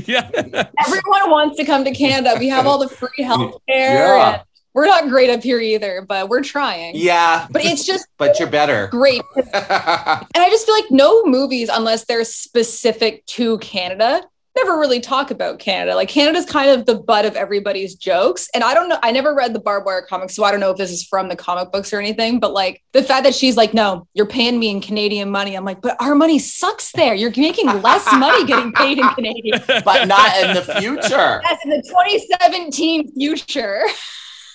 [0.05, 0.29] Yeah.
[0.35, 2.35] Everyone wants to come to Canada.
[2.37, 4.17] We have all the free health care.
[4.17, 4.41] Yeah.
[4.73, 6.91] We're not great up here either, but we're trying.
[6.97, 8.87] yeah, But it's just but you're better.
[8.87, 9.21] great.
[9.35, 14.23] And I just feel like no movies, unless they're specific to Canada,
[14.57, 15.95] never really talk about Canada.
[15.95, 18.49] Like Canada's kind of the butt of everybody's jokes.
[18.53, 20.71] And I don't know, I never read the Barb Wire comics, so I don't know
[20.71, 22.39] if this is from the comic books or anything.
[22.39, 25.55] But like the fact that she's like, no, you're paying me in Canadian money.
[25.55, 27.13] I'm like, but our money sucks there.
[27.13, 29.61] You're making less money getting paid in Canadian.
[29.85, 31.41] but not in the future.
[31.43, 33.83] That's in the 2017 future.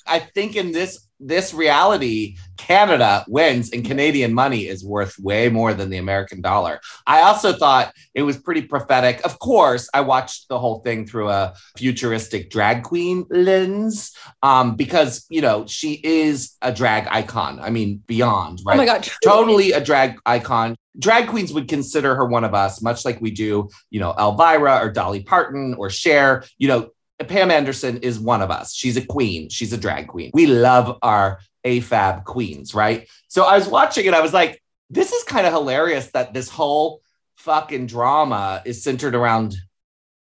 [0.06, 5.74] I think in this this reality, Canada wins and Canadian money is worth way more
[5.74, 6.80] than the American dollar.
[7.06, 9.20] I also thought it was pretty prophetic.
[9.24, 15.26] Of course, I watched the whole thing through a futuristic drag queen lens um, because,
[15.28, 17.60] you know, she is a drag icon.
[17.60, 18.74] I mean, beyond, right?
[18.74, 19.08] Oh my God.
[19.24, 20.76] totally a drag icon.
[20.98, 24.78] Drag queens would consider her one of us, much like we do, you know, Elvira
[24.78, 26.44] or Dolly Parton or Cher.
[26.58, 26.90] You know,
[27.28, 28.74] Pam Anderson is one of us.
[28.74, 29.48] She's a queen.
[29.48, 30.30] She's a drag queen.
[30.34, 33.08] We love our AFAB queens, right?
[33.28, 34.14] So I was watching it.
[34.14, 37.00] I was like, this is kind of hilarious that this whole
[37.36, 39.54] fucking drama is centered around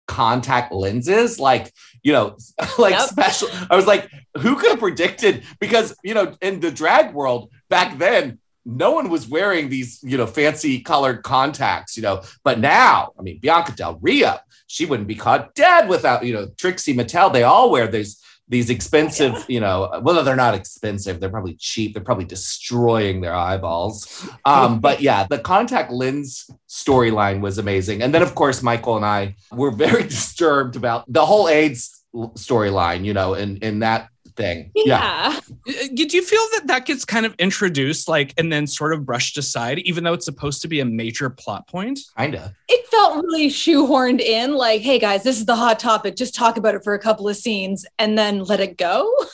[0.08, 1.40] contact lenses.
[1.40, 1.72] Like,
[2.04, 2.38] you know,
[2.78, 3.10] like Yep.
[3.10, 3.50] special.
[3.70, 5.44] I was like, who could have predicted?
[5.60, 10.18] Because, you know, in the drag world back then, no one was wearing these, you
[10.18, 12.22] know, fancy colored contacts, you know.
[12.44, 14.38] But now, I mean, Bianca Del Rio,
[14.68, 17.32] she wouldn't be caught dead without, you know, Trixie Mattel.
[17.32, 21.20] They all wear these these expensive, you know, well, they're not expensive.
[21.20, 21.94] They're probably cheap.
[21.94, 24.28] They're probably destroying their eyeballs.
[24.44, 28.02] Um, but yeah, the contact lens storyline was amazing.
[28.02, 33.06] And then, of course, Michael and I were very disturbed about the whole AIDS storyline,
[33.06, 34.10] you know, in, in that
[34.40, 34.72] thing.
[34.74, 35.40] Yeah.
[35.68, 39.06] Uh, Did you feel that that gets kind of introduced, like, and then sort of
[39.06, 42.00] brushed aside, even though it's supposed to be a major plot point?
[42.18, 42.56] Kinda.
[42.68, 46.16] It felt really shoehorned in, like, hey guys, this is the hot topic.
[46.16, 49.14] Just talk about it for a couple of scenes and then let it go.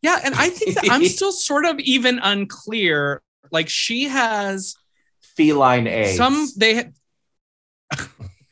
[0.00, 3.20] Yeah, and I think that I'm still sort of even unclear.
[3.50, 4.76] Like, she has
[5.36, 6.16] Feline AIDS.
[6.16, 6.90] some they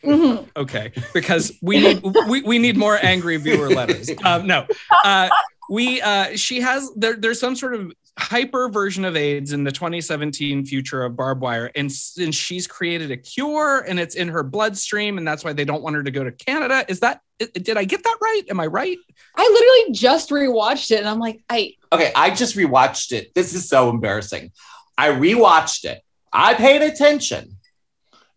[0.05, 0.49] Mhm.
[0.57, 4.67] okay because we need we, we need more angry viewer letters um no
[5.05, 5.29] uh
[5.71, 9.71] we uh she has there there's some sort of hyper version of aids in the
[9.73, 14.29] 2017 future of Barb Wire and, s- and she's created a cure and it's in
[14.29, 17.21] her bloodstream and that's why they don't want her to go to canada is that
[17.39, 18.97] did i get that right am i right
[19.39, 23.35] I literally just rewatched it and I'm like, I Okay, I just rewatched it.
[23.35, 24.51] This is so embarrassing.
[24.97, 26.01] I rewatched it.
[26.33, 27.59] I paid attention.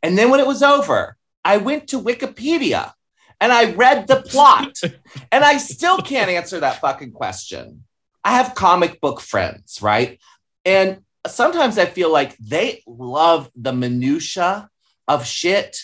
[0.03, 1.15] And then when it was over,
[1.45, 2.91] I went to Wikipedia
[3.41, 4.79] and I read the plot.
[5.31, 7.83] and I still can't answer that fucking question.
[8.23, 10.19] I have comic book friends, right?
[10.65, 14.69] And sometimes I feel like they love the minutia
[15.07, 15.77] of shit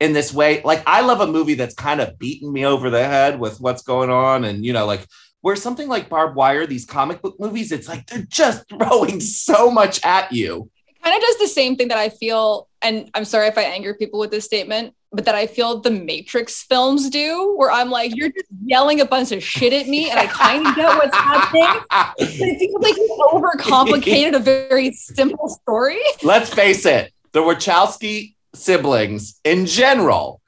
[0.00, 0.62] in this way.
[0.64, 3.82] Like I love a movie that's kind of beating me over the head with what's
[3.82, 5.06] going on and you know like
[5.42, 9.70] where something like Barb Wire these comic book movies it's like they're just throwing so
[9.70, 10.70] much at you
[11.02, 13.94] kind of does the same thing that I feel, and I'm sorry if I anger
[13.94, 18.14] people with this statement, but that I feel the Matrix films do, where I'm like,
[18.14, 21.16] you're just yelling a bunch of shit at me, and I kind of get what's
[21.16, 21.82] happening.
[21.90, 25.98] But it feels like you overcomplicated a very simple story.
[26.22, 30.40] let's face it the wachowski siblings in general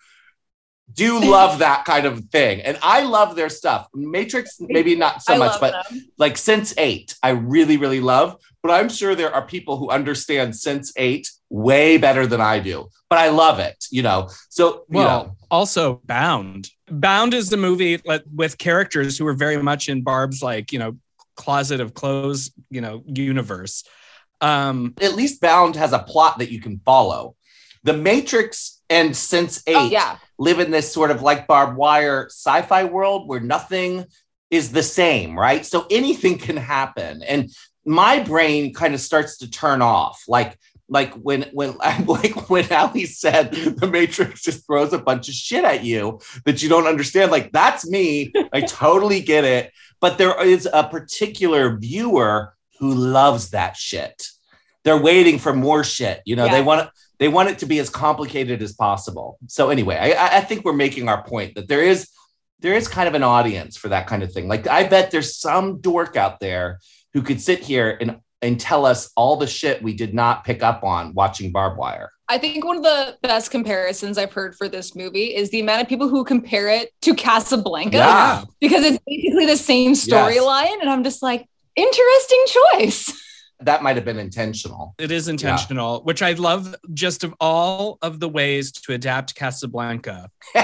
[0.93, 5.35] do love that kind of thing and i love their stuff matrix maybe not so
[5.35, 6.07] I much but them.
[6.19, 11.27] like Sense8 i really really love but i'm sure there are people who understand Sense8
[11.51, 15.37] way better than i do but i love it you know so you well know
[15.51, 18.01] also bound bound is the movie
[18.33, 20.97] with characters who are very much in barb's like you know
[21.37, 23.85] closet of clothes you know universe
[24.41, 27.37] um at least bound has a plot that you can follow
[27.85, 30.17] the matrix and sense 8 Oh, yeah.
[30.39, 34.05] live in this sort of like Barb Wire sci-fi world where nothing
[34.51, 35.65] is the same, right?
[35.67, 37.23] So anything can happen.
[37.23, 37.51] And
[37.85, 40.25] my brain kind of starts to turn off.
[40.29, 40.59] Like,
[40.89, 45.65] like when when like when Ali said the Matrix just throws a bunch of shit
[45.65, 47.31] at you that you don't understand.
[47.31, 48.33] Like, that's me.
[48.53, 49.73] I totally get it.
[50.01, 54.27] But there is a particular viewer who loves that shit.
[54.83, 56.21] They're waiting for more shit.
[56.27, 56.53] You know, Yeah.
[56.53, 59.39] they want they want it to be as complicated as possible.
[59.47, 62.09] So anyway, I- I, I think we're making our point that there is
[62.61, 64.49] there is kind of an audience for that kind of thing.
[64.49, 66.81] Like I bet there's some dork out there
[67.15, 70.63] who could sit here and and tell us all the shit we did not pick
[70.63, 72.11] up on watching Barb Wire.
[72.29, 75.83] I think one of the best comparisons I've heard for this movie is the amount
[75.83, 78.45] of people who compare it to Casablanca Yeah.
[78.61, 80.81] because it's basically the same storyline.
[80.81, 81.47] And I'm just like,
[81.77, 83.21] interesting choice.
[83.61, 84.95] That might have been intentional.
[84.99, 90.29] it is intentional which i love just of all of the ways to adapt casablanca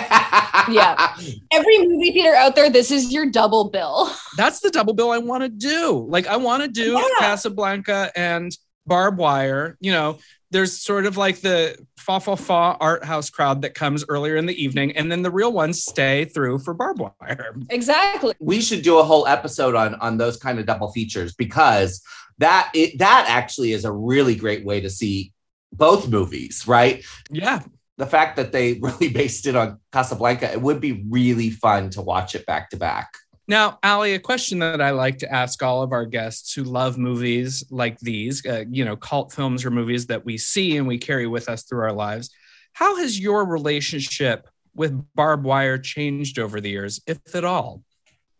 [0.68, 1.16] Yeah.
[1.52, 4.10] Every movie theater out there, this is your double bill.
[4.36, 7.02] that's the double bill i want to do like i want to do Yeah.
[7.18, 8.56] casablanca and
[8.86, 10.18] Barb Wire you know
[10.50, 14.46] there's sort of like the fa fa fa art house crowd that comes earlier in
[14.46, 18.34] the evening and then the real ones stay through for Barb Wire Exactly.
[18.40, 22.02] we should do a whole episode on on those kind of double features because
[22.40, 25.32] that it, that actually is a really great way to see
[25.72, 27.04] both movies, right?
[27.30, 27.60] yeah
[27.98, 32.02] The fact that they really based it on Casablanca, it would be really fun to
[32.02, 33.12] watch it back to back.
[33.46, 36.98] Now, Ali, a question that I like to ask all of our guests who love
[36.98, 40.98] movies like these, uh, you know, cult films or movies that we see and we
[40.98, 42.30] carry with us through our lives.
[42.72, 47.82] How has your relationship with Barb Wire changed over the years, if at all?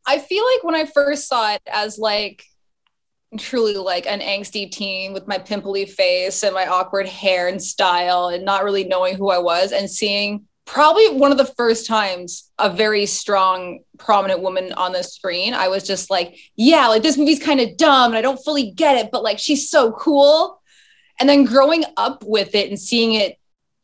[0.07, 2.45] I feel like when I first saw it as like
[3.39, 8.29] truly like an angsty teen with my pimply face and my awkward hair and style
[8.29, 12.51] and not really knowing who I was and seeing probably one of the first times
[12.59, 17.17] a very strong prominent woman on the screen I was just like yeah like this
[17.17, 20.61] movie's kind of dumb and I don't fully get it but like she's so cool
[21.19, 23.37] and then growing up with it and seeing it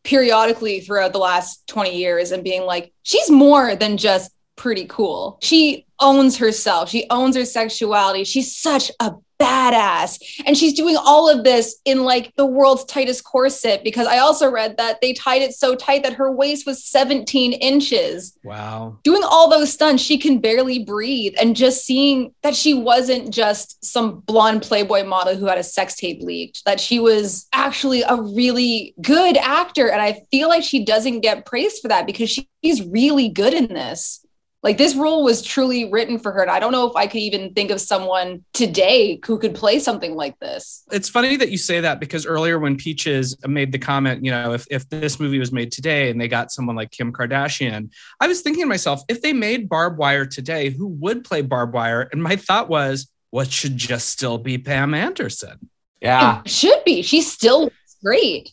[0.02, 5.38] periodically throughout the last 20 years and being like she's more than just pretty cool.
[5.42, 6.88] She owns herself.
[6.88, 8.24] She owns her sexuality.
[8.24, 10.18] She's such a badass.
[10.46, 14.50] And she's doing all of this in like the world's tightest corset because I also
[14.50, 18.38] read that they tied it so tight that her waist was 17 inches.
[18.44, 18.98] Wow.
[19.04, 21.34] Doing all those stunts, she can barely breathe.
[21.40, 25.96] And just seeing that she wasn't just some blonde Playboy model who had a sex
[25.96, 29.90] tape leaked, that she was actually a really good actor.
[29.90, 33.68] And I feel like she doesn't get praised for that because she's really good in
[33.68, 34.25] this.
[34.66, 36.42] Like this role was truly written for her.
[36.42, 39.78] And I don't know if I could even think of someone today who could play
[39.78, 40.82] something like this.
[40.90, 44.54] It's funny that you say that because earlier when Peaches made the comment, you know,
[44.54, 48.26] if, if this movie was made today and they got someone like Kim Kardashian, I
[48.26, 52.08] was thinking to myself, if they made Barb Wire today, who would play Barb Wire?
[52.10, 55.70] And my thought was, what should just still be Pam Anderson?
[56.00, 56.40] Yeah.
[56.44, 57.02] It should be.
[57.02, 57.70] She still
[58.02, 58.50] great.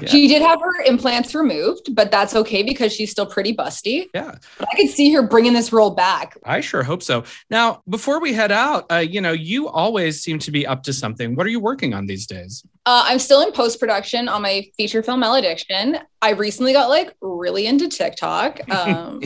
[0.00, 0.08] Yeah.
[0.08, 4.06] She did have her implants removed, but that's okay because she's still pretty busty.
[4.14, 4.34] Yeah.
[4.58, 6.36] But I could see her bringing this role back.
[6.44, 7.24] I sure hope so.
[7.50, 10.92] Now, before we head out, uh, you know, you always seem to be up to
[10.92, 11.34] something.
[11.34, 12.64] What are you working on these days?
[12.86, 15.98] Uh, I'm still in post production on my feature film Malediction.
[16.22, 18.60] I recently got like really into TikTok.
[18.78, 19.20] Um,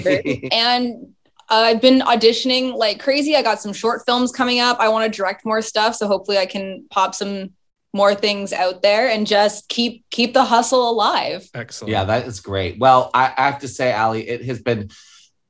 [0.50, 1.12] and
[1.48, 3.36] I've been auditioning like crazy.
[3.36, 4.78] I got some short films coming up.
[4.80, 7.50] I want to direct more stuff, so hopefully I can pop some
[7.92, 11.48] more things out there and just keep keep the hustle alive.
[11.54, 11.92] Excellent.
[11.92, 12.78] Yeah, that is great.
[12.78, 14.90] Well, I, I have to say, Ali, it has been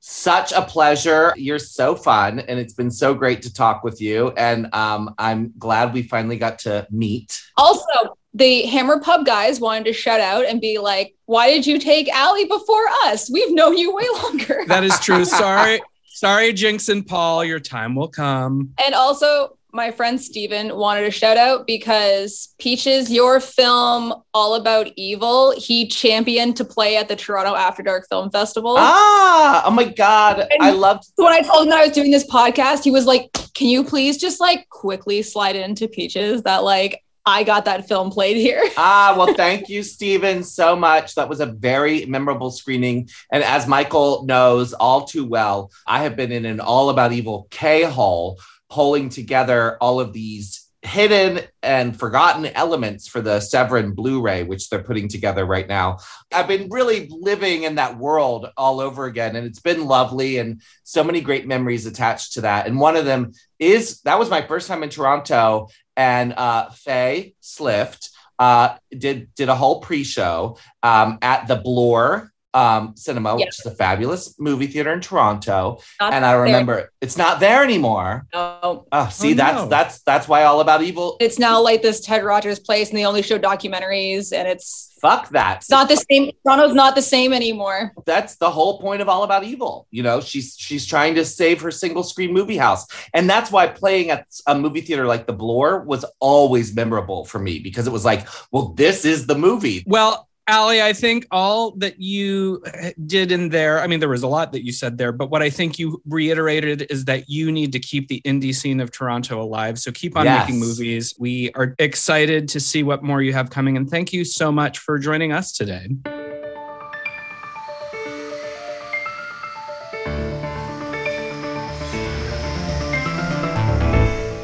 [0.00, 1.32] such a pleasure.
[1.36, 4.32] You're so fun, and it's been so great to talk with you.
[4.36, 7.40] And um, I'm glad we finally got to meet.
[7.56, 11.78] Also, the Hammer Pub guys wanted to shout out and be like, "Why did you
[11.78, 13.30] take Allie before us?
[13.30, 15.24] We've known you way longer." That is true.
[15.24, 15.80] Sorry.
[16.06, 17.44] Sorry, Jinx and Paul.
[17.44, 18.70] Your time will come.
[18.84, 24.90] And also, my friend Steven wanted a shout out because Peaches, your film All About
[24.96, 28.74] Evil, he championed to play at the Toronto After Dark Film Festival.
[28.78, 30.46] Ah, oh my God.
[30.60, 33.32] I loved when I told him that I was doing this podcast, he was like,
[33.54, 38.10] Can you please just like quickly slide into Peaches that like I got that film
[38.10, 38.62] played here?
[38.76, 41.14] Ah, well, thank you, Stephen, so much.
[41.14, 43.08] That was a very memorable screening.
[43.30, 47.46] And as Michael knows all too well, I have been in an all about evil
[47.50, 48.40] K hole,
[48.72, 54.82] pulling together all of these hidden and forgotten elements for the Severin Blu-ray, which they're
[54.82, 55.98] putting together right now.
[56.32, 60.62] I've been really living in that world all over again, and it's been lovely and
[60.84, 62.66] so many great memories attached to that.
[62.66, 67.34] And one of them is that was my first time in Toronto, and uh, Faye
[67.42, 68.08] Slift
[68.38, 73.70] uh, did did a whole pre-show um, at the Bloor um, Cinema, which is a
[73.74, 75.78] fabulous movie theater in Toronto.
[76.00, 76.42] Not and I there.
[76.42, 78.26] remember it's not there anymore.
[78.34, 78.86] No.
[78.92, 79.68] Oh, see, Oh, that's no.
[79.68, 81.16] that's that's why all about evil.
[81.20, 85.30] It's now like this Ted Rogers place, and they only show documentaries, and it's Fuck
[85.30, 85.56] that.
[85.58, 86.30] it's not the same.
[86.46, 87.92] Toronto's not the same anymore.
[88.06, 91.60] that's the whole point of all about evil you know she's she's trying to save
[91.60, 95.32] her single screen movie house and that's why playing at a movie theater like the
[95.32, 99.82] bloor was always memorable for me because it was like well this is the movie
[99.86, 104.24] Well, Allie, I think all that you eh, did in there, I mean, there was
[104.24, 107.52] a lot that you said there, but what I think you reiterated is that you
[107.52, 109.78] need to keep the indie scene of Toronto alive.
[109.78, 110.48] So keep on Yes.
[110.48, 111.14] making movies.
[111.16, 113.76] We are excited to see what more you have coming.
[113.76, 115.86] And thank you so much for joining us today.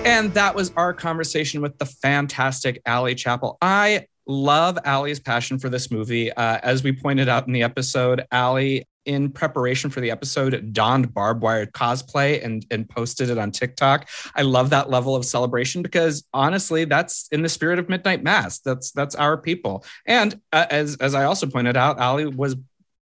[0.05, 3.59] And that was our conversation with the fantastic Allie Chappell.
[3.61, 6.30] I love Allie's passion for this movie.
[6.32, 11.14] Uh, as we pointed out in the episode, Allie, in preparation for the episode, donned
[11.14, 14.06] Barb Wire cosplay and, and posted it on TikTok.
[14.34, 18.59] I love that level of celebration because honestly, that's in the spirit of Midnight Mass.
[18.59, 19.84] That's that's our people.
[20.06, 22.55] And uh, as as I also pointed out, Allie was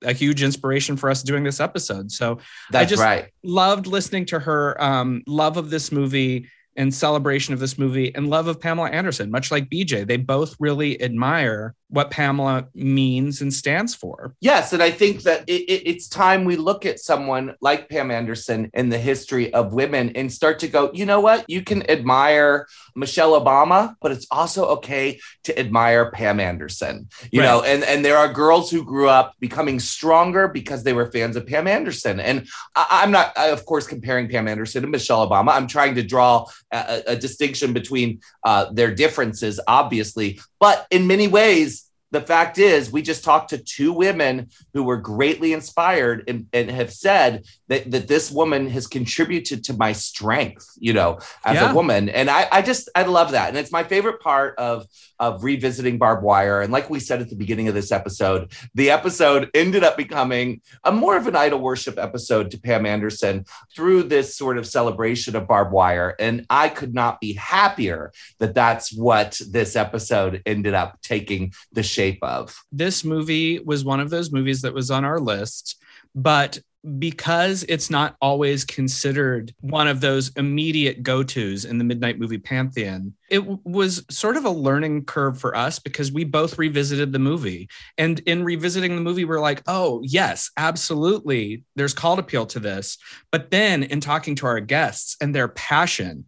[0.05, 2.13] a huge inspiration for us doing this episode.
[2.13, 2.39] So
[2.71, 7.61] that's just- right loved listening to her um, love of this movie and celebration of
[7.61, 10.07] this movie and love of Pamela Anderson, much like BJ.
[10.07, 14.35] They both really admire what Pamela means and stands for.
[14.41, 18.11] Yes, and I think that it, it- it's time we look at someone like Pam
[18.11, 21.45] Anderson in the history of women and start to go, you know what?
[21.49, 22.67] You can admire
[22.97, 27.09] Michelle Obama, but it's also okay to admire Pam Anderson.
[27.31, 27.47] You Right.
[27.47, 31.37] know, and and there are girls who grew up becoming stronger because they were fans
[31.37, 32.19] of Pam Anderson.
[32.19, 35.53] And I, I'm not, of course, comparing Pam Anderson to Michelle Obama.
[35.53, 36.47] I'm trying to draw
[36.89, 41.83] a, a- distinction between uh, their differences, obviously, but in many ways.
[42.13, 46.71] The fact is, we just talked to two women who were greatly inspired and, and
[46.71, 51.71] have said that, that this woman has contributed to my strength, you know, as Yeah.
[51.71, 52.09] a woman.
[52.09, 53.49] And I, I just, I love that.
[53.49, 54.87] And it's my favorite part of,
[55.19, 56.61] of revisiting Barb Wire.
[56.63, 60.61] And like we said at the beginning of this episode, the episode ended up becoming
[60.85, 63.45] a more of an idol worship episode to Pam Anderson
[63.75, 66.15] through this sort of celebration of Barb Wire.
[66.19, 71.83] And I could not be happier that that's what this episode ended up taking the
[71.83, 72.57] shape of.
[72.71, 75.83] This movie was one of those movies that was on our list,
[76.15, 76.59] but
[76.99, 83.13] because it's not always considered one of those immediate go-tos in the midnight movie pantheon
[83.29, 87.19] it w- was sort of a learning curve for us because we both revisited the
[87.19, 87.69] movie.
[87.99, 92.99] And in revisiting the movie we're like oh yes absolutely there's cult appeal to this.
[93.33, 96.27] But then in talking to our guests and their passion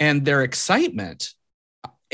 [0.00, 1.30] and their excitement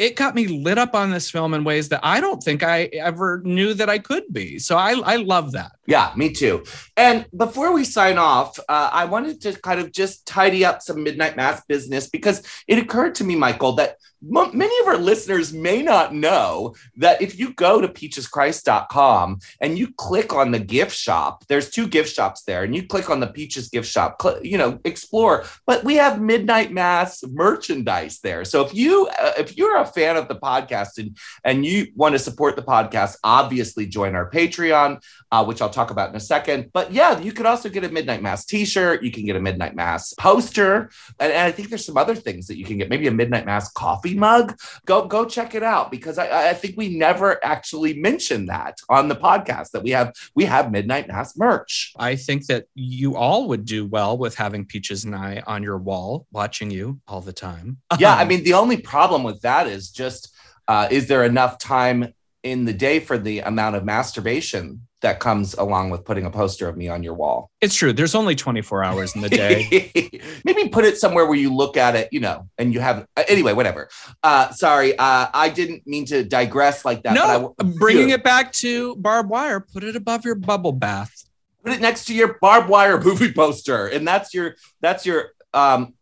[0.01, 2.85] it got me lit up on this film in ways that I don't think I
[2.85, 4.59] ever knew that I could be.
[4.59, 5.73] So I, I love that.
[5.87, 6.65] Yeah, me too.
[6.97, 11.03] And before we sign off, uh, I wanted to kind of just tidy up some
[11.03, 15.83] Midnight Mass business because it occurred to me, Michael, that many of our listeners may
[15.83, 21.45] not know that if you go to peacheschrist.com and you click on the gift shop,
[21.49, 24.79] there's two gift shops there, and you click on the Peaches gift shop, you know,
[24.85, 25.45] explore.
[25.67, 28.45] But we have Midnight Mass merchandise there.
[28.45, 32.15] So if you uh, if you're a fan of the podcast and and you want
[32.15, 35.03] to support the podcast, obviously join our Patreon,
[35.33, 36.71] uh, which I'll talk about in a second.
[36.73, 39.03] But yeah, you could also get a Midnight Mass T-shirt.
[39.03, 42.47] You can get a Midnight Mass poster, and, and I think there's some other things
[42.49, 42.91] that you can get.
[42.91, 44.59] Maybe a Midnight Mass coffee mug.
[44.87, 49.09] Go go check it out because I, I think we never actually mentioned that on
[49.09, 51.93] the podcast that we have we have Midnight Mass merch.
[51.99, 55.78] I think that you all would do well with having Peaches and I on your
[55.78, 57.78] wall watching you all the time.
[57.99, 60.35] Yeah, I Um, mean the only problem with that is just
[60.69, 65.55] uh, is there enough time in the day for the amount of masturbation that comes
[65.55, 67.51] along with putting a poster of me on your wall?
[67.61, 67.93] it's true.
[67.93, 70.23] There's only 24 hours in the day.
[70.45, 73.25] Maybe put it somewhere where you look at it, you know, and you have uh,
[73.29, 73.89] anyway, whatever.
[74.23, 77.15] Uh, sorry, uh, I didn't mean to digress like that.
[77.15, 81.25] no, but I, bringing it back to Barb Wire, put it above your bubble bath.
[81.63, 85.95] put it next to your Barb Wire movie poster, and that's your that's your um,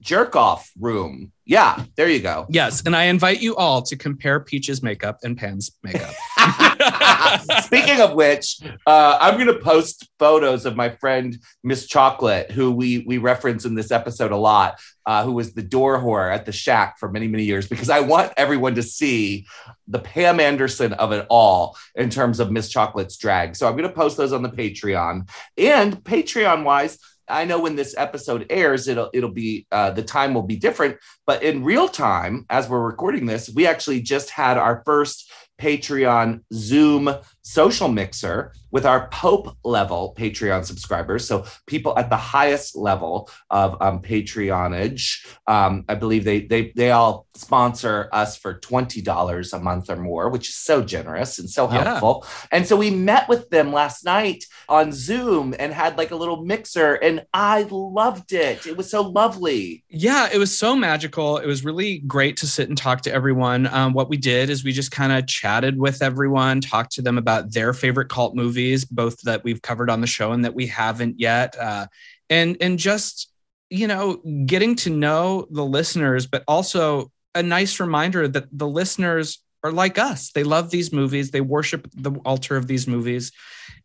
[0.00, 1.32] jerk off room.
[1.44, 2.46] Yeah, there you go.
[2.48, 6.14] Yes, and I invite you all to compare Peach's makeup and Pam's makeup.
[7.62, 12.72] Speaking of which, uh, I'm going to post photos of my friend Miss Chocolate, who
[12.72, 16.46] we we reference in this episode a lot, uh, who was the door whore at
[16.46, 19.46] the Shack for many many years, because I want everyone to see
[19.88, 23.56] the Pam Anderson of it all in terms of Miss Chocolate's drag.
[23.56, 26.98] So I'm going to post those on the Patreon and Patreon wise.
[27.26, 30.98] I know when this episode airs, it'll it'll be uh, the time will be different,
[31.26, 36.42] but in real time, as we're recording this, we actually just had our first Patreon
[36.52, 37.14] Zoom
[37.44, 41.28] social mixer with our Pope level Patreon subscribers.
[41.28, 45.24] So people at the highest level of um, Patreonage.
[45.46, 49.96] Um, I believe they they they all sponsor us for twenty dollars a month or
[49.96, 51.84] more, which is so generous and so Yeah.
[51.84, 52.26] helpful.
[52.50, 56.44] And so we met with them last night on Zoom and had like a little
[56.44, 58.66] mixer, and I loved it.
[58.66, 59.84] It was so lovely.
[59.88, 61.36] Yeah, it was so magical.
[61.38, 63.66] It was really great to sit and talk to everyone.
[63.66, 67.18] Um, what we did is we just kind of chatted with everyone, talked to them
[67.18, 70.66] about their favorite cult movies, both that we've covered on the show and that we
[70.66, 71.86] haven't yet, uh,
[72.30, 73.30] and and just
[73.70, 74.16] you know
[74.46, 79.98] getting to know the listeners, but also a nice reminder that the listeners are like
[79.98, 80.30] us.
[80.30, 81.30] They love these movies.
[81.30, 83.32] They worship the altar of these movies,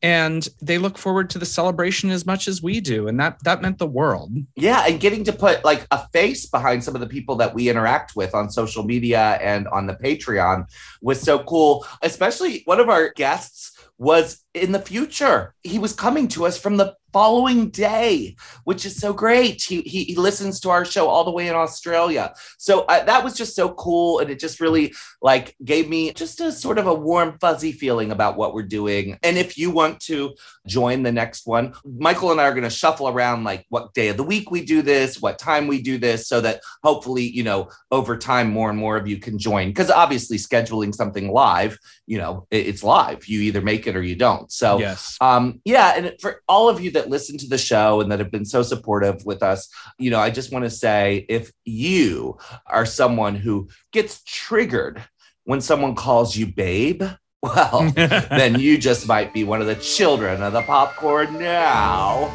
[0.04, 3.08] and they look forward to the celebration as much as we do.
[3.08, 4.34] And that that meant the world.
[4.56, 7.70] Yeah, and getting to put like a face behind some of the people that we
[7.70, 10.66] interact with on social media and on the Patreon
[11.02, 11.86] was so cool.
[12.02, 15.54] Especially one of our guests was in the future.
[15.64, 19.64] He was coming to us from the following day, which is so great.
[19.64, 22.34] He he, he listens to our show all the way in Australia.
[22.58, 26.40] So uh, that was just so cool and it just really like gave me just
[26.40, 29.18] a sort of a warm fuzzy feeling about what we're doing.
[29.24, 30.36] And if you want to
[30.70, 31.74] join the next one.
[31.84, 34.64] Michael and I are going to shuffle around like what day of the week we
[34.64, 38.70] do this, what time we do this, so that hopefully, you know, over time, more
[38.70, 39.70] and more of you can join.
[39.70, 41.78] Because obviously, scheduling something live,
[42.08, 43.28] you know, it- it's live.
[43.28, 44.49] You either make it or you don't.
[44.50, 45.16] So, yes.
[45.22, 48.32] um, yeah, and for all of you that listen to the show and that have
[48.32, 49.70] been so supportive with us,
[50.00, 55.04] you know, I just want to say if you are someone who gets triggered
[55.44, 57.04] when someone calls you babe,
[57.44, 62.26] well, then you just might be one of the children of the popcorn now.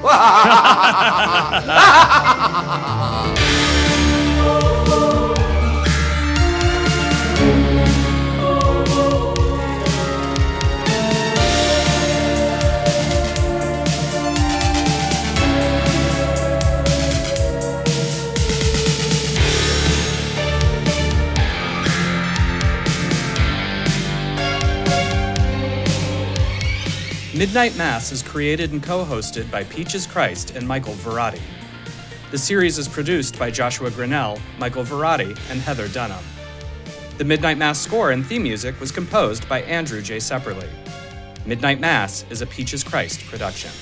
[27.37, 31.41] Midnight Mass is created and co hosted by Peaches Christ and Michael Verratti.
[32.31, 36.23] The series is produced by Joshua Grinnell, Michael Verratti, and Heather Dunham.
[37.19, 40.19] The Midnight Mass score and theme music was composed by Andrew J.
[40.19, 40.69] Sepperly.
[41.45, 43.73] Midnight Mass is a Peaches Christ production.